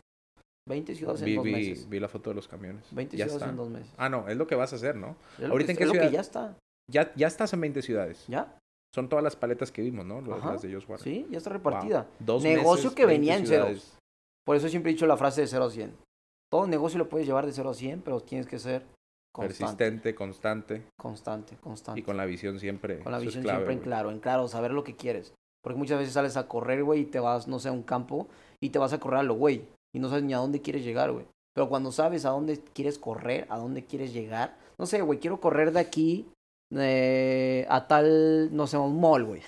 20 0.68 0.96
ciudades 0.96 1.22
en 1.22 1.36
dos 1.36 1.44
vi- 1.46 1.52
meses. 1.52 1.90
vi 1.90 2.00
la 2.00 2.08
foto 2.08 2.30
de 2.30 2.36
los 2.36 2.48
camiones. 2.48 2.86
20 2.92 3.18
ya 3.18 3.26
ciudades 3.26 3.42
está. 3.42 3.50
en 3.50 3.58
dos 3.58 3.70
meses. 3.70 3.92
Ah, 3.98 4.10
no, 4.10 4.28
es 4.30 4.38
lo 4.38 4.48
que 4.48 4.56
vas 4.56 4.72
a 4.74 4.78
hacer, 4.78 4.96
¿no? 4.96 5.16
Es 5.38 5.50
¿ahorita 5.50 5.68
que- 5.68 5.72
en 5.72 5.78
qué 5.78 5.84
es 5.84 5.88
lo 5.94 5.94
que 6.08 6.12
ya 6.12 6.22
está. 6.22 6.58
Ya, 6.90 7.14
ya 7.16 7.28
estás 7.28 7.52
en 7.54 7.62
20 7.62 7.82
ciudades. 7.82 8.26
¿Ya? 8.28 8.58
Son 8.96 9.10
todas 9.10 9.24
las 9.24 9.36
paletas 9.36 9.72
que 9.72 9.82
vimos, 9.82 10.06
¿no? 10.06 10.22
Las, 10.22 10.62
de 10.62 10.72
Josh 10.74 10.86
Water. 10.88 11.04
Sí, 11.04 11.28
ya 11.30 11.38
está 11.38 11.50
Wow. 11.50 11.58
repartida. 11.58 12.08
Dos 12.20 12.44
Negocio 12.44 12.86
meses, 12.86 12.96
que 12.96 13.06
20 13.06 13.20
venía 13.20 13.38
en 13.38 13.48
ceros. 13.48 13.98
Por 14.46 14.56
eso 14.56 14.70
siempre 14.70 14.92
he 14.92 14.94
dicho 14.94 15.08
la 15.08 15.18
frase 15.18 15.42
de 15.42 15.48
0 15.48 15.66
a 15.66 15.72
100. 15.72 15.96
Todo 16.52 16.68
negocio 16.68 17.00
lo 17.00 17.10
puedes 17.10 17.26
llevar 17.26 17.46
de 17.46 17.54
0 17.54 17.70
a 17.72 17.74
100, 17.74 18.02
pero 18.02 18.20
tienes 18.22 18.46
que 18.46 18.60
ser 18.60 18.86
constante. 19.34 19.58
Persistente, 19.64 20.16
constante 20.16 20.84
Constante, 21.00 21.58
constante. 21.58 22.00
y 22.00 22.04
con 22.04 22.18
la 22.18 22.26
visión 22.26 22.60
siempre. 22.60 23.00
Con 23.00 23.12
la 23.12 23.18
es 23.18 23.26
visión 23.26 23.44
clave, 23.44 23.60
siempre 23.60 23.74
en 23.76 23.80
claro, 23.80 24.12
en 24.12 24.20
claro, 24.20 24.48
saber 24.48 24.72
lo 24.72 24.84
que 24.84 24.96
quieres. 24.96 25.34
Porque 25.64 25.78
muchas 25.80 25.98
veces 26.00 26.14
sales 26.14 26.36
a 26.38 26.48
correr, 26.48 26.84
güey, 26.84 27.02
y 27.02 27.06
te 27.06 27.20
vas, 27.20 27.48
no 27.48 27.58
sé, 27.60 27.70
a 27.70 27.72
un 27.72 27.84
campo 27.84 28.28
y 28.62 28.70
te 28.70 28.80
vas 28.80 28.94
a 28.94 29.00
correr 29.00 29.20
a 29.22 29.24
lo 29.24 29.36
güey. 29.36 29.66
Y 29.96 30.00
no 30.00 30.10
sabes 30.10 30.24
ni 30.24 30.34
a 30.34 30.38
dónde 30.38 30.62
quieres 30.62 30.84
llegar, 30.84 31.12
güey. 31.12 31.26
Pero 31.56 31.70
cuando 31.70 31.92
sabes 31.92 32.26
a 32.26 32.32
dónde 32.32 32.60
quieres 32.74 32.98
correr, 32.98 33.46
a 33.50 33.58
dónde 33.58 33.86
quieres 33.86 34.12
llegar, 34.12 34.58
no 34.78 34.86
sé, 34.86 35.02
güey, 35.02 35.20
quiero 35.20 35.40
correr 35.40 35.72
de 35.72 35.80
aquí 35.80 36.28
eh, 36.76 37.66
a 37.70 37.88
tal, 37.88 38.50
no 38.56 38.68
sé, 38.68 38.78
un 38.78 39.00
mall, 39.00 39.24
güey. 39.26 39.42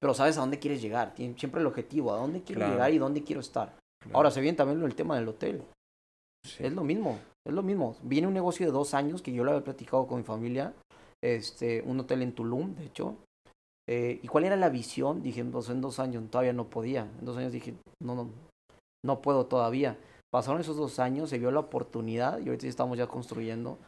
Pero 0.00 0.12
sabes 0.12 0.36
a 0.36 0.40
dónde 0.40 0.58
quieres 0.58 0.82
llegar, 0.82 1.14
tienes 1.14 1.38
siempre 1.38 1.60
el 1.62 1.66
objetivo, 1.66 2.12
a 2.12 2.16
dónde 2.18 2.42
quiero 2.42 2.60
Claro. 2.60 2.72
llegar 2.74 2.92
y 2.92 2.98
dónde 2.98 3.22
quiero 3.22 3.40
estar. 3.40 3.74
claro. 4.02 4.16
Ahora 4.16 4.30
se 4.30 4.40
viene 4.42 4.56
también 4.56 4.82
el 4.82 4.94
tema 4.94 5.16
del 5.16 5.28
hotel. 5.28 5.62
Sí. 6.46 6.64
Es 6.64 6.72
lo 6.72 6.84
mismo, 6.84 7.18
es 7.46 7.54
lo 7.54 7.62
mismo. 7.62 7.96
Viene 8.02 8.26
un 8.28 8.34
negocio 8.34 8.66
de 8.66 8.72
dos 8.72 8.92
años 8.94 9.22
que 9.22 9.32
yo 9.32 9.44
lo 9.44 9.52
había 9.52 9.64
platicado 9.64 10.06
con 10.06 10.18
mi 10.18 10.24
familia, 10.24 10.74
este, 11.24 11.82
un 11.82 11.98
hotel 12.00 12.22
en 12.22 12.32
Tulum, 12.34 12.74
de 12.76 12.84
hecho. 12.84 13.16
Eh, 13.88 14.18
¿Y 14.22 14.26
cuál 14.28 14.44
era 14.44 14.56
la 14.56 14.68
visión? 14.68 15.22
Dije, 15.22 15.44
pues 15.44 15.68
en 15.68 15.80
dos 15.80 16.00
años 16.00 16.24
todavía 16.30 16.52
no 16.52 16.68
podía. 16.68 17.08
En 17.18 17.24
dos 17.24 17.36
años 17.36 17.52
dije, 17.52 17.74
no, 18.02 18.14
no, 18.14 18.30
no 19.04 19.22
puedo 19.22 19.46
todavía. 19.46 19.96
Pasaron 20.32 20.60
esos 20.60 20.76
dos 20.76 20.98
años, 20.98 21.30
se 21.30 21.38
vio 21.38 21.50
la 21.50 21.60
oportunidad 21.60 22.38
y 22.40 22.48
ahorita 22.48 22.66
estamos 22.66 22.98
ya 22.98 23.06
construyendo. 23.06 23.78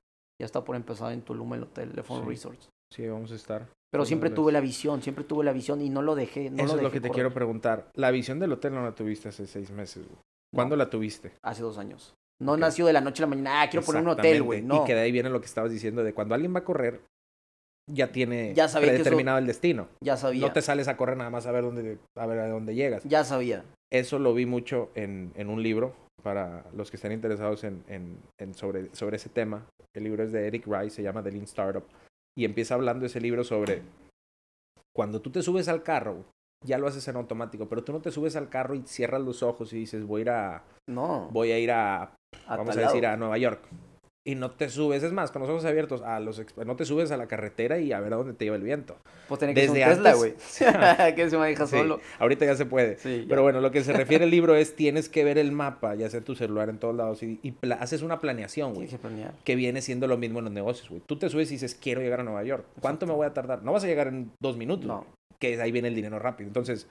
Ya 0.40 0.46
está 0.46 0.64
por 0.64 0.76
empezar 0.76 1.12
en 1.12 1.22
Tulum 1.22 1.54
el 1.54 1.64
hotel 1.64 1.92
de 1.92 2.02
Fond 2.04 2.22
Sí. 2.22 2.28
Resorts. 2.28 2.68
Sí, 2.94 3.06
vamos 3.08 3.32
a 3.32 3.34
estar. 3.34 3.66
Pero 3.90 4.04
siempre 4.04 4.30
tuve 4.30 4.52
la 4.52 4.60
visión, 4.60 5.02
siempre 5.02 5.24
tuve 5.24 5.44
la 5.44 5.52
visión 5.52 5.80
y 5.80 5.90
no 5.90 6.00
lo 6.02 6.14
dejé. 6.14 6.50
No 6.50 6.62
Eso 6.62 6.74
lo 6.74 6.78
es 6.78 6.82
lo 6.84 6.90
que 6.90 7.00
te 7.00 7.08
correr. 7.08 7.14
quiero 7.14 7.34
preguntar. 7.34 7.88
La 7.94 8.10
visión 8.10 8.38
del 8.38 8.52
hotel 8.52 8.74
no 8.74 8.82
la 8.84 8.94
tuviste 8.94 9.30
hace 9.30 9.46
seis 9.46 9.70
meses, 9.70 10.06
güey. 10.06 10.18
¿Cuándo 10.54 10.76
No, 10.76 10.84
la 10.84 10.90
tuviste? 10.90 11.32
Hace 11.42 11.62
dos 11.62 11.76
años. 11.78 12.14
No 12.40 12.56
nació 12.56 12.86
de 12.86 12.92
la 12.92 13.00
noche 13.00 13.22
a 13.22 13.26
la 13.26 13.30
mañana. 13.30 13.62
Ah, 13.62 13.68
quiero 13.68 13.84
poner 13.84 14.02
un 14.02 14.08
hotel, 14.10 14.42
güey. 14.42 14.62
No. 14.62 14.82
Y 14.82 14.86
que 14.86 14.94
de 14.94 15.00
ahí 15.00 15.10
viene 15.10 15.28
lo 15.30 15.40
que 15.40 15.46
estabas 15.46 15.72
diciendo 15.72 16.04
de 16.04 16.14
cuando 16.14 16.34
alguien 16.34 16.54
va 16.54 16.60
a 16.60 16.64
correr, 16.64 17.00
ya 17.88 18.12
tiene 18.12 18.54
Ya 18.54 18.68
sabía 18.68 18.88
que 18.90 18.94
eso- 18.94 19.02
predeterminado 19.02 19.38
el 19.38 19.46
destino. 19.46 19.88
Ya 20.00 20.16
sabía. 20.16 20.46
No 20.46 20.52
te 20.52 20.62
sales 20.62 20.88
a 20.88 20.96
correr 20.96 21.16
nada 21.16 21.30
más 21.30 21.46
a 21.46 21.52
ver 21.52 21.62
dónde, 21.64 21.98
a 22.16 22.26
ver 22.26 22.38
a 22.38 22.48
dónde 22.48 22.74
llegas. 22.74 23.02
Ya 23.04 23.24
sabía. 23.24 23.64
Eso 23.90 24.18
lo 24.18 24.34
vi 24.34 24.46
mucho 24.46 24.90
en, 24.94 25.32
en 25.34 25.48
un 25.48 25.62
libro 25.62 25.94
para 26.22 26.64
los 26.74 26.90
que 26.90 26.96
estén 26.96 27.12
interesados 27.12 27.64
en, 27.64 27.82
en- 27.88 28.18
en 28.38 28.54
sobre, 28.54 28.94
sobre 28.94 29.16
ese 29.16 29.28
tema. 29.30 29.66
El 29.94 30.04
libro 30.04 30.22
es 30.22 30.32
de 30.32 30.46
Eric 30.46 30.66
Rice, 30.66 30.96
se 30.96 31.02
llama 31.02 31.22
The 31.22 31.32
Lean 31.32 31.44
Startup. 31.44 31.84
Y 32.36 32.44
empieza 32.44 32.74
hablando 32.74 33.06
ese 33.06 33.20
libro 33.20 33.42
sobre 33.44 33.82
cuando 34.94 35.20
tú 35.20 35.30
te 35.30 35.42
subes 35.42 35.68
al 35.68 35.82
carro, 35.82 36.24
ya 36.64 36.76
lo 36.78 36.88
haces 36.88 37.06
en 37.08 37.16
automático, 37.16 37.68
pero 37.68 37.84
tú 37.84 37.92
no 37.92 38.00
te 38.00 38.10
subes 38.10 38.36
al 38.36 38.48
carro 38.48 38.74
y 38.74 38.82
cierras 38.86 39.22
los 39.22 39.42
ojos 39.42 39.72
y 39.72 39.76
dices, 39.78 40.04
voy 40.04 40.20
a 40.20 40.22
ir 40.22 40.30
a, 40.30 40.64
No. 40.88 41.28
voy 41.30 41.52
a, 41.52 41.58
ir 41.58 41.70
a 41.70 42.02
A 42.46 42.56
vamos 42.56 42.76
a 42.76 42.80
decir 42.80 43.02
lado. 43.02 43.14
a 43.14 43.16
Nueva 43.16 43.38
York. 43.38 43.60
Y 44.28 44.34
no 44.34 44.50
te 44.50 44.68
subes, 44.68 45.02
es 45.02 45.10
más, 45.10 45.30
con 45.30 45.40
los 45.40 45.50
ojos 45.50 45.64
abiertos, 45.64 46.02
a 46.02 46.20
los 46.20 46.44
no 46.54 46.76
te 46.76 46.84
subes 46.84 47.10
a 47.12 47.16
la 47.16 47.26
carretera 47.28 47.78
y 47.78 47.92
a 47.92 48.00
ver 48.00 48.12
a 48.12 48.16
dónde 48.16 48.34
te 48.34 48.44
lleva 48.44 48.56
el 48.56 48.62
viento. 48.62 48.98
Pues 49.26 49.38
tiene 49.38 49.54
que 49.54 49.62
ser 49.62 49.70
un 49.70 49.76
Desde 49.76 49.88
Tesla, 49.88 50.12
güey. 50.12 50.34
que 51.16 51.30
se 51.30 51.38
maneja 51.38 51.66
Sí, 51.66 51.78
solo. 51.78 51.98
ahorita 52.18 52.44
ya 52.44 52.54
se 52.54 52.66
puede. 52.66 52.98
Sí, 52.98 53.22
ya. 53.22 53.26
Pero 53.26 53.40
bueno, 53.42 53.62
lo 53.62 53.70
que 53.70 53.82
se 53.82 53.94
refiere 53.94 54.26
el 54.26 54.30
libro 54.30 54.54
es 54.54 54.76
tienes 54.76 55.08
que 55.08 55.24
ver 55.24 55.38
el 55.38 55.50
mapa, 55.50 55.94
ya 55.94 56.10
sea 56.10 56.20
tu 56.20 56.34
celular 56.34 56.68
en 56.68 56.76
todos 56.76 56.94
lados, 56.94 57.22
y, 57.22 57.40
haces 57.80 58.02
una 58.02 58.20
planeación, 58.20 58.74
güey. 58.74 58.86
Que 58.86 58.98
planear. 58.98 59.32
Que 59.44 59.56
viene 59.56 59.80
siendo 59.80 60.06
lo 60.06 60.18
mismo 60.18 60.40
en 60.40 60.44
los 60.44 60.52
negocios, 60.52 60.90
güey. 60.90 61.00
Tú 61.06 61.18
te 61.18 61.30
subes 61.30 61.48
y 61.50 61.54
dices, 61.54 61.74
quiero 61.74 62.02
llegar 62.02 62.20
a 62.20 62.24
Nueva 62.24 62.44
York. 62.44 62.66
¿Cuánto 62.82 63.06
me 63.06 63.14
voy 63.14 63.26
a 63.26 63.32
tardar? 63.32 63.62
No 63.62 63.72
vas 63.72 63.84
a 63.84 63.86
llegar 63.86 64.08
en 64.08 64.30
dos 64.42 64.58
minutos. 64.58 64.84
No. 64.84 65.06
Que 65.38 65.58
ahí 65.58 65.72
viene 65.72 65.88
el 65.88 65.94
dinero 65.94 66.18
rápido. 66.18 66.48
Entonces, 66.48 66.86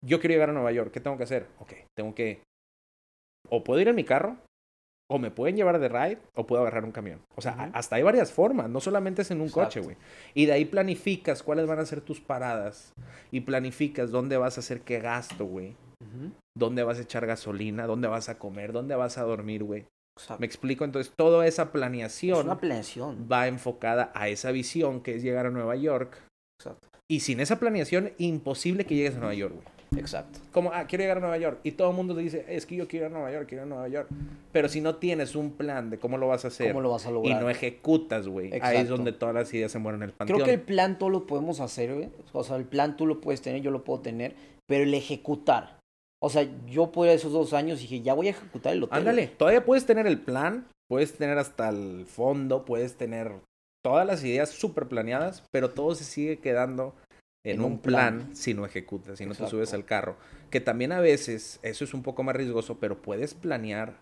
yo 0.00 0.20
quiero 0.20 0.34
llegar 0.34 0.50
a 0.50 0.52
Nueva 0.52 0.70
York. 0.70 0.92
¿Qué 0.92 1.00
tengo 1.00 1.16
que 1.16 1.24
hacer? 1.24 1.48
Ok, 1.58 1.72
tengo 1.96 2.14
que... 2.14 2.40
O 3.48 3.64
puedo 3.64 3.80
ir 3.80 3.88
en 3.88 3.96
mi 3.96 4.04
carro, 4.04 4.36
o 5.12 5.18
me 5.18 5.30
pueden 5.30 5.56
llevar 5.56 5.78
de 5.78 5.90
ride, 5.90 6.18
o 6.34 6.46
puedo 6.46 6.62
agarrar 6.62 6.86
un 6.86 6.90
camión. 6.90 7.20
O 7.36 7.42
sea, 7.42 7.70
hasta 7.74 7.96
hay 7.96 8.02
varias 8.02 8.32
formas. 8.32 8.70
No 8.70 8.80
solamente 8.80 9.20
es 9.20 9.30
en 9.30 9.42
un 9.42 9.50
coche, 9.50 9.80
güey. 9.80 9.98
Y 10.32 10.46
de 10.46 10.52
ahí 10.52 10.64
planificas 10.64 11.42
cuáles 11.42 11.66
van 11.66 11.78
a 11.78 11.84
ser 11.84 12.00
tus 12.00 12.18
paradas. 12.18 12.94
Y 13.30 13.42
planificas 13.42 14.10
dónde 14.10 14.38
vas 14.38 14.56
a 14.56 14.60
hacer 14.60 14.80
qué 14.80 15.00
gasto, 15.00 15.44
güey. 15.44 15.76
Dónde 16.56 16.82
vas 16.82 16.98
a 16.98 17.02
echar 17.02 17.26
gasolina, 17.26 17.86
dónde 17.86 18.08
vas 18.08 18.30
a 18.30 18.38
comer, 18.38 18.72
dónde 18.72 18.94
vas 18.94 19.18
a 19.18 19.22
dormir, 19.24 19.64
güey. 19.64 19.84
Exacto. 20.18 20.40
Me 20.40 20.46
explico. 20.46 20.86
Entonces, 20.86 21.12
toda 21.14 21.46
esa 21.46 21.64
Es 21.64 21.68
planeación 21.68 22.46
una 22.46 22.58
planeación. 22.58 23.28
va 23.30 23.48
enfocada 23.48 24.12
a 24.14 24.28
esa 24.28 24.50
visión 24.50 25.02
que 25.02 25.16
es 25.16 25.22
llegar 25.22 25.44
a 25.44 25.50
Nueva 25.50 25.76
York. 25.76 26.22
Exacto. 26.58 26.88
Y 27.06 27.20
sin 27.20 27.40
esa 27.40 27.60
planeación, 27.60 28.12
imposible 28.16 28.86
que 28.86 28.94
llegues 28.94 29.16
a 29.16 29.18
Nueva 29.18 29.34
York, 29.34 29.54
güey. 29.56 29.66
Exacto. 29.98 30.40
Como, 30.52 30.72
ah, 30.72 30.86
quiero 30.86 31.02
llegar 31.02 31.18
a 31.18 31.20
Nueva 31.20 31.38
York. 31.38 31.60
Y 31.62 31.72
todo 31.72 31.90
el 31.90 31.96
mundo 31.96 32.14
te 32.14 32.20
dice, 32.20 32.44
es 32.48 32.66
que 32.66 32.76
yo 32.76 32.88
quiero 32.88 33.06
ir 33.06 33.12
a 33.12 33.14
Nueva 33.14 33.32
York, 33.32 33.46
quiero 33.48 33.64
ir 33.64 33.72
a 33.72 33.74
Nueva 33.74 33.88
York. 33.88 34.08
Pero 34.52 34.68
si 34.68 34.80
no 34.80 34.96
tienes 34.96 35.34
un 35.34 35.52
plan 35.52 35.90
de 35.90 35.98
cómo 35.98 36.18
lo 36.18 36.28
vas 36.28 36.44
a 36.44 36.48
hacer 36.48 36.68
¿Cómo 36.68 36.80
lo 36.80 36.90
vas 36.90 37.06
a 37.06 37.10
y 37.10 37.12
lograr? 37.12 37.42
no 37.42 37.50
ejecutas, 37.50 38.28
güey, 38.28 38.52
ahí 38.60 38.78
es 38.78 38.88
donde 38.88 39.12
todas 39.12 39.34
las 39.34 39.52
ideas 39.54 39.72
se 39.72 39.78
mueren 39.78 40.02
en 40.02 40.10
el 40.10 40.14
panteón. 40.14 40.38
Creo 40.38 40.46
que 40.46 40.54
el 40.54 40.60
plan 40.60 40.98
todo 40.98 41.10
lo 41.10 41.26
podemos 41.26 41.60
hacer, 41.60 41.94
güey. 41.94 42.10
O 42.32 42.44
sea, 42.44 42.56
el 42.56 42.64
plan 42.64 42.96
tú 42.96 43.06
lo 43.06 43.20
puedes 43.20 43.42
tener, 43.42 43.62
yo 43.62 43.70
lo 43.70 43.84
puedo 43.84 44.00
tener, 44.00 44.34
pero 44.66 44.84
el 44.84 44.94
ejecutar. 44.94 45.78
O 46.22 46.28
sea, 46.28 46.48
yo 46.66 46.92
por 46.92 47.08
esos 47.08 47.32
dos 47.32 47.52
años 47.52 47.80
dije, 47.80 48.00
ya 48.00 48.14
voy 48.14 48.28
a 48.28 48.30
ejecutar 48.30 48.72
el 48.72 48.84
hotel. 48.84 48.98
Ándale, 48.98 49.26
todavía 49.26 49.64
puedes 49.64 49.86
tener 49.86 50.06
el 50.06 50.20
plan, 50.20 50.66
puedes 50.88 51.14
tener 51.14 51.36
hasta 51.38 51.68
el 51.68 52.06
fondo, 52.06 52.64
puedes 52.64 52.96
tener 52.96 53.32
todas 53.84 54.06
las 54.06 54.22
ideas 54.22 54.50
súper 54.50 54.86
planeadas, 54.86 55.42
pero 55.50 55.70
todo 55.70 55.94
se 55.94 56.04
sigue 56.04 56.38
quedando 56.38 56.94
en, 57.44 57.56
En 57.56 57.62
un 57.64 57.78
plan, 57.78 58.18
plan. 58.22 58.36
si 58.36 58.54
no 58.54 58.64
ejecutas, 58.64 59.18
si 59.18 59.26
no 59.26 59.34
te 59.34 59.46
subes 59.48 59.72
al 59.74 59.84
carro. 59.84 60.16
Que 60.50 60.60
también 60.60 60.92
a 60.92 61.00
veces 61.00 61.58
eso 61.62 61.84
es 61.84 61.94
un 61.94 62.02
poco 62.02 62.22
más 62.22 62.36
riesgoso, 62.36 62.78
pero 62.78 63.00
puedes 63.02 63.34
planear 63.34 64.00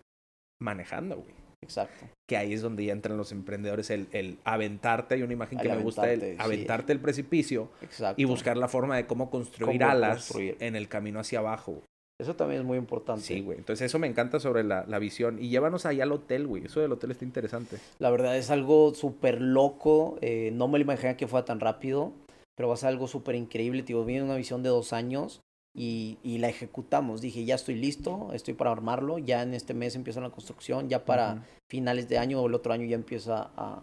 manejando, 0.59 1.17
güey. 1.17 1.33
Exacto. 1.63 2.07
Que 2.27 2.37
ahí 2.37 2.53
es 2.53 2.61
donde 2.61 2.85
ya 2.85 2.93
entran 2.93 3.17
los 3.17 3.31
emprendedores, 3.31 3.89
el, 3.91 4.07
el 4.13 4.37
aventarte, 4.45 5.15
hay 5.15 5.21
una 5.21 5.33
imagen 5.33 5.59
que 5.59 5.67
El 5.69 5.77
me 5.77 5.83
gusta, 5.83 6.11
el 6.11 6.35
aventarte, 6.39 6.87
sí. 6.87 6.91
el 6.93 6.99
precipicio 6.99 7.69
Exacto. 7.83 8.19
y 8.19 8.25
buscar 8.25 8.57
la 8.57 8.67
forma 8.67 8.95
de 8.95 9.05
cómo 9.05 9.29
construir 9.29 9.79
Cómo 9.79 9.91
alas 9.91 10.25
construir. 10.25 10.57
en 10.59 10.75
el 10.75 10.87
camino 10.87 11.19
hacia 11.19 11.39
abajo. 11.39 11.73
güey. 11.73 11.83
Eso 12.19 12.35
también 12.35 12.61
es 12.61 12.67
muy 12.67 12.77
importante. 12.77 13.23
Sí, 13.23 13.41
güey. 13.41 13.57
Entonces 13.57 13.85
eso 13.87 13.97
me 13.97 14.05
encanta 14.07 14.39
sobre 14.39 14.63
la, 14.63 14.85
la 14.87 14.99
visión. 14.99 15.37
Y 15.43 15.49
llévanos 15.49 15.87
allá 15.87 16.03
al 16.03 16.11
hotel, 16.11 16.45
güey. 16.45 16.65
Eso 16.65 16.79
del 16.79 16.91
hotel 16.91 17.09
está 17.11 17.25
interesante. 17.25 17.77
La 17.97 18.11
verdad 18.11 18.37
es 18.37 18.51
algo 18.51 18.93
súper 18.93 19.41
loco. 19.41 20.19
eh, 20.21 20.51
no 20.53 20.67
me 20.67 20.77
lo 20.77 20.83
imaginé 20.83 21.17
que 21.17 21.27
fuera 21.27 21.45
tan 21.45 21.59
rápido. 21.59 22.13
Pero 22.61 22.67
va 22.67 22.75
a 22.75 22.77
ser 22.77 22.89
algo 22.89 23.07
súper 23.07 23.33
increíble. 23.33 23.81
Tío, 23.81 24.05
viene 24.05 24.23
una 24.23 24.35
visión 24.35 24.61
de 24.61 24.69
dos 24.69 24.93
años 24.93 25.41
y, 25.75 26.19
y 26.21 26.37
la 26.37 26.47
ejecutamos. 26.47 27.19
Dije, 27.19 27.43
ya 27.43 27.55
estoy 27.55 27.73
listo, 27.73 28.29
estoy 28.33 28.53
para 28.53 28.71
armarlo. 28.71 29.17
Ya 29.17 29.41
en 29.41 29.55
este 29.55 29.73
mes 29.73 29.95
empieza 29.95 30.21
la 30.21 30.29
construcción. 30.29 30.87
Ya 30.87 31.03
para 31.03 31.43
finales 31.71 32.07
de 32.07 32.19
año 32.19 32.39
o 32.39 32.45
el 32.45 32.53
otro 32.53 32.71
año 32.71 32.85
ya 32.85 32.93
empieza 32.93 33.49
a, 33.55 33.81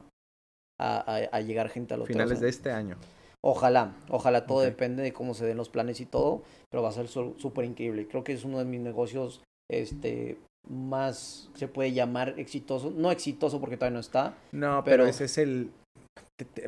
a, 0.78 1.40
llegar 1.40 1.70
gente 1.70 1.94
al 1.94 2.02
hotel. 2.02 2.14
Finales 2.14 2.38
de 2.38 2.48
este 2.48 2.70
año. 2.70 2.98
Ojalá, 3.42 3.96
ojalá 4.10 4.46
todo 4.46 4.60
depende 4.60 5.02
de 5.02 5.12
cómo 5.12 5.34
se 5.34 5.44
den 5.44 5.56
los 5.56 5.70
planes 5.70 6.00
y 6.00 6.06
todo, 6.06 6.44
pero 6.70 6.84
va 6.84 6.90
a 6.90 6.92
ser 6.92 7.08
súper 7.08 7.64
increíble. 7.64 8.06
Creo 8.06 8.22
que 8.22 8.32
es 8.32 8.44
uno 8.44 8.58
de 8.58 8.64
mis 8.64 8.78
negocios 8.80 9.42
este, 9.68 10.38
más, 10.68 11.50
se 11.54 11.66
puede 11.66 11.92
llamar 11.92 12.34
exitoso. 12.38 12.92
No 12.94 13.10
exitoso 13.10 13.58
porque 13.58 13.76
todavía 13.76 13.94
no 13.94 14.00
está. 14.00 14.36
No, 14.52 14.84
pero, 14.84 14.98
Pero- 14.98 15.06
ese 15.06 15.24
es 15.24 15.36
el... 15.38 15.72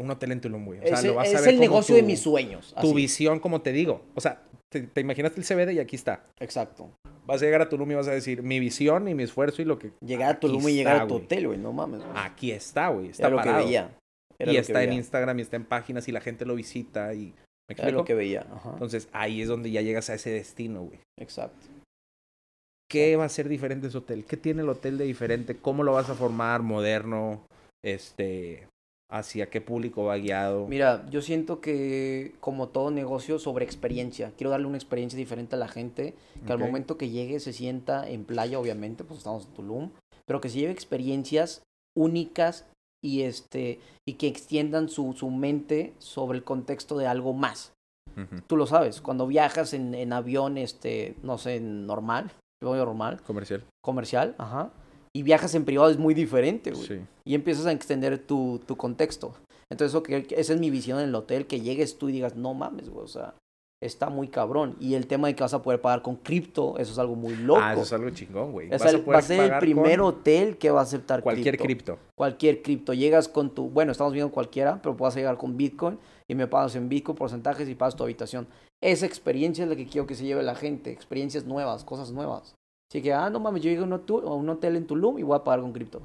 Un 0.01 0.11
hotel 0.11 0.33
en 0.33 0.41
Tulum, 0.41 0.64
güey. 0.64 0.81
O 0.81 0.87
sea, 0.87 0.99
es 0.99 1.05
lo 1.05 1.14
vas 1.14 1.29
a 1.29 1.33
es 1.33 1.41
ver 1.45 1.55
el 1.55 1.61
negocio 1.61 1.95
de 1.95 2.01
tu- 2.03 2.07
mis 2.07 2.21
sueños. 2.21 2.75
Tu 2.81 2.93
visión, 2.95 3.39
como 3.41 3.61
te 3.62 3.73
digo. 3.73 4.03
O 4.14 4.21
sea, 4.21 4.43
te, 4.73 4.83
te 4.83 5.01
imaginaste 5.01 5.41
el 5.41 5.47
CBD 5.47 5.73
y 5.75 5.79
aquí 5.79 5.97
está. 5.97 6.25
Exacto. 6.41 6.91
Vas 7.27 7.41
a 7.43 7.45
llegar 7.45 7.62
a 7.62 7.68
Tulum 7.68 7.91
y 7.93 7.95
vas 7.95 8.09
a 8.09 8.12
decir 8.12 8.43
mi 8.43 8.59
visión 8.59 9.07
y 9.09 9.14
mi 9.14 9.23
esfuerzo 9.23 9.62
y 9.62 9.64
lo 9.64 9.79
que... 9.79 9.93
Llegar 10.05 10.35
a 10.37 10.41
Tulum 10.41 10.68
y 10.68 10.75
llegar 10.75 10.95
está, 10.95 11.05
a 11.05 11.09
tu 11.09 11.14
hotel, 11.16 11.47
güey, 11.47 11.59
no 11.59 11.73
mames. 11.73 12.01
güey. 12.01 12.11
Aquí 12.16 12.51
está, 12.51 12.89
güey. 12.89 13.09
Está 13.11 13.29
Era 13.29 13.37
lo 13.37 13.43
que 13.43 13.49
parado. 13.49 13.64
veía. 13.66 13.97
Era 14.39 14.51
y 14.51 14.55
lo 14.55 14.61
está 14.61 14.79
que 14.81 14.85
en. 14.87 14.93
Instagram 14.95 15.39
y 15.39 15.43
está 15.43 15.57
en 15.57 15.64
páginas 15.64 16.09
y 16.09 16.12
la 16.12 16.21
gente 16.21 16.45
lo 16.47 16.55
visita 16.57 17.14
y... 17.14 17.33
¿Me 17.68 17.77
Era 17.79 17.91
lo 17.93 18.05
que 18.05 18.14
veía. 18.14 18.47
Ajá. 18.53 18.71
Entonces 18.73 19.09
ahí 19.12 19.43
es 19.43 19.47
donde 19.49 19.71
ya 19.71 19.81
llegas 19.83 20.11
a 20.11 20.14
ese 20.14 20.31
destino, 20.31 20.83
güey. 20.83 20.99
Exacto. 21.21 21.66
¿Qué 22.91 23.14
va 23.16 23.27
a 23.27 23.29
ser 23.29 23.49
diferente 23.49 23.87
ese 23.87 23.99
hotel? 23.99 24.25
¿Qué 24.25 24.37
tiene 24.37 24.62
el 24.62 24.68
hotel 24.68 24.99
de 24.99 25.05
diferente? 25.05 25.57
¿Cómo 25.57 25.85
lo 25.85 25.93
vas 25.93 26.11
a 26.11 26.14
formar? 26.14 26.62
¿Moderno? 26.62 27.45
Este, 27.85 28.66
¿Hacia 29.11 29.51
qué 29.51 29.61
público 29.61 30.05
va 30.05 30.17
guiado? 30.17 30.67
Mira, 30.69 31.05
yo 31.11 31.21
siento 31.21 31.61
que 31.61 32.35
como 32.41 32.69
todo 32.69 32.91
negocio 32.93 33.41
sobre 33.41 33.65
experiencia, 33.65 34.33
quiero 34.37 34.51
darle 34.51 34.67
una 34.67 34.77
experiencia 34.77 35.19
diferente 35.19 35.57
a 35.57 35.59
la 35.59 35.67
gente, 35.67 36.15
que 36.47 36.53
al 36.53 36.61
momento 36.61 36.97
que 36.97 37.11
llegue 37.11 37.41
se 37.41 37.53
sienta 37.53 38.09
en 38.09 38.25
playa, 38.25 38.59
obviamente, 38.61 39.03
pues 39.03 39.19
estamos 39.19 39.47
en 39.47 39.53
Tulum, 39.53 39.91
pero 40.27 40.41
que 40.41 40.49
se 40.49 40.61
lleve 40.61 40.73
experiencias 40.73 41.63
únicas 41.97 42.67
y 43.03 43.23
este 43.23 43.81
y 44.07 44.15
que 44.15 44.29
extiendan 44.29 44.89
su, 44.89 45.13
su 45.15 45.29
mente 45.31 45.93
sobre 45.99 46.39
el 46.39 46.45
contexto 46.45 46.97
de 46.97 47.09
algo 47.09 47.33
más. 47.33 47.73
Ujú. 48.17 48.43
Tú 48.47 48.57
lo 48.57 48.67
sabes, 48.67 49.01
cuando 49.01 49.27
viajas 49.27 49.73
en, 49.75 49.95
en 49.95 50.13
avión, 50.13 50.57
este, 50.57 51.17
no 51.23 51.37
sé, 51.39 51.59
normal, 51.61 52.31
normal, 52.63 53.23
Comercial. 53.23 53.65
comercial, 53.83 54.35
ajá, 54.39 54.71
y 55.15 55.23
viajas 55.23 55.55
en 55.55 55.65
privado 55.65 55.91
es 55.91 55.99
muy 55.99 56.15
diferente, 56.15 56.71
güey 56.73 56.87
Sí. 56.87 57.01
y 57.27 57.35
empiezas 57.35 57.67
a 57.67 57.73
extender 57.73 58.19
tu, 58.19 58.61
tu 58.67 58.77
contexto. 58.77 59.35
Entonces, 59.71 60.01
que, 60.03 60.27
esa 60.37 60.53
es 60.55 60.61
mi 60.61 60.71
visión 60.71 60.99
en 61.01 61.09
el 61.09 61.15
hotel, 61.15 61.47
que 61.47 61.61
llegues 61.61 61.99
tú 61.99 62.09
y 62.09 62.13
digas, 62.13 62.37
no 62.37 62.55
mames, 62.55 62.89
güey, 62.89 63.05
o 63.05 63.09
sea, 63.09 63.35
está 63.83 64.11
muy 64.11 64.29
cabrón. 64.29 64.77
Y 64.81 64.95
el 64.95 65.07
tema 65.07 65.29
de 65.29 65.35
que 65.35 65.43
vas 65.43 65.55
a 65.55 65.63
poder 65.63 65.81
pagar 65.81 66.03
con 66.03 66.17
cripto, 66.17 66.77
eso 66.79 66.93
es 66.93 66.99
algo 66.99 67.15
muy 67.17 67.35
loco. 67.37 67.61
Ah, 67.63 67.73
eso 67.73 67.83
es 67.83 67.93
algo 67.93 68.11
chingón, 68.11 68.53
güey. 68.53 68.67
Es 68.67 68.83
Vas 68.83 68.93
a 68.93 68.97
el- 68.97 69.09
va 69.11 69.19
a 69.19 69.23
ser 69.23 69.53
el 69.53 69.59
primer 69.59 70.01
hotel 70.01 70.59
que 70.59 70.71
va 70.71 70.81
a 70.81 70.83
aceptar 70.83 71.23
Cualquier 71.23 71.57
cripto. 71.57 71.95
cripto. 71.95 71.99
Cualquier 72.17 72.63
cripto. 72.63 72.93
Llegas 72.95 73.29
con 73.29 73.55
tu, 73.55 73.69
bueno, 73.71 73.93
estamos 73.93 74.13
viendo 74.13 74.31
cualquiera, 74.33 74.81
pero 74.83 74.97
puedas 74.97 75.15
llegar 75.17 75.39
con 75.39 75.57
Bitcoin 75.57 75.99
y 76.29 76.35
me 76.35 76.47
pagas 76.47 76.75
en 76.77 76.89
Bitcoin 76.89 77.17
porcentajes 77.17 77.69
y 77.69 77.75
pagas 77.75 77.97
tu 77.97 78.03
habitación. 78.05 78.49
Esa 78.83 79.07
experiencia 79.07 79.65
es 79.65 79.71
la 79.71 79.77
que 79.77 79.87
quiero 79.87 80.07
que 80.07 80.15
se 80.15 80.25
lleve 80.25 80.43
la 80.43 80.55
gente, 80.57 80.91
experiencias 80.91 81.45
nuevas, 81.47 81.85
cosas 81.85 82.11
nuevas. 82.13 82.55
Así 82.91 83.03
que, 83.03 83.12
ah, 83.12 83.30
no 83.30 83.38
mames, 83.38 83.62
yo 83.62 83.70
llego 83.70 83.84
a 83.84 83.86
un 83.86 83.93
hotel, 83.93 84.16
a 84.24 84.34
un 84.34 84.49
hotel 84.49 84.74
en 84.74 84.84
Tulum 84.84 85.16
y 85.20 85.22
voy 85.22 85.36
a 85.36 85.45
pagar 85.45 85.61
con 85.61 85.72
cripto. 85.72 86.03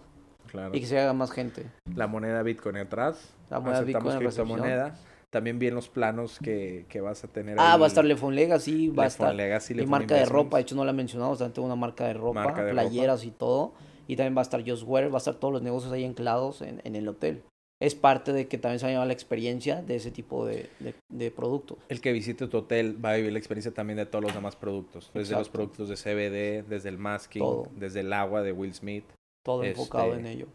Claro. 0.52 0.70
Y 0.76 0.80
que 0.82 0.86
se 0.86 1.00
haga 1.00 1.14
más 1.14 1.32
gente. 1.32 1.66
La 1.96 2.06
moneda 2.06 2.44
Bitcoin 2.44 2.78
atrás. 2.78 3.34
La 3.50 3.60
moneda 3.60 3.80
Aceptamos 3.80 4.14
Bitcoin 4.14 4.28
criptomoneda. 4.30 4.96
También 5.32 5.58
bien 5.58 5.74
los 5.74 5.90
planos 5.90 6.38
que, 6.38 6.86
que 6.88 7.02
vas 7.02 7.24
a 7.24 7.28
tener 7.28 7.58
Ah, 7.60 7.74
ahí. 7.74 7.80
va 7.80 7.86
a 7.86 7.88
estar 7.88 8.06
Lefon 8.06 8.36
Legacy, 8.36 8.90
va 8.90 9.06
a 9.06 9.08
estar 9.08 9.34
Legacy, 9.34 9.74
Lefon 9.74 9.90
marca 9.90 10.14
de 10.16 10.26
ropa, 10.26 10.58
de 10.58 10.62
hecho 10.62 10.76
no 10.76 10.86
la 10.86 10.92
he 10.92 10.94
mencionado, 10.94 11.32
también 11.36 11.54
tengo 11.54 11.66
una 11.66 11.76
marca 11.76 12.06
de 12.06 12.14
ropa, 12.14 12.44
Marca 12.44 12.64
de 12.64 12.72
playeras 12.72 13.26
y 13.26 13.32
todo. 13.32 13.74
Y 14.08 14.16
también 14.16 14.36
va 14.38 14.42
a 14.42 14.44
estar 14.44 14.64
Just 14.66 14.84
Wear, 14.86 15.10
va 15.12 15.16
a 15.16 15.18
estar 15.18 15.34
todos 15.36 15.52
los 15.52 15.64
negocios 15.64 15.92
ahí 15.92 16.06
anclados 16.06 16.62
en, 16.62 16.80
en 16.86 16.96
el 16.96 17.08
hotel. 17.08 17.42
Es 17.82 17.94
parte 17.94 18.32
de 18.32 18.48
que 18.48 18.58
también 18.58 18.80
se 18.80 18.86
va 18.86 18.90
a 18.90 18.92
llevar 18.94 19.08
la 19.08 19.14
experiencia 19.14 19.82
de 19.82 19.98
ese 19.98 20.10
tipo 20.10 20.46
de, 20.46 20.70
de, 20.80 20.96
de 21.10 21.30
productos. 21.32 21.78
El 21.90 22.00
que 22.00 22.14
visite 22.14 22.48
tu 22.48 22.58
hotel 22.60 23.04
va 23.04 23.12
a 23.12 23.16
vivir 23.18 23.34
la 23.34 23.40
experiencia 23.40 23.74
también 23.74 23.98
de 23.98 24.06
todos 24.06 24.24
los 24.24 24.34
demás 24.34 24.56
productos. 24.56 25.12
Desde 25.14 25.36
los 25.36 25.50
productos 25.50 25.90
de 25.90 25.96
CBD, 25.96 26.68
desde 26.70 26.88
el 26.90 26.98
masking, 26.98 27.42
Todo. 27.42 27.68
desde 27.76 28.00
el 28.00 28.14
agua 28.14 28.44
de 28.44 28.54
Will 28.54 28.74
Smith. 28.74 29.04
Todo 29.44 29.64
enfocado 29.64 30.14
Este, 30.14 30.20
en 30.20 30.26
ello. 30.28 30.48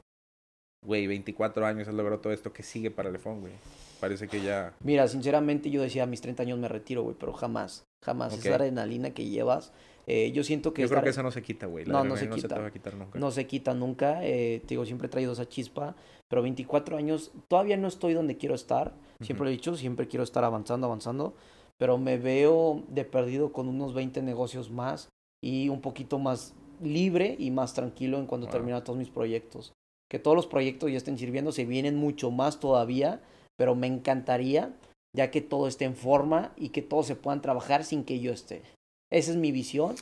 Güey, 0.85 1.07
24 1.07 1.67
años 1.67 1.89
has 1.89 1.95
logrado 1.95 2.21
todo 2.21 2.33
esto. 2.33 2.55
¿Qué 2.55 2.63
sigue 2.63 2.91
para 2.91 3.11
Lefón, 3.11 3.41
güey? 3.41 3.53
Parece 4.01 4.27
que 4.27 4.41
ya... 4.41 4.73
Mira, 4.83 5.07
sinceramente 5.07 5.71
yo 5.71 5.83
decía 5.83 6.05
a 6.05 6.07
mis 6.07 6.23
30 6.23 6.43
años 6.45 6.59
me 6.59 6.69
retiro, 6.69 7.03
güey, 7.03 7.17
pero 7.21 7.35
jamás, 7.35 7.85
jamás. 8.03 8.33
Ok. 8.33 8.39
Esa 8.47 8.55
adrenalina 8.55 9.11
que 9.11 9.27
llevas, 9.27 9.75
eh, 10.07 10.33
yo 10.33 10.43
siento 10.43 10.73
que... 10.73 10.81
Yo 10.81 10.89
creo 10.89 11.03
que 11.03 11.11
eso 11.11 11.23
no 11.23 11.31
se 11.31 11.43
quita, 11.43 11.67
güey. 11.67 11.85
No, 11.85 12.03
no 12.03 12.17
se 12.17 12.31
quita. 12.31 12.49
te 12.49 12.59
va 12.61 12.69
a 12.69 12.73
quitar 12.73 12.95
nunca. 12.95 13.19
no 13.19 13.31
se 13.31 13.47
quita 13.47 13.75
nunca. 13.75 14.25
eh, 14.25 14.61
te 14.63 14.69
digo, 14.69 14.87
siempre 14.87 15.09
he 15.09 15.11
traído 15.11 15.35
esa 15.35 15.47
chispa, 15.47 15.95
pero 16.31 16.43
24 16.43 16.97
años, 16.97 17.33
todavía 17.49 17.77
no 17.77 17.89
estoy 17.89 18.15
donde 18.15 18.37
quiero 18.37 18.55
estar. 18.55 18.95
Siempre 19.21 19.43
Ujú. 19.43 19.45
lo 19.45 19.51
he 19.51 19.53
dicho, 19.53 19.77
siempre 19.77 20.07
quiero 20.07 20.23
estar 20.23 20.45
avanzando, 20.45 20.87
avanzando, 20.87 21.35
pero 21.77 21.99
me 21.99 22.17
veo 22.19 22.85
de 22.89 23.05
perdido 23.05 23.53
con 23.53 23.69
unos 23.69 23.93
20 23.95 24.23
negocios 24.23 24.71
más 24.71 25.09
y 25.43 25.69
un 25.69 25.81
poquito 25.81 26.19
más 26.19 26.55
libre 26.81 27.35
y 27.39 27.51
más 27.51 27.75
tranquilo 27.75 28.19
en 28.19 28.27
cuanto 28.27 28.47
Wow. 28.47 28.53
termine 28.53 28.81
todos 28.83 28.99
mis 28.99 29.11
proyectos. 29.11 29.73
Que 30.09 30.19
todos 30.19 30.37
los 30.37 30.47
proyectos 30.47 30.91
ya 30.91 30.97
estén 30.97 31.19
sirviendo, 31.19 31.53
se 31.53 31.65
vienen 31.67 31.97
mucho 31.97 32.31
más 32.31 32.61
todavía, 32.61 33.21
pero 33.57 33.75
me 33.75 33.87
encantaría 33.89 34.73
ya 35.15 35.31
que 35.33 35.41
todo 35.41 35.67
esté 35.67 35.85
en 35.85 35.97
forma 35.97 36.53
y 36.57 36.69
que 36.69 36.83
todos 36.83 37.07
se 37.07 37.17
puedan 37.17 37.43
trabajar 37.43 37.85
sin 37.85 38.05
que 38.05 38.21
yo 38.21 38.33
esté. 38.33 38.63
Esa 39.11 39.33
es 39.33 39.37
mi 39.37 39.51
visión 39.51 39.97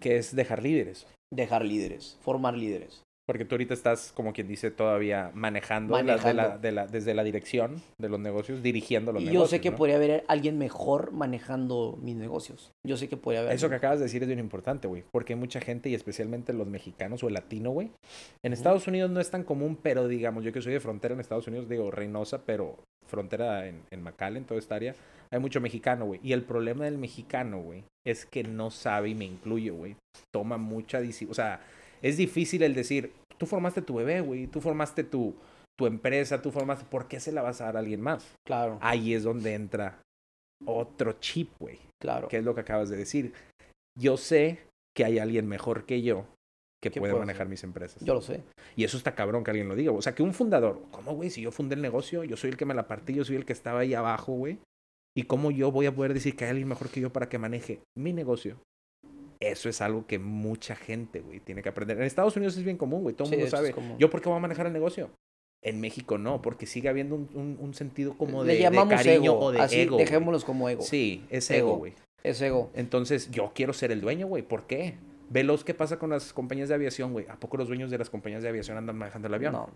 Que 0.00 0.16
es 0.18 0.34
dejar 0.34 0.62
líderes. 0.62 1.06
Dejar 1.32 1.64
líderes, 1.64 2.16
formar 2.22 2.56
líderes. 2.56 3.02
Porque 3.26 3.46
tú 3.46 3.54
ahorita 3.54 3.72
estás, 3.72 4.12
como 4.12 4.34
quien 4.34 4.46
dice, 4.48 4.70
todavía 4.70 5.30
manejando, 5.34 5.94
la- 5.94 6.02
de 6.02 6.04
la- 6.04 6.16
Manejando. 6.16 6.58
de 6.58 6.72
la- 6.72 6.86
desde 6.86 7.14
la 7.14 7.24
dirección 7.24 7.82
de 7.98 8.08
los 8.10 8.20
negocios, 8.20 8.62
dirigiendo 8.62 9.12
los 9.12 9.22
Y 9.22 9.26
negocios. 9.26 9.44
yo 9.44 9.48
sé 9.56 9.60
que 9.62 9.70
¿no? 9.70 9.76
podría 9.76 9.96
haber 9.96 10.24
alguien 10.28 10.58
mejor 10.58 11.12
manejando 11.12 11.98
mis 12.02 12.16
negocios. 12.16 12.70
Yo 12.86 12.96
sé 12.98 13.08
que 13.08 13.16
podría 13.16 13.40
haber. 13.40 13.52
Eso 13.54 13.68
que 13.70 13.76
acabas 13.76 13.98
de 13.98 14.04
decir 14.04 14.20
es 14.22 14.26
bien 14.28 14.38
importante, 14.40 14.88
güey. 14.88 15.04
Porque 15.10 15.32
hay 15.32 15.38
mucha 15.38 15.60
gente, 15.60 15.88
y 15.88 15.94
especialmente 15.94 16.52
los 16.52 16.66
mexicanos 16.66 17.22
o 17.22 17.28
el 17.28 17.34
latino, 17.34 17.70
güey. 17.70 17.90
En 18.42 18.52
Estados 18.52 18.86
Unidos 18.86 19.10
no 19.10 19.20
es 19.20 19.30
tan 19.30 19.42
común, 19.42 19.78
pero 19.82 20.06
digamos, 20.06 20.44
yo 20.44 20.52
que 20.52 20.60
soy 20.60 20.74
de 20.74 20.80
frontera 20.80 21.14
en 21.14 21.20
Estados 21.20 21.46
Unidos, 21.48 21.68
digo 21.68 21.90
Reynosa, 21.90 22.44
pero 22.44 22.76
frontera 23.06 23.66
en, 23.68 23.82
en 23.90 24.02
McAllen, 24.02 24.44
toda 24.44 24.58
esta 24.60 24.74
área, 24.74 24.94
hay 25.30 25.38
mucho 25.38 25.60
mexicano, 25.60 26.04
güey. 26.06 26.20
Y 26.22 26.32
el 26.32 26.42
problema 26.42 26.84
del 26.84 26.98
mexicano, 26.98 27.60
güey, 27.60 27.84
es 28.06 28.26
que 28.26 28.42
no 28.42 28.70
sabe, 28.70 29.10
y 29.10 29.14
me 29.14 29.24
incluyo, 29.24 29.74
güey. 29.74 29.96
Toma 30.32 30.58
mucha 30.58 31.00
disciplina. 31.00 31.30
O 31.32 31.34
sea, 31.34 31.60
es 32.04 32.16
difícil 32.16 32.62
el 32.62 32.74
decir, 32.74 33.12
tú 33.38 33.46
formaste 33.46 33.82
tu 33.82 33.94
bebé, 33.94 34.20
güey. 34.20 34.46
Tú 34.46 34.60
formaste 34.60 35.04
tu, 35.04 35.34
tu 35.78 35.86
empresa, 35.86 36.42
tú 36.42 36.50
formaste. 36.50 36.84
¿Por 36.84 37.08
qué 37.08 37.18
se 37.18 37.32
la 37.32 37.42
vas 37.42 37.60
a 37.60 37.64
dar 37.64 37.76
a 37.76 37.80
alguien 37.80 38.00
más? 38.00 38.34
Claro, 38.46 38.78
Ahí 38.82 39.14
es 39.14 39.22
donde 39.22 39.54
entra 39.54 40.00
otro 40.66 41.14
chip, 41.14 41.50
güey 41.58 41.78
claro. 42.04 42.28
que 42.28 42.38
es 42.38 42.44
lo 42.44 42.54
que 42.54 42.60
acabas 42.60 42.88
de 42.90 42.96
decir. 42.96 43.32
Yo 43.98 44.16
sé 44.16 44.60
que 44.96 45.04
hay 45.04 45.18
alguien 45.18 45.48
mejor 45.48 45.86
que 45.86 46.02
yo 46.02 46.26
que 46.82 46.90
¿Qué 46.90 47.00
puede 47.00 47.14
manejar 47.14 47.48
mis 47.48 47.64
empresas. 47.64 48.04
Yo 48.04 48.12
lo 48.12 48.20
sé. 48.20 48.42
Y 48.76 48.84
eso 48.84 48.98
está 48.98 49.14
cabrón 49.14 49.42
que 49.42 49.50
alguien 49.50 49.68
lo 49.68 49.74
diga. 49.74 49.90
O 49.92 50.02
sea, 50.02 50.14
que 50.14 50.22
un 50.22 50.34
fundador, 50.34 50.82
¿cómo, 50.90 51.14
güey? 51.14 51.30
Si 51.30 51.40
yo 51.40 51.50
fundé 51.50 51.76
el 51.76 51.80
negocio, 51.80 52.24
yo 52.24 52.36
soy 52.36 52.50
el 52.50 52.58
que 52.58 52.66
me 52.66 52.74
la 52.74 52.86
partí, 52.86 53.14
yo 53.14 53.24
soy 53.24 53.36
el 53.36 53.46
que 53.46 53.54
estaba 53.54 53.80
ahí 53.80 53.94
abajo, 53.94 54.32
güey. 54.34 54.58
¿Y 55.16 55.22
cómo 55.22 55.50
yo 55.50 55.72
voy 55.72 55.86
a 55.86 55.94
poder 55.94 56.12
decir 56.12 56.36
que 56.36 56.44
hay 56.44 56.50
alguien 56.50 56.68
mejor 56.68 56.90
que 56.90 57.00
yo 57.00 57.10
para 57.10 57.30
que 57.30 57.38
maneje 57.38 57.80
mi 57.96 58.12
negocio? 58.12 58.58
Eso 59.50 59.68
es 59.68 59.80
algo 59.80 60.06
que 60.06 60.18
mucha 60.18 60.74
gente, 60.76 61.20
güey, 61.20 61.40
tiene 61.40 61.62
que 61.62 61.68
aprender. 61.68 61.96
En 61.98 62.04
Estados 62.04 62.36
Unidos 62.36 62.56
es 62.56 62.64
bien 62.64 62.76
común, 62.76 63.02
güey. 63.02 63.14
Todo 63.14 63.26
el 63.28 63.34
Sí, 63.34 63.36
mundo 63.36 63.50
sabe. 63.50 63.74
¿Yo 63.98 64.08
por 64.10 64.20
qué 64.22 64.28
voy 64.28 64.38
a 64.38 64.40
manejar 64.40 64.66
el 64.66 64.72
negocio? 64.72 65.10
En 65.62 65.80
México 65.80 66.18
no, 66.18 66.42
porque 66.42 66.66
sigue 66.66 66.88
habiendo 66.88 67.14
un, 67.14 67.28
un- 67.34 67.56
un 67.60 67.74
sentido 67.74 68.16
como 68.16 68.42
de, 68.44 68.48
Le 68.48 68.54
de 68.56 68.60
llamamos 68.62 68.94
cariño 68.94 69.32
ego. 69.32 69.38
o 69.40 69.52
de 69.52 69.60
así, 69.60 69.80
ego. 69.80 69.96
dejémoslos 69.96 70.44
como 70.44 70.68
ego. 70.68 70.82
Sí, 70.82 71.24
es 71.30 71.50
ego, 71.50 71.76
güey. 71.76 71.94
Es 72.22 72.40
ego. 72.42 72.70
Entonces, 72.74 73.30
yo 73.30 73.52
quiero 73.54 73.72
ser 73.72 73.90
el 73.92 74.00
dueño, 74.00 74.26
güey. 74.26 74.42
¿Por 74.42 74.66
qué? 74.66 74.94
Velos, 75.30 75.64
¿qué 75.64 75.72
pasa 75.74 75.98
con 75.98 76.10
las 76.10 76.32
compañías 76.32 76.68
de 76.68 76.74
aviación, 76.74 77.12
güey? 77.12 77.26
¿A 77.28 77.36
poco 77.40 77.56
los 77.56 77.68
dueños 77.68 77.90
de 77.90 77.98
las 77.98 78.10
compañías 78.10 78.42
de 78.42 78.48
aviación 78.50 78.76
andan 78.76 78.96
manejando 78.96 79.28
el 79.28 79.34
avión? 79.34 79.52
No, 79.52 79.68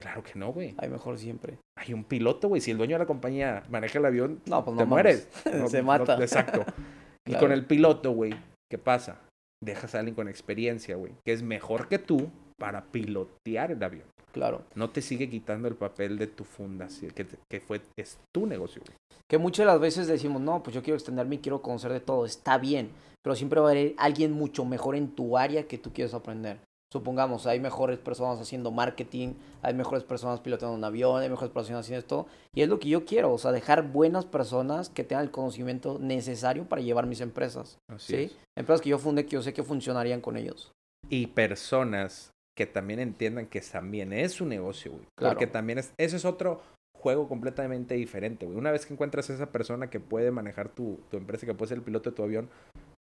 Claro 0.00 0.22
que 0.24 0.36
no, 0.36 0.52
güey. 0.52 0.74
hay 0.78 0.88
mejor 0.88 1.16
siempre. 1.18 1.58
Hay 1.76 1.92
un 1.92 2.02
piloto, 2.02 2.48
güey. 2.48 2.60
Si 2.60 2.72
el 2.72 2.76
dueño 2.78 2.94
de 2.96 3.00
la 3.00 3.06
compañía 3.06 3.62
maneja 3.68 3.98
el 3.98 4.04
avión, 4.04 4.40
No, 4.46 4.64
pues 4.64 4.76
te 4.76 4.82
no 4.82 4.88
mueres. 4.88 5.28
No- 5.54 5.68
Se 5.68 5.78
no- 5.78 5.84
mata. 5.84 6.16
exacto. 6.20 6.64
Y 7.26 7.34
con 7.36 7.52
el 7.52 7.64
piloto, 7.66 8.10
güey, 8.10 8.34
¿qué 8.72 8.78
pasa? 8.78 9.20
Dejas 9.62 9.94
a 9.94 9.98
alguien 9.98 10.14
con 10.14 10.28
experiencia, 10.28 10.96
güey, 10.96 11.12
que 11.26 11.34
es 11.34 11.42
mejor 11.42 11.88
que 11.88 11.98
tú 11.98 12.30
para 12.58 12.86
pilotear 12.86 13.70
el 13.70 13.82
avión. 13.82 14.06
Claro. 14.32 14.62
No 14.74 14.88
te 14.88 15.02
sigue 15.02 15.28
quitando 15.28 15.68
el 15.68 15.74
papel 15.74 16.16
de 16.16 16.26
tu 16.26 16.44
fundación, 16.44 17.10
que, 17.10 17.26
que 17.50 17.60
fue, 17.60 17.82
es 17.98 18.18
tu 18.34 18.46
negocio, 18.46 18.80
güey. 18.86 18.96
Que 19.28 19.36
muchas 19.36 19.66
de 19.66 19.72
las 19.72 19.78
veces 19.78 20.06
decimos, 20.06 20.40
no, 20.40 20.62
pues 20.62 20.72
yo 20.72 20.82
quiero 20.82 20.96
extenderme 20.96 21.34
y 21.34 21.38
quiero 21.40 21.60
conocer 21.60 21.92
de 21.92 22.00
todo. 22.00 22.24
Está 22.24 22.56
bien, 22.56 22.92
pero 23.22 23.36
siempre 23.36 23.60
va 23.60 23.68
a 23.68 23.72
haber 23.72 23.94
alguien 23.98 24.32
mucho 24.32 24.64
mejor 24.64 24.96
en 24.96 25.14
tu 25.14 25.36
área 25.36 25.68
que 25.68 25.76
tú 25.76 25.92
quieres 25.92 26.14
aprender. 26.14 26.58
Supongamos, 26.92 27.46
hay 27.46 27.58
mejores 27.58 27.98
personas 27.98 28.38
haciendo 28.38 28.70
marketing, 28.70 29.32
hay 29.62 29.72
mejores 29.72 30.04
personas 30.04 30.40
pilotando 30.40 30.74
un 30.74 30.84
avión, 30.84 31.22
hay 31.22 31.30
mejores 31.30 31.50
personas 31.50 31.86
haciendo 31.86 32.00
esto. 32.00 32.26
Y 32.54 32.60
es 32.60 32.68
lo 32.68 32.78
que 32.78 32.90
yo 32.90 33.06
quiero, 33.06 33.32
o 33.32 33.38
sea, 33.38 33.50
dejar 33.50 33.90
buenas 33.90 34.26
personas 34.26 34.90
que 34.90 35.02
tengan 35.02 35.24
el 35.24 35.30
conocimiento 35.30 35.98
necesario 35.98 36.68
para 36.68 36.82
llevar 36.82 37.06
mis 37.06 37.22
empresas. 37.22 37.78
Así 37.90 38.14
¿sí? 38.14 38.22
es. 38.24 38.36
Empresas 38.58 38.82
que 38.82 38.90
yo 38.90 38.98
fundé 38.98 39.24
que 39.24 39.30
yo 39.30 39.40
sé 39.40 39.54
que 39.54 39.62
funcionarían 39.62 40.20
con 40.20 40.36
ellos. 40.36 40.70
y 41.08 41.28
personas 41.28 42.30
que 42.54 42.66
también 42.66 43.00
entiendan 43.00 43.46
que 43.46 43.62
también 43.62 44.12
es 44.12 44.32
su 44.32 44.44
negocio, 44.44 44.92
güey. 44.92 45.06
Claro. 45.18 45.34
Porque 45.34 45.46
también 45.46 45.78
es, 45.78 45.94
ese 45.96 46.16
es 46.16 46.26
otro 46.26 46.60
juego 46.94 47.26
completamente 47.26 47.94
diferente, 47.94 48.44
güey. 48.44 48.58
Una 48.58 48.70
vez 48.70 48.84
que 48.84 48.92
encuentras 48.92 49.30
a 49.30 49.34
esa 49.34 49.50
persona 49.50 49.88
que 49.88 49.98
puede 49.98 50.30
manejar 50.30 50.68
tu, 50.68 51.00
tu 51.10 51.16
empresa, 51.16 51.46
que 51.46 51.54
puede 51.54 51.70
ser 51.70 51.78
el 51.78 51.84
piloto 51.84 52.10
de 52.10 52.16
tu 52.16 52.22
avión, 52.22 52.50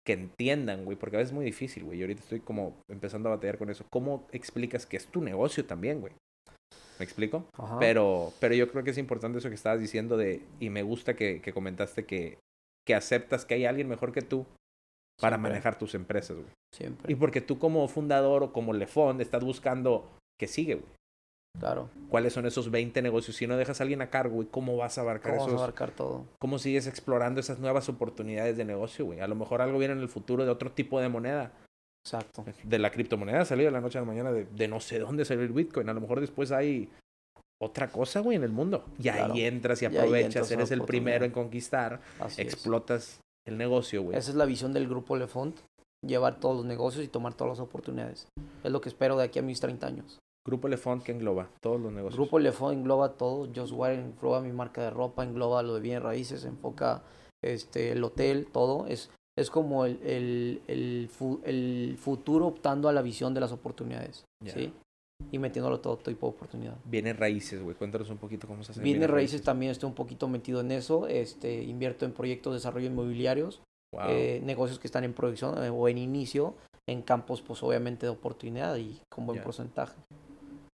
que 0.05 0.13
entiendan, 0.13 0.85
güey, 0.85 0.97
porque 0.97 1.17
a 1.17 1.19
veces 1.19 1.31
es 1.31 1.35
muy 1.35 1.45
difícil, 1.45 1.83
güey. 1.83 1.99
Y 1.99 2.01
ahorita 2.03 2.21
estoy 2.21 2.39
como 2.39 2.77
empezando 2.89 3.29
a 3.29 3.35
batallar 3.35 3.57
con 3.57 3.69
eso. 3.69 3.85
¿Cómo 3.91 4.27
explicas 4.31 4.85
que 4.85 4.97
es 4.97 5.07
tu 5.07 5.21
negocio 5.21 5.65
también, 5.65 5.99
güey? 5.99 6.13
¿Me 6.99 7.03
explico? 7.05 7.45
Ajá. 7.57 7.79
Pero, 7.79 8.31
pero 8.39 8.53
yo 8.55 8.69
creo 8.71 8.83
que 8.83 8.91
es 8.91 8.97
importante 8.97 9.39
eso 9.39 9.49
que 9.49 9.55
estabas 9.55 9.79
diciendo 9.79 10.15
de, 10.15 10.41
y 10.59 10.69
me 10.69 10.83
gusta 10.83 11.15
que, 11.15 11.41
que 11.41 11.53
comentaste 11.53 12.05
que, 12.05 12.37
que 12.85 12.95
aceptas 12.95 13.45
que 13.45 13.55
hay 13.55 13.65
alguien 13.65 13.89
mejor 13.89 14.11
que 14.11 14.21
tú 14.21 14.45
para 15.19 15.35
Siempre. 15.35 15.51
manejar 15.51 15.77
tus 15.77 15.95
empresas, 15.95 16.37
güey. 16.37 16.49
Siempre. 16.73 17.11
Y 17.11 17.15
porque 17.15 17.41
tú 17.41 17.57
como 17.57 17.87
fundador 17.87 18.43
o 18.43 18.53
como 18.53 18.73
Lefond 18.73 19.21
estás 19.21 19.43
buscando 19.43 20.09
que 20.39 20.47
sigue, 20.47 20.75
güey. 20.75 20.94
Claro. 21.59 21.89
¿Cuáles 22.09 22.33
son 22.33 22.45
esos 22.45 22.69
20 22.69 23.01
negocios? 23.01 23.35
Si 23.35 23.47
no 23.47 23.57
dejas 23.57 23.79
a 23.79 23.83
alguien 23.83 24.01
a 24.01 24.09
cargo, 24.09 24.35
güey, 24.35 24.47
¿cómo 24.49 24.75
vas 24.77 24.97
a 24.97 25.01
abarcar 25.01 25.31
¿Cómo 25.33 25.43
vas 25.43 25.47
a 25.47 25.51
esos? 25.51 25.61
abarcar 25.61 25.91
todo? 25.91 26.25
¿Cómo 26.39 26.59
sigues 26.59 26.87
explorando 26.87 27.39
esas 27.39 27.59
nuevas 27.59 27.87
oportunidades 27.89 28.57
de 28.57 28.65
negocio, 28.65 29.05
güey? 29.05 29.21
A 29.21 29.27
lo 29.27 29.35
mejor 29.35 29.61
algo 29.61 29.77
viene 29.79 29.93
en 29.93 30.01
el 30.01 30.09
futuro 30.09 30.43
de 30.45 30.51
otro 30.51 30.71
tipo 30.71 30.99
de 30.99 31.09
moneda. 31.09 31.51
Exacto. 32.05 32.45
De 32.63 32.77
la 32.79 32.91
criptomoneda 32.91 33.45
salió 33.45 33.65
de 33.65 33.71
la 33.71 33.81
noche 33.81 33.97
a 33.97 34.01
la 34.01 34.07
mañana 34.07 34.31
de, 34.31 34.45
de 34.45 34.67
no 34.67 34.79
sé 34.79 34.99
dónde 34.99 35.25
salió 35.25 35.43
el 35.43 35.53
Bitcoin. 35.53 35.89
A 35.89 35.93
lo 35.93 36.01
mejor 36.01 36.19
después 36.19 36.51
hay 36.51 36.89
otra 37.59 37.87
cosa, 37.87 38.19
güey, 38.19 38.35
en 38.37 38.43
el 38.43 38.51
mundo. 38.51 38.85
Y 38.99 39.07
ahí 39.07 39.43
entras 39.43 39.81
y 39.81 39.85
aprovechas, 39.85 40.51
eres 40.51 40.71
el 40.71 40.83
primero 40.83 41.25
en 41.25 41.31
conquistar, 41.31 42.01
Así 42.19 42.41
es. 42.41 42.53
explotas 42.53 43.21
el 43.47 43.57
negocio, 43.57 44.03
güey. 44.03 44.17
Esa 44.17 44.29
es 44.31 44.35
la 44.35 44.45
visión 44.45 44.73
del 44.73 44.87
grupo 44.87 45.15
Lefont, 45.15 45.57
llevar 46.05 46.39
todos 46.39 46.57
los 46.57 46.65
negocios 46.65 47.03
y 47.03 47.07
tomar 47.07 47.33
todas 47.33 47.57
las 47.57 47.59
oportunidades. 47.65 48.27
Es 48.63 48.71
lo 48.71 48.81
que 48.81 48.89
espero 48.89 49.17
de 49.17 49.23
aquí 49.23 49.39
a 49.39 49.41
mis 49.41 49.59
30 49.59 49.87
años. 49.87 50.19
Grupo 50.45 50.67
Lefond 50.67 51.01
que 51.03 51.11
engloba 51.11 51.49
todos 51.59 51.79
los 51.81 51.91
negocios. 51.91 52.17
Grupo 52.17 52.37
Lefont 52.39 52.77
engloba 52.77 53.13
todo, 53.13 53.47
Just 53.55 53.73
Wire 53.75 53.95
engloba 53.95 54.41
mi 54.41 54.51
marca 54.51 54.83
de 54.83 54.89
ropa, 54.91 55.23
engloba 55.23 55.63
lo 55.63 55.73
de 55.75 55.81
bienes 55.81 56.03
raíces, 56.03 56.45
enfoca 56.45 57.01
este 57.43 57.91
el 57.91 58.03
hotel, 58.03 58.47
todo. 58.51 58.85
Es, 58.87 59.09
es 59.37 59.49
como 59.49 59.85
el, 59.85 59.99
el, 60.03 60.61
el, 60.67 61.09
fu- 61.11 61.41
el 61.43 61.97
futuro 61.99 62.45
optando 62.47 62.87
a 62.89 62.93
la 62.93 63.01
visión 63.01 63.33
de 63.33 63.39
las 63.41 63.51
oportunidades. 63.51 64.23
¿sí? 64.45 64.71
Y 65.31 65.39
metiéndolo 65.39 65.79
todo 65.79 65.97
tipo 65.97 66.27
de 66.27 66.33
oportunidad. 66.35 66.75
Bienes 66.85 67.17
raíces, 67.17 67.63
güey. 67.63 67.75
Cuéntanos 67.75 68.09
un 68.09 68.17
poquito 68.17 68.47
cómo 68.47 68.63
se 68.63 68.71
hace. 68.73 68.81
Bienes 68.81 69.09
raíces 69.09 69.41
también 69.41 69.71
estoy 69.71 69.87
un 69.89 69.95
poquito 69.95 70.27
metido 70.27 70.59
en 70.61 70.71
eso. 70.71 71.07
Este, 71.07 71.63
invierto 71.63 72.05
en 72.05 72.11
proyectos 72.11 72.53
de 72.53 72.57
desarrollo 72.57 72.87
inmobiliarios. 72.87 73.61
Wow. 73.93 74.03
eh, 74.09 74.41
negocios 74.43 74.77
que 74.77 74.87
están 74.87 75.05
en 75.05 75.13
producción 75.13 75.63
eh, 75.63 75.69
o 75.69 75.87
en 75.87 75.97
inicio 75.97 76.53
en 76.85 77.01
campos 77.01 77.41
pues 77.41 77.63
obviamente 77.63 78.05
de 78.05 78.09
oportunidad 78.09 78.75
y 78.75 78.99
con 79.09 79.25
buen 79.25 79.41
porcentaje 79.41 79.95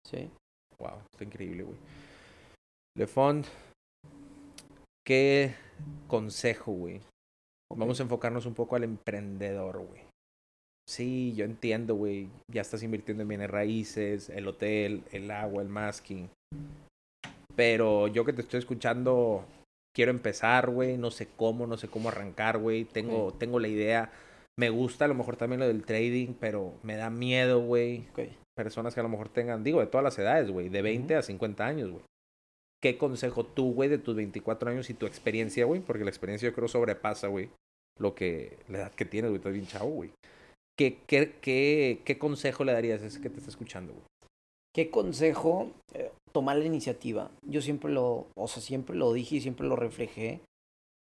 sí 0.10 0.30
Wow, 0.80 1.00
está 1.12 1.26
increíble, 1.26 1.64
güey. 1.64 1.78
Lefond, 2.98 3.46
¿qué 5.06 5.54
consejo, 6.08 6.72
güey? 6.72 7.02
Vamos 7.76 8.00
a 8.00 8.04
enfocarnos 8.04 8.46
un 8.46 8.54
poco 8.54 8.78
al 8.78 8.86
emprendedor, 8.86 9.80
güey. 9.80 10.02
Sí, 10.88 11.34
yo 11.36 11.46
entiendo, 11.46 11.96
güey. 11.96 12.30
Ya 12.52 12.62
estás 12.62 12.82
invirtiendo 12.82 13.24
en 13.24 13.30
bienes 13.30 13.50
raíces, 13.50 14.30
el 14.30 14.48
hotel, 14.48 15.04
el 15.12 15.30
agua, 15.30 15.62
el 15.62 15.70
masking. 15.70 16.30
Pero 17.56 18.08
yo 18.08 18.24
que 18.24 18.34
te 18.34 18.42
estoy 18.42 18.60
escuchando, 18.60 19.46
quiero 19.94 20.12
empezar, 20.12 20.70
güey. 20.72 20.98
No 20.98 21.12
sé 21.12 21.28
cómo, 21.36 21.68
no 21.68 21.78
sé 21.78 21.90
cómo 21.90 22.10
arrancar, 22.10 22.58
güey. 22.58 22.86
Tengo, 22.86 23.34
tengo 23.34 23.60
la 23.60 23.68
idea. 23.68 24.12
Me 24.58 24.70
gusta 24.70 25.06
a 25.06 25.08
lo 25.10 25.14
mejor 25.14 25.36
también 25.36 25.60
lo 25.60 25.68
del 25.68 25.86
trading, 25.86 26.34
pero 26.40 26.74
me 26.84 26.96
da 26.96 27.10
miedo, 27.10 27.62
güey. 27.62 28.08
Personas 28.64 28.94
que 28.94 29.00
a 29.00 29.04
lo 29.04 29.10
mejor 29.10 29.30
tengan, 29.30 29.64
digo, 29.64 29.80
de 29.80 29.88
todas 29.88 30.04
las 30.04 30.20
edades, 30.20 30.52
güey, 30.52 30.70
de 30.70 30.82
20 30.82 31.16
a 31.16 31.22
50 31.22 31.66
años, 31.66 31.92
güey. 31.92 32.04
¿Qué 32.82 32.98
consejo 32.98 33.46
tú, 33.46 33.74
güey, 33.74 33.90
de 33.90 33.98
tus 33.98 34.16
24 34.16 34.72
años 34.72 34.90
y 34.90 34.94
tu 34.94 35.06
experiencia, 35.06 35.66
güey? 35.66 35.82
Porque 35.82 36.04
la 36.04 36.10
experiencia 36.10 36.50
yo 36.50 36.56
creo 36.56 36.68
sobrepasa, 36.68 37.28
güey, 37.28 37.50
lo 37.98 38.16
que, 38.16 38.58
la 38.68 38.80
edad 38.80 38.92
que 38.94 39.06
tienes, 39.06 39.32
güey, 39.32 39.38
estás 39.38 39.54
bien 39.54 39.68
chavo, 39.68 39.90
güey. 39.90 40.12
¿Qué, 40.78 41.00
qué, 41.08 41.36
qué, 41.42 42.02
¿Qué 42.06 42.18
consejo 42.18 42.64
le 42.64 42.74
darías 42.74 43.02
a 43.02 43.08
ese 43.08 43.22
que 43.22 43.30
te 43.30 43.40
está 43.40 43.50
escuchando, 43.50 43.94
güey? 43.94 44.06
¿Qué 44.74 44.90
consejo? 44.90 45.72
Eh, 45.94 46.12
tomar 46.32 46.58
la 46.58 46.66
iniciativa. 46.66 47.32
Yo 47.46 47.62
siempre 47.62 47.92
lo, 47.92 48.28
o 48.36 48.48
sea, 48.48 48.62
siempre 48.62 48.96
lo 48.96 49.14
dije 49.14 49.38
y 49.38 49.42
siempre 49.42 49.68
lo 49.68 49.76
reflejé. 49.76 50.42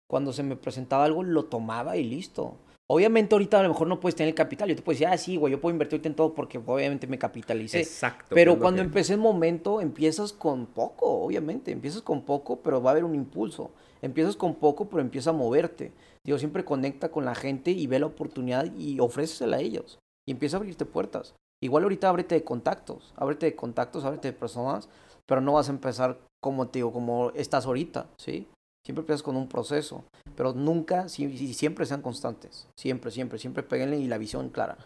Cuando 0.10 0.34
se 0.34 0.44
me 0.44 0.56
presentaba 0.56 1.04
algo, 1.04 1.24
lo 1.24 1.46
tomaba 1.46 1.98
y 1.98 2.04
listo. 2.04 2.58
Obviamente 2.90 3.36
ahorita 3.36 3.60
a 3.60 3.64
lo 3.64 3.70
mejor 3.70 3.88
no 3.88 4.00
puedes 4.00 4.16
tener 4.16 4.30
el 4.30 4.36
capital. 4.36 4.70
Yo 4.70 4.76
te 4.76 4.82
puedo 4.82 4.96
decir, 4.96 5.08
ah, 5.08 5.18
sí, 5.18 5.36
güey, 5.36 5.52
yo 5.52 5.60
puedo 5.60 5.74
invertir 5.74 5.96
ahorita 5.96 6.10
en 6.10 6.16
todo 6.16 6.34
porque 6.34 6.58
obviamente 6.58 7.06
me 7.06 7.18
capitalicé. 7.20 7.80
Exacto. 7.80 8.34
Pero 8.34 8.58
cuando 8.58 8.82
que- 8.82 8.86
empecé 8.88 9.14
el 9.14 9.20
momento, 9.20 9.82
empiezas 9.82 10.32
con 10.32 10.68
poco, 10.68 11.06
obviamente. 11.06 11.72
Empiezas 11.72 12.02
con 12.02 12.22
poco, 12.24 12.62
pero 12.62 12.82
va 12.82 12.92
a 12.92 12.94
haber 12.94 13.04
un 13.04 13.14
impulso. 13.14 13.72
Empiezas 14.02 14.38
con 14.38 14.56
poco, 14.56 14.88
pero 14.88 15.02
empieza 15.02 15.32
a 15.32 15.34
moverte. 15.34 15.92
Digo, 16.24 16.38
siempre 16.38 16.64
conecta 16.64 17.10
con 17.10 17.26
la 17.26 17.36
gente 17.36 17.72
y 17.72 17.88
ve 17.88 18.00
la 18.00 18.06
oportunidad 18.06 18.74
y 18.78 19.00
ofrécesela 19.02 19.58
a 19.58 19.62
ellos. 19.62 20.00
Y 20.26 20.32
empieza 20.32 20.56
a 20.56 20.60
abrirte 20.60 20.86
puertas. 20.86 21.36
Igual 21.62 21.84
ahorita 21.84 22.08
ábrete 22.08 22.36
de 22.36 22.44
contactos, 22.44 23.14
ábrete 23.18 23.48
de 23.48 23.56
contactos, 23.56 24.06
ábrete 24.06 24.30
de 24.30 24.34
personas, 24.34 24.88
pero 25.26 25.42
no 25.42 25.54
vas 25.54 25.68
a 25.68 25.72
empezar 25.72 26.20
como 26.42 26.68
te 26.68 26.80
digo, 26.80 26.94
como 26.94 27.32
estás 27.32 27.66
ahorita, 27.66 28.08
¿sí? 28.18 28.48
Siempre 28.88 29.02
empiezas 29.02 29.22
con 29.24 29.36
un 29.36 29.50
proceso, 29.50 30.06
pero 30.38 30.54
nunca, 30.54 31.10
si, 31.10 31.38
si- 31.38 31.54
siempre 31.54 31.86
sean 31.86 32.02
constantes. 32.02 32.70
Siempre, 32.80 33.12
siempre, 33.12 33.38
siempre 33.38 33.62
peguenle 33.62 33.98
y 33.98 34.08
la 34.08 34.18
visión 34.18 34.48
clara. 34.48 34.78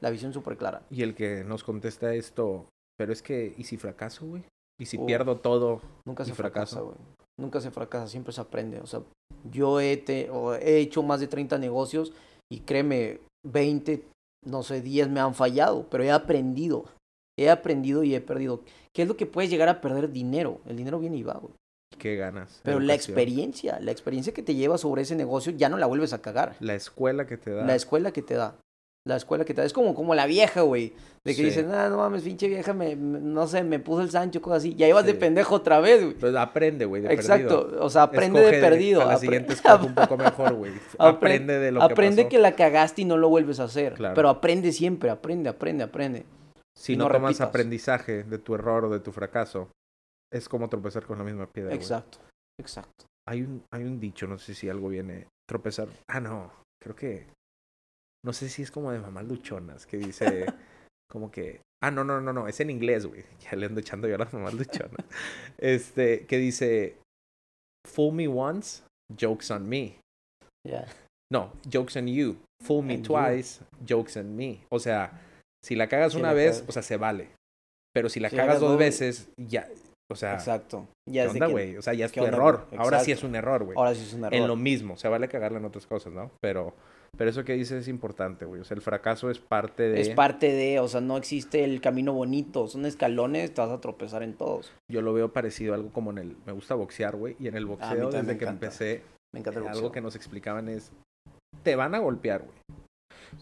La 0.00 0.08
visión 0.08 0.32
súper 0.32 0.56
clara. 0.56 0.80
Y 0.90 1.02
el 1.02 1.14
que 1.14 1.44
nos 1.44 1.62
contesta 1.62 2.14
esto, 2.14 2.64
pero 2.96 3.12
es 3.12 3.20
que, 3.20 3.54
¿y 3.58 3.64
si 3.64 3.76
fracaso, 3.76 4.24
güey? 4.26 4.44
¿Y 4.80 4.86
si 4.86 4.96
pierdo 4.96 5.36
todo? 5.36 5.82
Nunca 6.06 6.24
se 6.24 6.32
fracasa, 6.32 6.80
güey. 6.80 6.96
Nunca 7.38 7.60
se 7.60 7.70
fracasa, 7.70 8.08
siempre 8.08 8.32
se 8.32 8.40
aprende. 8.40 8.80
O 8.80 8.86
sea, 8.86 9.02
yo 9.50 9.78
he, 9.78 9.98
te- 9.98 10.30
o 10.30 10.54
he 10.54 10.78
hecho 10.78 11.02
más 11.02 11.20
de 11.20 11.26
30 11.26 11.58
negocios 11.58 12.14
y 12.50 12.60
créeme, 12.60 13.20
20, 13.46 14.06
no 14.46 14.62
sé, 14.62 14.80
10 14.80 15.10
me 15.10 15.20
han 15.20 15.34
fallado, 15.34 15.86
pero 15.90 16.02
he 16.02 16.10
aprendido. 16.10 16.86
He 17.38 17.50
aprendido 17.50 18.04
y 18.04 18.14
he 18.14 18.22
perdido. 18.22 18.62
¿Qué 18.96 19.02
es 19.02 19.08
lo 19.08 19.18
que 19.18 19.26
puedes 19.26 19.50
llegar 19.50 19.68
a 19.68 19.82
perder? 19.82 20.10
Dinero. 20.12 20.60
El 20.66 20.78
dinero 20.78 20.98
viene 20.98 21.18
y 21.18 21.22
va, 21.22 21.34
güey. 21.34 21.52
¿Qué 22.00 22.16
ganas? 22.16 22.60
Pero 22.64 22.80
la 22.80 22.94
experiencia, 22.94 23.78
la 23.80 23.92
experiencia 23.92 24.32
que 24.34 24.42
te 24.42 24.54
lleva 24.54 24.78
sobre 24.78 25.02
ese 25.02 25.14
negocio 25.14 25.52
ya 25.52 25.68
no 25.68 25.76
la 25.76 25.86
vuelves 25.86 26.12
a 26.12 26.20
cagar. 26.22 26.56
La 26.60 26.74
escuela 26.74 27.26
que 27.26 27.36
te 27.36 27.50
da. 27.52 27.64
La 27.64 27.74
escuela 27.74 28.10
que 28.12 28.22
te 28.22 28.34
da. 28.34 28.56
La 29.06 29.16
escuela 29.16 29.44
que 29.44 29.54
te 29.54 29.60
da. 29.62 29.66
Es 29.66 29.72
como, 29.72 29.94
como 29.94 30.14
la 30.14 30.26
vieja, 30.26 30.60
güey. 30.62 30.92
De 31.24 31.32
que 31.32 31.42
Sí. 31.42 31.44
dicen, 31.44 31.70
ah, 31.72 31.88
no 31.88 31.98
mames, 31.98 32.22
pinche 32.22 32.48
vieja, 32.48 32.72
me, 32.74 32.96
me- 32.96 33.20
no 33.20 33.46
sé, 33.46 33.62
me 33.62 33.78
puso 33.78 34.02
el 34.02 34.10
Sancho, 34.10 34.40
cosas 34.42 34.58
así. 34.58 34.74
Ya 34.74 34.88
ibas 34.88 35.04
de 35.06 35.12
Sí. 35.12 35.18
pendejo 35.18 35.54
otra 35.56 35.80
vez, 35.80 36.02
güey. 36.02 36.14
Pues 36.14 36.34
aprende, 36.34 36.84
güey, 36.86 37.02
de 37.02 37.12
Exacto. 37.14 37.62
perdido. 37.66 37.84
O 37.84 37.90
sea, 37.90 38.02
aprende 38.04 38.40
de 38.40 38.60
perdido. 38.60 39.02
A 39.02 39.06
la 39.06 39.16
siguiente 39.18 39.52
escoge 39.54 39.86
un 39.86 39.94
poco 39.94 40.16
mejor, 40.18 40.54
güey. 40.54 40.72
Aprende 40.98 41.58
de 41.58 41.72
lo 41.72 41.80
que 41.80 41.92
Aprende 41.92 42.28
que 42.28 42.38
la 42.38 42.52
cagaste 42.56 43.02
y 43.02 43.04
no 43.06 43.16
lo 43.16 43.28
vuelves 43.28 43.60
a 43.60 43.64
hacer. 43.64 43.94
Claro. 43.94 44.14
Pero 44.14 44.28
aprende 44.28 44.72
siempre, 44.72 45.10
aprende, 45.10 45.48
aprende, 45.50 45.84
aprende. 45.84 46.24
Si 46.78 46.96
no, 46.96 47.04
no 47.04 47.10
tomas 47.12 47.30
repitas. 47.32 47.48
aprendizaje 47.48 48.22
de 48.24 48.38
tu 48.38 48.54
error 48.54 48.84
o 48.86 48.90
de 48.90 49.00
tu 49.00 49.12
fracaso, 49.12 49.68
es 50.32 50.48
como 50.48 50.68
tropezar 50.68 51.06
con 51.06 51.18
la 51.18 51.24
misma 51.24 51.46
piedra. 51.46 51.74
Exacto, 51.74 52.18
exacto. 52.60 53.06
Hay 53.28 53.42
un, 53.42 53.62
hay 53.72 53.84
un 53.84 54.00
dicho, 54.00 54.26
no 54.26 54.38
sé 54.38 54.54
si 54.54 54.68
algo 54.68 54.88
viene. 54.88 55.26
Tropezar. 55.48 55.88
Ah, 56.08 56.20
no. 56.20 56.52
Creo 56.82 56.96
que. 56.96 57.26
No 58.24 58.32
sé 58.32 58.48
si 58.48 58.62
es 58.62 58.70
como 58.70 58.92
de 58.92 58.98
mamás 59.00 59.24
luchonas, 59.26 59.86
que 59.86 59.96
dice. 59.98 60.46
como 61.10 61.30
que. 61.30 61.60
Ah, 61.82 61.90
no, 61.90 62.04
no, 62.04 62.20
no, 62.20 62.32
no. 62.32 62.46
Es 62.48 62.60
en 62.60 62.70
inglés, 62.70 63.06
güey. 63.06 63.24
Ya 63.40 63.56
le 63.56 63.66
ando 63.66 63.80
echando 63.80 64.08
yo 64.08 64.14
a 64.14 64.18
las 64.18 64.32
mamás 64.32 64.54
luchonas. 64.54 65.04
Este, 65.58 66.26
que 66.26 66.38
dice. 66.38 66.96
Fool 67.88 68.14
me 68.14 68.28
once, 68.28 68.82
jokes 69.18 69.50
on 69.52 69.68
me. 69.68 69.98
Ya. 70.66 70.86
No, 71.32 71.52
jokes 71.72 71.96
on 71.98 72.06
you. 72.08 72.36
Fool 72.62 72.84
me 72.84 72.94
And 72.94 73.06
you. 73.06 73.14
twice, 73.14 73.64
jokes 73.88 74.16
on 74.18 74.36
me. 74.36 74.64
O 74.70 74.78
sea, 74.78 75.18
si 75.64 75.74
la 75.76 75.88
cagas 75.88 76.12
Si 76.12 76.18
una 76.18 76.28
la 76.28 76.34
vez, 76.34 76.56
cagas. 76.56 76.68
o 76.68 76.72
sea, 76.72 76.82
se 76.82 76.96
vale. 76.98 77.30
Pero 77.94 78.08
si 78.10 78.20
la 78.20 78.28
Si 78.28 78.36
cagas 78.36 78.60
dos- 78.60 78.78
veces, 78.78 79.30
ya. 79.38 79.66
O 80.10 80.16
sea, 80.16 80.34
Exacto. 80.34 80.88
¿qué 81.06 81.12
Ya 81.12 81.24
es 81.24 81.32
de 81.32 81.38
onda, 81.38 81.46
güey? 81.46 81.76
O 81.76 81.82
sea, 81.82 81.94
ya 81.94 82.06
es 82.06 82.12
¿qué 82.12 82.20
tu 82.20 82.26
onda, 82.26 82.36
error. 82.36 82.66
Ahora 82.76 83.00
sí 83.00 83.12
es 83.12 83.22
un 83.22 83.34
error, 83.36 83.64
güey. 83.64 83.78
Ahora 83.78 83.94
sí 83.94 84.02
es 84.02 84.12
un 84.12 84.24
error. 84.24 84.34
En 84.34 84.48
lo 84.48 84.56
mismo, 84.56 84.96
se 84.96 85.08
vale 85.08 85.28
cagarla 85.28 85.58
en 85.58 85.64
otras 85.64 85.86
cosas, 85.86 86.12
¿no? 86.12 86.30
Pero, 86.40 86.74
pero 87.16 87.30
eso 87.30 87.44
que 87.44 87.52
dices 87.52 87.82
es 87.82 87.88
importante, 87.88 88.44
güey. 88.44 88.60
O 88.60 88.64
sea, 88.64 88.74
el 88.74 88.80
fracaso 88.80 89.30
es 89.30 89.38
parte 89.38 89.88
de. 89.88 90.00
Es 90.00 90.10
parte 90.10 90.52
de, 90.52 90.80
o 90.80 90.88
sea, 90.88 91.00
no 91.00 91.16
existe 91.16 91.62
el 91.64 91.80
camino 91.80 92.12
bonito. 92.12 92.66
Son 92.66 92.86
escalones, 92.86 93.54
te 93.54 93.60
vas 93.60 93.70
a 93.70 93.80
tropezar 93.80 94.22
en 94.22 94.34
todos. 94.34 94.72
Yo 94.90 95.00
lo 95.00 95.12
veo 95.12 95.32
parecido 95.32 95.72
a 95.72 95.76
algo 95.76 95.90
como 95.90 96.10
en 96.10 96.18
el. 96.18 96.36
Me 96.44 96.52
gusta 96.52 96.74
boxear, 96.74 97.16
güey. 97.16 97.36
Y 97.38 97.48
en 97.48 97.56
el 97.56 97.66
boxeo, 97.66 97.88
también 97.88 98.10
me 98.10 98.32
desde 98.32 98.38
que 98.38 98.44
empecé, 98.46 99.02
Me 99.32 99.40
encanta 99.40 99.60
el 99.60 99.66
algo 99.66 99.80
boxeo. 99.80 99.92
que 99.92 100.00
nos 100.00 100.16
explicaban 100.16 100.68
es. 100.68 100.90
Te 101.62 101.76
van 101.76 101.94
a 101.94 101.98
golpear, 101.98 102.42
güey. 102.42 102.58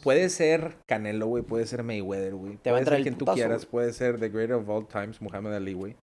Puede 0.03 0.29
ser 0.29 0.77
Canelo, 0.87 1.27
güey. 1.27 1.43
Puede 1.43 1.66
ser 1.66 1.83
Mayweather, 1.83 2.35
güey. 2.35 2.57
Te 2.57 2.71
va 2.71 2.79
a 2.79 2.81
Puede 2.81 2.81
entrar 2.81 2.85
ser 2.87 2.99
el 2.99 3.03
quien 3.05 3.19
tú 3.19 3.25
quieras. 3.27 3.66
Puede 3.66 3.93
ser 3.93 4.19
The 4.19 4.29
Greater 4.29 4.57
of 4.57 4.69
All 4.69 4.87
Times, 4.87 5.21
Muhammad 5.21 5.55
Ali, 5.55 5.73
güey. 5.73 5.97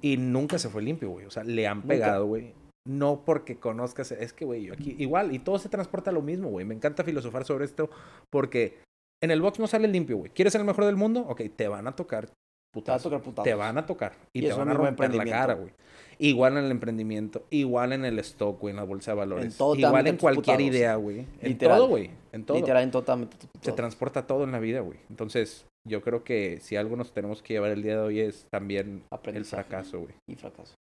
Y 0.00 0.16
nunca 0.16 0.58
se 0.58 0.68
fue 0.68 0.82
limpio, 0.82 1.10
güey. 1.10 1.26
O 1.26 1.30
sea, 1.30 1.44
le 1.44 1.66
han 1.66 1.82
pegado, 1.82 2.26
güey. 2.26 2.54
No 2.86 3.24
porque 3.24 3.58
conozcas. 3.58 4.12
Es 4.12 4.32
que, 4.32 4.44
güey, 4.44 4.64
yo 4.64 4.72
aquí. 4.74 4.94
Igual, 4.98 5.34
y 5.34 5.38
todo 5.40 5.58
se 5.58 5.68
transporta 5.68 6.10
a 6.10 6.14
lo 6.14 6.22
mismo, 6.22 6.48
güey. 6.48 6.64
Me 6.64 6.74
encanta 6.74 7.04
filosofar 7.04 7.44
sobre 7.44 7.64
esto 7.64 7.90
porque 8.30 8.78
en 9.22 9.30
el 9.30 9.40
box 9.42 9.58
no 9.58 9.66
sale 9.66 9.88
limpio, 9.88 10.16
güey. 10.16 10.30
¿Quieres 10.30 10.52
ser 10.52 10.60
el 10.60 10.66
mejor 10.66 10.84
del 10.84 10.96
mundo? 10.96 11.20
Ok, 11.28 11.42
te 11.54 11.68
van 11.68 11.86
a 11.86 11.96
tocar 11.96 12.26
Te 12.26 12.30
vas 12.30 12.32
a 12.32 12.72
putazos. 12.72 13.02
tocar 13.02 13.22
putazos. 13.22 13.44
Te 13.44 13.54
van 13.54 13.76
a 13.78 13.84
tocar. 13.86 14.12
Y, 14.32 14.38
Y 14.38 14.48
te 14.48 14.52
van 14.54 14.68
a 14.68 14.74
romper 14.74 15.14
la 15.14 15.24
cara, 15.24 15.54
güey. 15.54 15.72
Igual 16.20 16.56
en 16.56 16.64
el 16.64 16.70
emprendimiento, 16.70 17.44
igual 17.50 17.92
en 17.92 18.04
el 18.04 18.18
stock, 18.20 18.60
güey, 18.60 18.70
en 18.72 18.76
la 18.76 18.84
bolsa 18.84 19.12
de 19.12 19.16
valores. 19.18 19.44
En 19.46 19.52
todo 19.58 19.74
igual 19.76 19.92
van 19.92 20.06
en 20.06 20.16
cualquier 20.16 20.56
putazos. 20.56 20.74
idea, 20.76 20.94
güey. 20.96 21.26
En 21.40 21.58
todo, 21.58 21.88
güey. 21.88 22.10
En 22.32 22.44
todo. 22.44 22.56
Literal, 22.56 22.82
en 22.84 22.90
totalmente. 22.90 23.36
Se 23.60 23.72
transporta 23.72 24.26
todo 24.26 24.44
en 24.44 24.52
la 24.52 24.58
vida, 24.60 24.80
güey. 24.80 24.98
Entonces, 25.10 25.66
yo 25.88 26.02
creo 26.02 26.24
que 26.24 26.60
si 26.60 26.76
algo 26.76 26.96
nos 26.96 27.12
tenemos 27.12 27.42
que 27.42 27.54
llevar 27.54 27.70
el 27.72 27.82
día 27.82 27.94
de 27.94 28.02
hoy 28.02 28.20
es 28.20 28.46
también 28.50 29.04
el 29.24 29.44
fracaso, 29.44 30.00
güey. 30.00 30.14
Y 30.28 30.36
fracaso. 30.36 30.74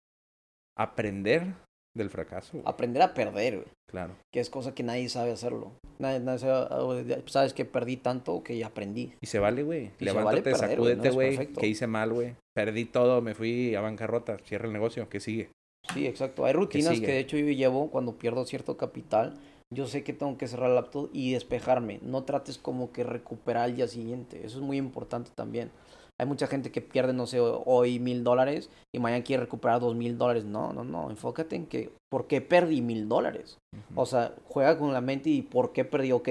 Aprender 0.76 1.54
del 1.96 2.10
fracaso, 2.10 2.52
güey. 2.54 2.64
Aprender 2.66 3.02
a 3.02 3.14
perder, 3.14 3.56
güey. 3.56 3.68
Claro. 3.90 4.14
Que 4.32 4.40
es 4.40 4.50
cosa 4.50 4.74
que 4.74 4.82
nadie 4.82 5.08
sabe 5.08 5.32
hacerlo. 5.32 5.72
Nadie, 5.98 6.20
nadie 6.20 6.40
sabe, 6.40 7.22
sabes 7.26 7.54
que 7.54 7.64
perdí 7.64 7.96
tanto 7.96 8.42
que 8.42 8.58
ya 8.58 8.66
aprendí. 8.66 9.14
Y 9.20 9.26
se 9.26 9.38
vale, 9.38 9.62
güey. 9.62 9.90
Y 9.98 10.04
Levántate, 10.04 10.24
vale 10.24 10.42
perder, 10.42 10.78
güey, 10.78 10.96
no 10.96 11.02
sacúdete, 11.02 11.36
güey. 11.36 11.52
que 11.54 11.66
hice 11.66 11.86
mal, 11.86 12.12
güey. 12.12 12.34
Perdí 12.54 12.84
todo, 12.84 13.22
me 13.22 13.34
fui 13.34 13.74
a 13.74 13.80
bancarrota. 13.80 14.36
Cierra 14.44 14.66
el 14.66 14.72
negocio, 14.72 15.08
¿qué 15.08 15.20
sigue? 15.20 15.50
Sí, 15.94 16.06
exacto. 16.06 16.44
Hay 16.44 16.52
rutinas 16.52 17.00
que, 17.00 17.06
de 17.06 17.18
hecho 17.20 17.36
yo 17.36 17.46
llevo 17.46 17.90
cuando 17.90 18.16
pierdo 18.16 18.44
cierto 18.44 18.76
capital. 18.76 19.38
Yo 19.74 19.86
sé 19.86 20.04
que 20.04 20.12
tengo 20.12 20.38
que 20.38 20.46
cerrar 20.46 20.70
el 20.70 20.76
laptop 20.76 21.10
y 21.12 21.32
despejarme. 21.32 21.98
No 22.02 22.24
trates 22.24 22.58
como 22.58 22.92
que 22.92 23.04
recuperar 23.04 23.64
al 23.64 23.76
día 23.76 23.88
siguiente. 23.88 24.44
Eso 24.46 24.58
es 24.58 24.62
muy 24.62 24.76
importante 24.76 25.30
también. 25.34 25.70
Hay 26.18 26.26
mucha 26.26 26.46
gente 26.46 26.70
que 26.70 26.80
pierde, 26.80 27.12
no 27.12 27.26
sé, 27.26 27.40
hoy 27.40 27.98
mil 27.98 28.24
dólares 28.24 28.70
y 28.94 28.98
mañana 29.00 29.22
quiere 29.22 29.42
recuperar 29.42 29.80
dos 29.80 29.94
mil 29.94 30.16
dólares. 30.16 30.44
No, 30.44 30.72
no, 30.72 30.84
no. 30.84 31.10
Enfócate 31.10 31.56
en 31.56 31.66
que, 31.66 31.92
¿por 32.10 32.26
qué 32.26 32.40
perdí 32.40 32.80
mil 32.80 33.08
dólares? 33.08 33.58
O 33.94 34.06
sea, 34.06 34.34
juega 34.48 34.78
con 34.78 34.92
la 34.92 35.00
mente 35.00 35.28
y 35.30 35.42
¿por 35.42 35.72
qué 35.72 35.84
perdí? 35.84 36.12
Ok, 36.12 36.28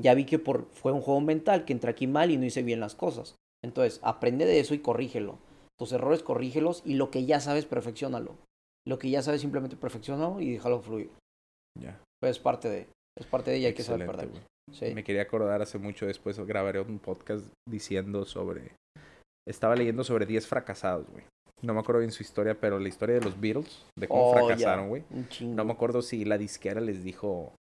ya 0.00 0.14
vi 0.14 0.24
que 0.24 0.38
por, 0.38 0.66
fue 0.72 0.92
un 0.92 1.02
juego 1.02 1.20
mental, 1.20 1.64
que 1.64 1.72
entré 1.72 1.90
aquí 1.90 2.06
mal 2.06 2.30
y 2.30 2.38
no 2.38 2.46
hice 2.46 2.62
bien 2.62 2.80
las 2.80 2.94
cosas. 2.94 3.34
Entonces, 3.62 4.00
aprende 4.02 4.46
de 4.46 4.60
eso 4.60 4.74
y 4.74 4.78
corrígelo. 4.78 5.38
Tus 5.78 5.92
errores 5.92 6.22
corrígelos 6.22 6.82
y 6.86 6.94
lo 6.94 7.10
que 7.10 7.26
ya 7.26 7.40
sabes, 7.40 7.66
perfeccionalo. 7.66 8.36
Lo 8.86 8.98
que 8.98 9.10
ya 9.10 9.22
sabes, 9.22 9.42
simplemente 9.42 9.76
perfeccionalo 9.76 10.40
y 10.40 10.52
déjalo 10.52 10.80
fluir. 10.80 11.10
Ya. 11.78 12.00
Pues 12.26 12.36
es 12.38 12.42
parte 12.42 12.68
de, 12.68 12.86
es 13.18 13.26
parte 13.26 13.50
de 13.50 13.58
ella, 13.58 13.68
hay 13.68 13.74
que 13.74 13.82
saber 13.82 14.06
perder. 14.06 14.28
Sí. 14.72 14.92
Me 14.94 15.04
quería 15.04 15.22
acordar 15.22 15.62
hace 15.62 15.78
mucho 15.78 16.06
después, 16.06 16.38
grabaré 16.40 16.80
un 16.80 16.98
podcast 16.98 17.46
diciendo 17.68 18.24
sobre... 18.24 18.72
Estaba 19.48 19.76
leyendo 19.76 20.02
sobre 20.02 20.26
10 20.26 20.46
fracasados, 20.48 21.06
güey. 21.08 21.24
No 21.62 21.72
me 21.72 21.80
acuerdo 21.80 22.00
bien 22.00 22.10
su 22.10 22.22
historia, 22.24 22.58
pero 22.60 22.78
la 22.80 22.88
historia 22.88 23.14
de 23.14 23.20
los 23.20 23.40
Beatles, 23.40 23.86
de 23.96 24.08
cómo 24.08 24.30
Oh, 24.30 24.34
fracasaron, 24.34 24.88
güey. 24.88 25.04
No 25.40 25.64
me 25.64 25.72
acuerdo 25.72 26.02
si 26.02 26.24
la 26.24 26.36
disquera 26.36 26.80
les 26.80 27.04
dijo... 27.04 27.54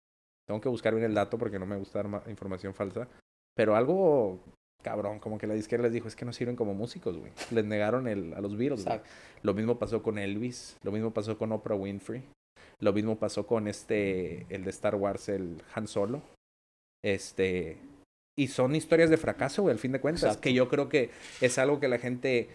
Tengo 0.48 0.62
que 0.62 0.70
buscar 0.70 0.94
bien 0.96 1.06
el 1.06 1.14
dato 1.14 1.38
porque 1.38 1.60
no 1.60 1.66
me 1.68 1.78
gusta 1.78 2.00
dar 2.00 2.08
ma- 2.08 2.24
información 2.28 2.74
falsa. 2.74 3.08
Pero 3.56 3.76
algo 3.76 4.40
cabrón, 4.84 5.20
como 5.20 5.38
que 5.38 5.48
la 5.48 5.54
disquera 5.54 5.82
les 5.84 5.94
dijo, 5.94 6.08
es 6.08 6.16
que 6.16 6.26
no 6.26 6.34
sirven 6.34 6.56
como 6.56 6.74
músicos, 6.74 7.18
güey. 7.18 7.32
Les 7.52 7.66
negaron 7.66 8.08
el, 8.08 8.34
a 8.34 8.42
los 8.42 8.58
Beatles, 8.58 8.84
güey. 8.86 9.00
Lo 9.44 9.54
mismo 9.54 9.78
pasó 9.80 10.02
con 10.04 10.18
Elvis, 10.18 10.78
lo 10.84 10.92
mismo 10.92 11.12
pasó 11.12 11.38
con 11.38 11.52
Oprah 11.52 11.76
Winfrey, 11.76 12.24
lo 12.80 12.94
mismo 12.94 13.18
pasó 13.18 13.46
con 13.48 13.68
este, 13.68 14.46
el 14.50 14.64
de 14.64 14.70
Star 14.70 14.96
Wars, 14.96 15.30
el 15.30 15.62
Han 15.74 15.88
Solo. 15.88 16.22
Este, 17.04 17.78
y 18.38 18.48
son 18.48 18.76
historias 18.76 19.10
de 19.10 19.18
fracaso, 19.18 19.62
güey, 19.62 19.74
al 19.74 19.80
fin 19.80 19.92
de 19.92 20.02
cuentas, 20.02 20.24
Exacto. 20.24 20.42
que 20.42 20.54
yo 20.54 20.68
creo 20.70 20.90
que 20.90 21.12
es 21.42 21.58
algo 21.58 21.80
que 21.80 21.88
la 21.88 22.00
gente 22.00 22.50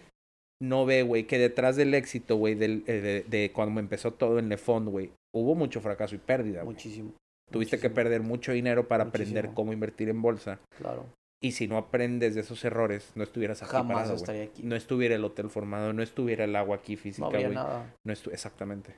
no 0.63 0.85
ve, 0.85 1.03
güey, 1.03 1.25
que 1.27 1.39
detrás 1.39 1.77
del 1.77 1.95
éxito, 1.95 2.37
güey, 2.37 2.55
del- 2.55 2.85
eh, 2.87 3.01
de, 3.01 3.23
de 3.29 3.53
cuando 3.53 3.81
empezó 3.81 4.13
todo 4.13 4.39
en 4.39 4.49
Le 4.49 4.59
Fond, 4.59 4.89
güey, 4.89 5.13
hubo 5.35 5.55
mucho 5.55 5.81
fracaso 5.81 6.15
y 6.15 6.19
pérdida, 6.19 6.63
güey. 6.63 6.75
Muchísimo. 6.75 7.13
Tuviste 7.51 7.79
que 7.81 7.91
perder 7.91 8.21
mucho 8.21 8.53
dinero 8.53 8.87
para 8.87 9.05
aprender 9.05 9.51
cómo 9.55 9.73
invertir 9.73 10.09
en 10.09 10.21
bolsa. 10.23 10.61
Claro. 10.79 11.07
Y 11.43 11.53
si 11.53 11.67
no 11.67 11.79
aprendes 11.79 12.35
de 12.35 12.43
esos 12.43 12.65
errores, 12.65 13.11
no 13.15 13.23
estuvieras 13.25 13.63
aquí 13.63 13.73
Jamás 13.73 13.97
parado, 13.97 14.15
estaría 14.17 14.45
aquí. 14.45 14.63
No 14.63 14.77
estuviera 14.77 15.15
el 15.15 15.25
hotel 15.25 15.49
formado, 15.49 15.93
no 15.93 16.03
estuviera 16.03 16.45
el 16.45 16.55
agua 16.55 16.77
aquí 16.77 16.97
física, 16.97 17.23
No 17.23 17.27
habría 17.29 17.49
nada. 17.49 17.95
No 18.05 18.13
estu- 18.13 18.31
exactamente. 18.33 18.97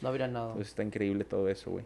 No 0.00 0.08
habría 0.08 0.28
nada. 0.28 0.54
Pues 0.54 0.68
está 0.68 0.82
increíble 0.82 1.24
todo 1.24 1.48
eso, 1.48 1.70
güey. 1.70 1.84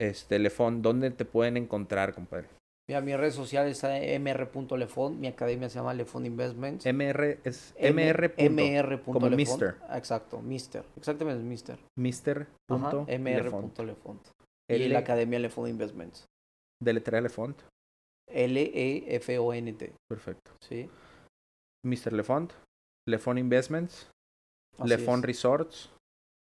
Este, 0.00 0.38
Lefón, 0.38 0.80
¿dónde 0.82 1.10
te 1.10 1.24
pueden 1.24 1.56
encontrar, 1.56 2.14
compadre? 2.14 2.48
Mira, 2.88 3.02
mi 3.02 3.14
red 3.14 3.30
social 3.30 3.68
está 3.68 3.90
mr.lefond. 4.18 5.18
Mi 5.20 5.28
academia 5.28 5.68
se 5.68 5.76
llama 5.78 5.94
Lefond 5.94 6.26
Investments. 6.26 6.86
MR 6.86 7.38
es 7.44 7.74
MR. 7.78 8.34
MR. 8.36 9.00
como. 9.02 9.30
Mister. 9.30 9.76
Exacto, 9.92 10.40
Mister. 10.40 10.84
Exactamente, 10.96 11.42
Mister. 11.44 11.78
Mister. 11.98 12.48
Ajá, 12.68 12.90
punto 12.90 13.06
MR. 13.06 13.44
Lefont. 13.44 13.78
Lefond. 13.78 14.20
Y 14.68 14.74
L- 14.74 14.88
la 14.88 15.00
academia 15.00 15.38
Lefond 15.38 15.68
Investments. 15.68 16.24
Deletrea 16.82 17.20
Lefont. 17.20 17.60
E 18.28 18.44
L-E-F-O-N-T. 18.46 19.92
Perfecto. 20.08 20.52
Sí. 20.60 20.88
Mr. 21.84 22.12
Lefont. 22.12 22.52
Lefont 23.08 23.38
Investments. 23.38 24.10
es. 24.78 25.22
Resorts. 25.22 25.92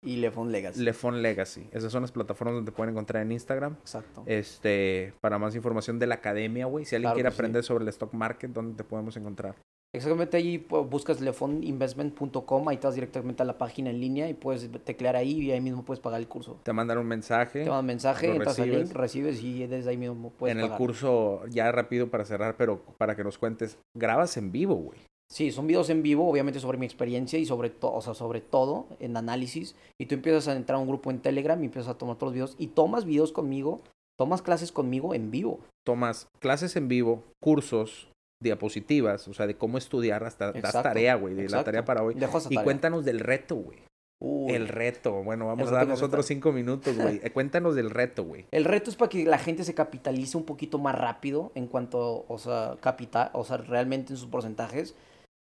Y 0.04 0.16
Lefond 0.16 0.50
Legacy. 0.50 0.80
Lefont 0.82 1.16
Legacy. 1.18 1.66
Esas 1.72 1.90
son 1.90 2.02
las 2.02 2.12
plataformas 2.12 2.54
donde 2.56 2.70
te 2.70 2.76
pueden 2.76 2.92
encontrar 2.92 3.22
en 3.22 3.32
Instagram. 3.32 3.76
Exacto. 3.80 4.22
Este, 4.26 5.14
para 5.20 5.38
más 5.38 5.54
información 5.56 5.98
de 5.98 6.06
la 6.06 6.16
academia, 6.16 6.66
güey. 6.66 6.84
Si 6.84 6.94
alguien 6.94 7.06
Claro 7.08 7.14
quiere 7.16 7.30
sí. 7.30 7.34
aprender 7.34 7.64
sobre 7.64 7.82
el 7.84 7.88
stock 7.88 8.12
market, 8.12 8.50
¿dónde 8.52 8.76
te 8.76 8.84
podemos 8.84 9.16
encontrar? 9.16 9.54
Exactamente 9.94 10.36
ahí 10.36 10.58
buscas 10.68 11.20
lefondinvestment.com, 11.20 12.68
ahí 12.68 12.76
te 12.78 12.86
vas 12.88 12.94
directamente 12.96 13.42
a 13.42 13.46
la 13.46 13.58
página 13.58 13.90
en 13.90 14.00
línea 14.00 14.28
y 14.28 14.34
puedes 14.34 14.68
teclear 14.84 15.14
ahí 15.14 15.40
y 15.40 15.52
ahí 15.52 15.60
mismo 15.60 15.84
puedes 15.84 16.00
pagar 16.00 16.20
el 16.20 16.26
curso. 16.26 16.58
Te 16.64 16.72
mandan 16.72 16.98
un 16.98 17.06
mensaje. 17.06 17.60
Te 17.60 17.70
mandan 17.70 17.80
un 17.80 17.86
mensaje, 17.86 18.34
entras 18.34 18.58
al 18.58 18.66
recibes. 18.66 18.88
link, 18.88 18.96
recibes 18.96 19.42
y 19.42 19.66
desde 19.68 19.90
ahí 19.90 19.96
mismo 19.96 20.30
puedes 20.30 20.56
en 20.56 20.62
el 20.64 20.70
curso, 20.72 21.42
ya 21.48 21.70
rápido 21.70 22.08
para 22.08 22.24
cerrar, 22.24 22.56
pero 22.56 22.82
para 22.98 23.14
que 23.14 23.22
nos 23.22 23.38
cuentes, 23.38 23.78
grabas 23.96 24.36
en 24.36 24.50
vivo, 24.50 24.74
güey. 24.74 24.98
Sí, 25.30 25.50
son 25.50 25.66
videos 25.66 25.90
en 25.90 26.02
vivo, 26.02 26.28
obviamente 26.30 26.60
sobre 26.60 26.78
mi 26.78 26.86
experiencia 26.86 27.38
y 27.38 27.46
sobre 27.46 27.70
todo, 27.70 27.92
o 27.94 28.00
sea, 28.02 28.14
sobre 28.14 28.40
todo 28.40 28.86
en 29.00 29.16
análisis. 29.16 29.74
Y 29.98 30.06
tú 30.06 30.14
empiezas 30.14 30.46
a 30.48 30.54
entrar 30.56 30.76
a 30.76 30.80
un 30.80 30.86
grupo 30.88 31.10
en 31.10 31.20
Telegram 31.20 31.60
y 31.62 31.66
empiezas 31.66 31.90
a 31.90 31.98
tomar 31.98 32.16
todos 32.16 32.28
los 32.28 32.34
videos 32.34 32.56
y 32.58 32.68
tomas 32.68 33.04
videos 33.04 33.32
conmigo, 33.32 33.80
tomas 34.18 34.42
clases 34.42 34.70
conmigo 34.70 35.14
en 35.14 35.30
vivo. 35.30 35.60
Tomas 35.84 36.28
clases 36.40 36.76
en 36.76 36.88
vivo, 36.88 37.24
cursos, 37.42 38.08
diapositivas, 38.42 39.26
o 39.28 39.34
sea, 39.34 39.46
de 39.46 39.56
cómo 39.56 39.78
estudiar, 39.78 40.24
hasta 40.24 40.52
das 40.52 40.72
tarea, 40.72 41.14
güey, 41.16 41.34
de 41.34 41.48
la 41.48 41.64
tarea 41.64 41.84
para 41.84 42.02
hoy. 42.02 42.14
Dejo 42.14 42.38
esa 42.38 42.48
Y 42.48 42.54
tarea. 42.54 42.64
cuéntanos 42.64 43.04
del 43.04 43.20
reto, 43.20 43.56
güey. 43.56 43.78
Uy. 44.22 44.52
El 44.54 44.68
reto, 44.68 45.22
bueno, 45.22 45.46
vamos 45.46 45.64
reto 45.66 45.76
a 45.76 45.80
que 45.80 45.84
darnos 45.86 45.98
se 45.98 46.04
otros 46.04 46.24
está- 46.24 46.34
cinco 46.34 46.52
minutos, 46.52 46.96
güey. 46.96 47.20
Eh, 47.24 47.30
Cuéntanos 47.30 47.74
del 47.74 47.90
reto, 47.90 48.24
güey. 48.24 48.46
El 48.52 48.64
reto 48.64 48.88
es 48.90 48.96
para 48.96 49.08
que 49.08 49.24
la 49.24 49.38
gente 49.38 49.64
se 49.64 49.74
capitalice 49.74 50.36
un 50.36 50.44
poquito 50.44 50.78
más 50.78 50.94
rápido 50.94 51.50
en 51.54 51.66
cuanto, 51.66 52.24
o 52.28 52.38
sea, 52.38 52.76
capital, 52.80 53.30
o 53.34 53.44
sea, 53.44 53.56
realmente 53.56 54.12
en 54.12 54.16
sus 54.18 54.28
porcentajes. 54.28 54.94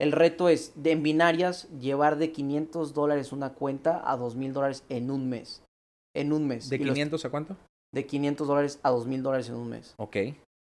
El 0.00 0.12
reto 0.12 0.48
es 0.48 0.72
de 0.76 0.92
en 0.92 1.02
binarias 1.02 1.68
llevar 1.80 2.18
de 2.18 2.30
500 2.30 2.94
dólares 2.94 3.32
una 3.32 3.54
cuenta 3.54 4.02
a 4.10 4.16
2000 4.16 4.52
dólares 4.52 4.84
en 4.88 5.10
un 5.10 5.28
mes. 5.28 5.62
En 6.14 6.32
un 6.32 6.46
mes. 6.46 6.68
¿De 6.70 6.76
Y 6.76 6.80
los- 6.80 6.94
500 6.94 7.24
a 7.24 7.30
cuánto? 7.30 7.56
de 7.92 8.06
500 8.06 8.46
dólares 8.46 8.78
a 8.82 8.90
2000 8.90 9.22
dólares 9.22 9.48
en 9.48 9.54
un 9.56 9.70
mes. 9.70 9.94
Ok. 9.96 10.16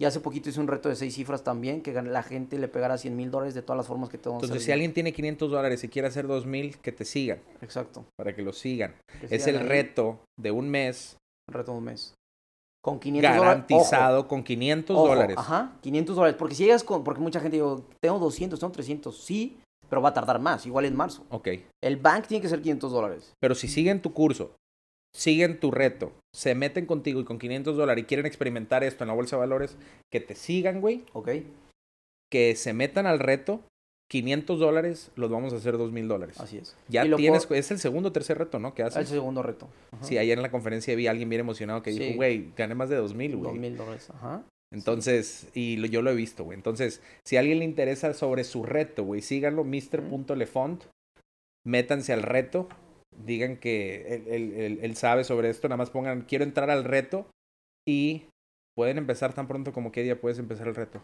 Y 0.01 0.05
hace 0.05 0.19
poquito 0.19 0.49
hice 0.49 0.59
un 0.59 0.67
reto 0.67 0.89
de 0.89 0.97
seis 0.97 1.15
cifras 1.15 1.45
también, 1.45 1.81
que 1.83 1.93
la 1.93 2.23
gente 2.25 2.59
le 2.59 2.67
pegara 2.67 2.99
100 2.99 3.15
mil 3.17 3.31
dólares 3.31 3.55
de 3.55 3.63
todas 3.63 3.77
las 3.77 3.87
formas 3.87 4.09
que 4.11 4.19
te 4.19 4.29
vamos 4.29 4.43
Entonces, 4.43 4.65
si 4.65 4.73
alguien 4.73 4.93
tiene 4.93 5.13
500 5.13 5.49
dólares 5.51 5.85
y 5.85 5.89
quiere 5.89 6.09
hacer 6.09 6.27
2000, 6.27 6.79
que 6.79 6.91
te 6.91 7.05
sigan, 7.05 7.39
Exacto. 7.61 8.05
para 8.17 8.35
que 8.35 8.43
lo 8.43 8.53
sigan. 8.53 8.97
Que 9.21 9.37
Es 9.37 9.45
sigan 9.45 9.63
el 9.63 9.69
reto 9.69 10.19
de 10.37 10.51
un 10.51 10.69
mes 10.69 11.17
el 11.49 11.55
reto 11.55 11.73
de 11.73 11.79
un 11.79 11.85
mes. 11.85 12.15
Con 12.83 12.99
500 12.99 13.37
dólares. 13.37 13.47
garantizado 13.69 14.29
con 14.29 14.43
500 14.43 14.97
Ojo, 14.97 15.09
dólares. 15.09 15.37
Ajá, 15.39 15.73
500 15.83 16.17
dólares. 16.17 16.37
Porque 16.39 16.55
si 16.55 16.65
llegas 16.65 16.83
con, 16.83 17.05
porque 17.05 17.21
mucha 17.21 17.41
gente 17.41 17.57
digo, 17.57 17.85
tengo 18.01 18.19
200, 18.19 18.59
tengo 18.59 18.73
300, 18.73 19.17
sí, 19.17 19.59
pero 19.89 20.03
va 20.03 20.09
a 20.09 20.15
tardar 20.15 20.41
más, 20.41 20.67
igual 20.67 20.85
en 20.87 20.97
marzo. 20.97 21.25
Ok. 21.31 21.49
El 21.83 21.97
bank 21.97 22.27
tiene 22.27 22.43
que 22.43 22.49
ser 22.49 22.61
500 22.61 22.91
dólares. 22.91 23.33
Pero 23.41 23.55
si 23.55 23.69
siguen 23.69 24.03
tu 24.03 24.13
curso, 24.13 24.57
siguen 25.15 25.61
tu 25.61 25.71
reto, 25.71 26.13
se 26.35 26.55
meten 26.55 26.87
contigo 26.87 27.21
y 27.21 27.25
con 27.25 27.39
500 27.39 27.77
dólares 27.77 28.03
y 28.03 28.07
quieren 28.07 28.27
experimentar 28.27 28.83
esto 28.83 29.05
en 29.05 29.09
la 29.09 29.15
bolsa 29.15 29.37
de 29.37 29.41
valores, 29.41 29.77
que 30.11 30.21
te 30.21 30.35
sigan, 30.35 30.81
güey, 30.81 31.05
¿Ok? 31.13 31.29
que 32.31 32.57
se 32.57 32.73
metan 32.73 33.07
al 33.07 33.19
reto, 33.19 33.61
500 34.13 34.59
dólares 34.61 35.11
los 35.17 35.31
vamos 35.31 35.55
a 35.55 35.57
hacer 35.57 35.79
2000 35.79 36.07
dólares. 36.07 36.39
Así 36.39 36.59
es. 36.59 36.77
Ya 36.87 37.03
tienes, 37.17 37.51
es 37.51 37.71
el 37.71 37.79
segundo 37.79 38.11
o 38.11 38.13
tercer 38.13 38.37
reto, 38.37 38.59
¿no? 38.59 38.75
Que 38.75 38.83
El 38.83 38.89
haces. 38.89 39.09
segundo 39.09 39.43
reto. 39.43 39.69
Ajá. 39.91 40.05
Sí, 40.05 40.19
ayer 40.19 40.37
en 40.37 40.43
la 40.43 40.51
conferencia 40.51 40.95
vi 40.95 41.07
a 41.07 41.13
alguien 41.13 41.31
bien 41.31 41.41
emocionado 41.41 41.83
que 41.83 41.93
Sí. 41.95 41.99
dijo, 41.99 42.17
güey, 42.17 42.53
gané 42.55 42.75
más 42.75 42.91
de 42.91 42.97
2000, 42.97 43.37
güey. 43.37 43.53
2000 43.53 43.75
dólares. 43.79 44.11
Ajá. 44.11 44.43
Entonces, 44.71 45.49
y 45.55 45.79
lo- 45.79 45.87
yo 45.87 46.03
lo 46.03 46.11
he 46.11 46.15
visto, 46.15 46.45
güey. 46.45 46.57
Entonces, 46.59 47.01
si 47.25 47.39
a 47.39 47.41
alguien 47.41 47.61
le 47.61 47.65
interesa 47.65 48.13
sobre 48.13 48.45
su 48.45 48.65
reto, 48.65 49.03
güey, 49.03 49.23
síganlo, 49.23 49.65
mr.lefont, 49.65 50.85
métanse 51.67 52.13
al 52.13 52.23
reto, 52.23 52.69
digan 53.25 53.57
que 53.57 54.15
él, 54.15 54.25
él- 54.29 54.53
él- 54.55 54.79
él 54.83 54.95
sabe 54.97 55.25
sobre 55.25 55.49
esto, 55.49 55.69
nada 55.69 55.79
más 55.79 55.89
pongan, 55.89 56.21
quiero 56.29 56.45
entrar 56.45 56.69
al 56.69 56.85
reto 56.85 57.27
y 57.89 58.25
pueden 58.77 58.99
empezar 58.99 59.33
tan 59.33 59.49
pronto 59.49 59.73
como 59.73 59.91
qué 59.91 60.03
día 60.03 60.21
puedes 60.21 60.39
empezar 60.39 60.69
el 60.69 60.75
reto. 60.75 61.01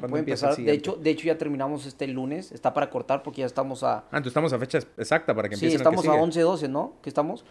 ¿Cuándo 0.00 0.08
Puede 0.08 0.20
empezar. 0.20 0.56
De 0.56 0.72
hecho, 0.72 0.96
de 0.96 1.10
hecho, 1.10 1.26
ya 1.26 1.38
terminamos 1.38 1.86
este 1.86 2.06
lunes. 2.06 2.52
Está 2.52 2.74
para 2.74 2.90
cortar 2.90 3.22
porque 3.22 3.40
ya 3.40 3.46
estamos 3.46 3.82
a. 3.82 3.98
Ah, 3.98 4.04
entonces 4.12 4.28
estamos 4.28 4.52
a 4.52 4.58
fecha 4.58 4.78
exacta 4.96 5.34
para 5.34 5.48
que 5.48 5.56
Sí, 5.56 5.66
el 5.66 5.72
que 5.72 5.76
estamos 5.76 6.00
a 6.06 6.12
sigue. 6.12 6.22
11, 6.22 6.40
12, 6.40 6.68
¿no? 6.68 6.94
¿Qué 7.02 7.08
estamos? 7.08 7.44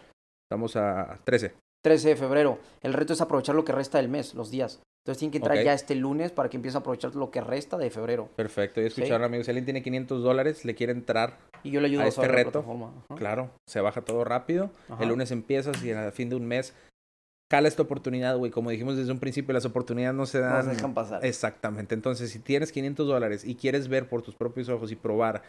Estamos 0.48 0.76
a 0.76 1.18
13. 1.24 1.54
13 1.82 2.08
de 2.10 2.16
febrero. 2.16 2.58
El 2.82 2.94
reto 2.94 3.12
es 3.12 3.20
aprovechar 3.20 3.54
lo 3.54 3.64
que 3.64 3.72
resta 3.72 3.98
del 3.98 4.08
mes, 4.08 4.34
los 4.34 4.50
días. 4.50 4.80
Entonces 5.04 5.18
tienen 5.18 5.32
que 5.32 5.38
entrar 5.38 5.62
ya 5.62 5.74
este 5.74 5.94
lunes 5.94 6.32
para 6.32 6.48
que 6.48 6.56
empiecen 6.56 6.78
a 6.78 6.80
aprovechar 6.80 7.14
lo 7.14 7.30
que 7.30 7.42
resta 7.42 7.76
de 7.76 7.90
febrero. 7.90 8.30
Perfecto, 8.36 8.80
y 8.80 8.86
escucharon 8.86 9.22
amigos, 9.22 9.44
si 9.44 9.50
alguien 9.50 9.66
tiene 9.66 9.82
500 9.82 10.22
dólares, 10.22 10.64
le 10.64 10.74
quiere 10.74 10.94
entrar, 10.94 11.36
Y 11.62 11.72
yo 11.72 11.82
le 11.82 11.88
ayudo 11.88 12.00
A 12.00 12.04
a, 12.06 12.08
este 12.08 12.22
la 12.22 12.28
reto, 12.28 12.50
plataforma. 12.52 12.90
Claro, 13.14 13.50
se 13.68 13.82
baja 13.82 14.00
todo 14.00 14.24
rápido. 14.24 14.70
Ajá. 14.88 15.02
El 15.02 15.10
lunes 15.10 15.30
empiezas 15.30 15.84
y 15.84 15.92
a 15.92 16.10
fin 16.10 16.30
de 16.30 16.36
un 16.36 16.46
mes 16.46 16.72
cala 17.50 17.68
esta 17.68 17.82
oportunidad, 17.82 18.36
güey. 18.36 18.50
Como 18.50 18.70
dijimos 18.70 18.96
desde 18.96 19.12
un 19.12 19.18
principio, 19.20 19.52
las 19.52 19.64
oportunidades 19.64 20.14
no 20.16 20.26
se 20.26 20.38
No 20.40 20.46
dan. 20.46 20.64
se 20.64 20.70
dejan 20.70 20.94
pasar. 20.94 21.24
Exactamente. 21.24 21.94
Entonces, 21.94 22.30
si 22.30 22.38
tienes 22.38 22.72
500 22.72 23.06
dólares 23.06 23.44
y 23.44 23.54
quieres 23.54 23.88
ver 23.88 24.08
por 24.08 24.22
tus 24.22 24.34
propios 24.34 24.68
ojos 24.68 24.90
y 24.92 24.96
probar 24.96 25.42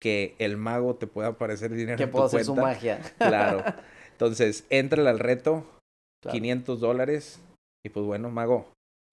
que 0.00 0.34
el 0.38 0.56
mago 0.56 0.96
te 0.96 1.06
pueda 1.06 1.28
aparecer 1.28 1.72
dinero 1.72 1.96
que 1.96 2.02
en 2.04 2.10
tu 2.10 2.12
puedo 2.12 2.26
hacer 2.26 2.44
su 2.44 2.52
cuenta, 2.54 2.68
magia. 2.70 3.00
claro. 3.18 3.62
Entonces, 4.12 4.64
entrale 4.70 5.08
al 5.10 5.18
reto, 5.18 5.64
Claro. 6.22 6.34
500 6.34 6.80
dólares. 6.80 7.40
Y 7.84 7.88
pues 7.90 8.04
bueno, 8.04 8.30
mago, 8.30 8.68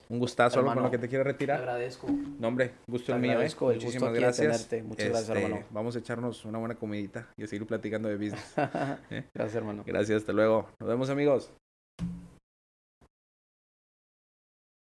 un 0.10 0.20
gustazo, 0.20 0.60
algo 0.60 0.70
con 0.72 0.78
Hermano, 0.80 0.88
lo 0.88 0.92
que 0.92 0.98
te 0.98 1.08
quiera 1.10 1.24
Te 1.24 1.32
retirar. 1.32 1.60
agradezco. 1.60 2.08
No, 2.40 2.48
hombre, 2.48 2.72
gusto 2.88 3.08
Te 3.08 3.12
el 3.14 3.20
mío, 3.20 3.32
¿eh? 3.32 3.34
agradezco 3.36 3.70
el 3.72 3.76
gusto 3.78 3.88
Muchísimas 3.88 4.14
gracias. 4.14 4.68
tenerte. 4.70 4.84
Muchas 4.88 5.10
gracias, 5.10 5.30
Este, 5.30 5.44
hermano. 5.46 5.66
Vamos 5.70 5.96
a 5.96 6.00
echarnos 6.00 6.44
una 6.46 6.58
buena 6.58 6.76
comidita 6.76 7.30
y 7.38 7.44
a 7.44 7.48
seguir 7.48 7.68
platicando 7.68 8.10
de 8.10 8.16
business. 8.18 8.54
Gracias, 9.34 9.56
hermano. 9.56 9.84
Gracias, 9.86 10.18
hasta 10.22 10.34
luego. 10.34 10.68
Nos 10.80 10.90
vemos, 10.90 11.10
amigos. 11.10 11.54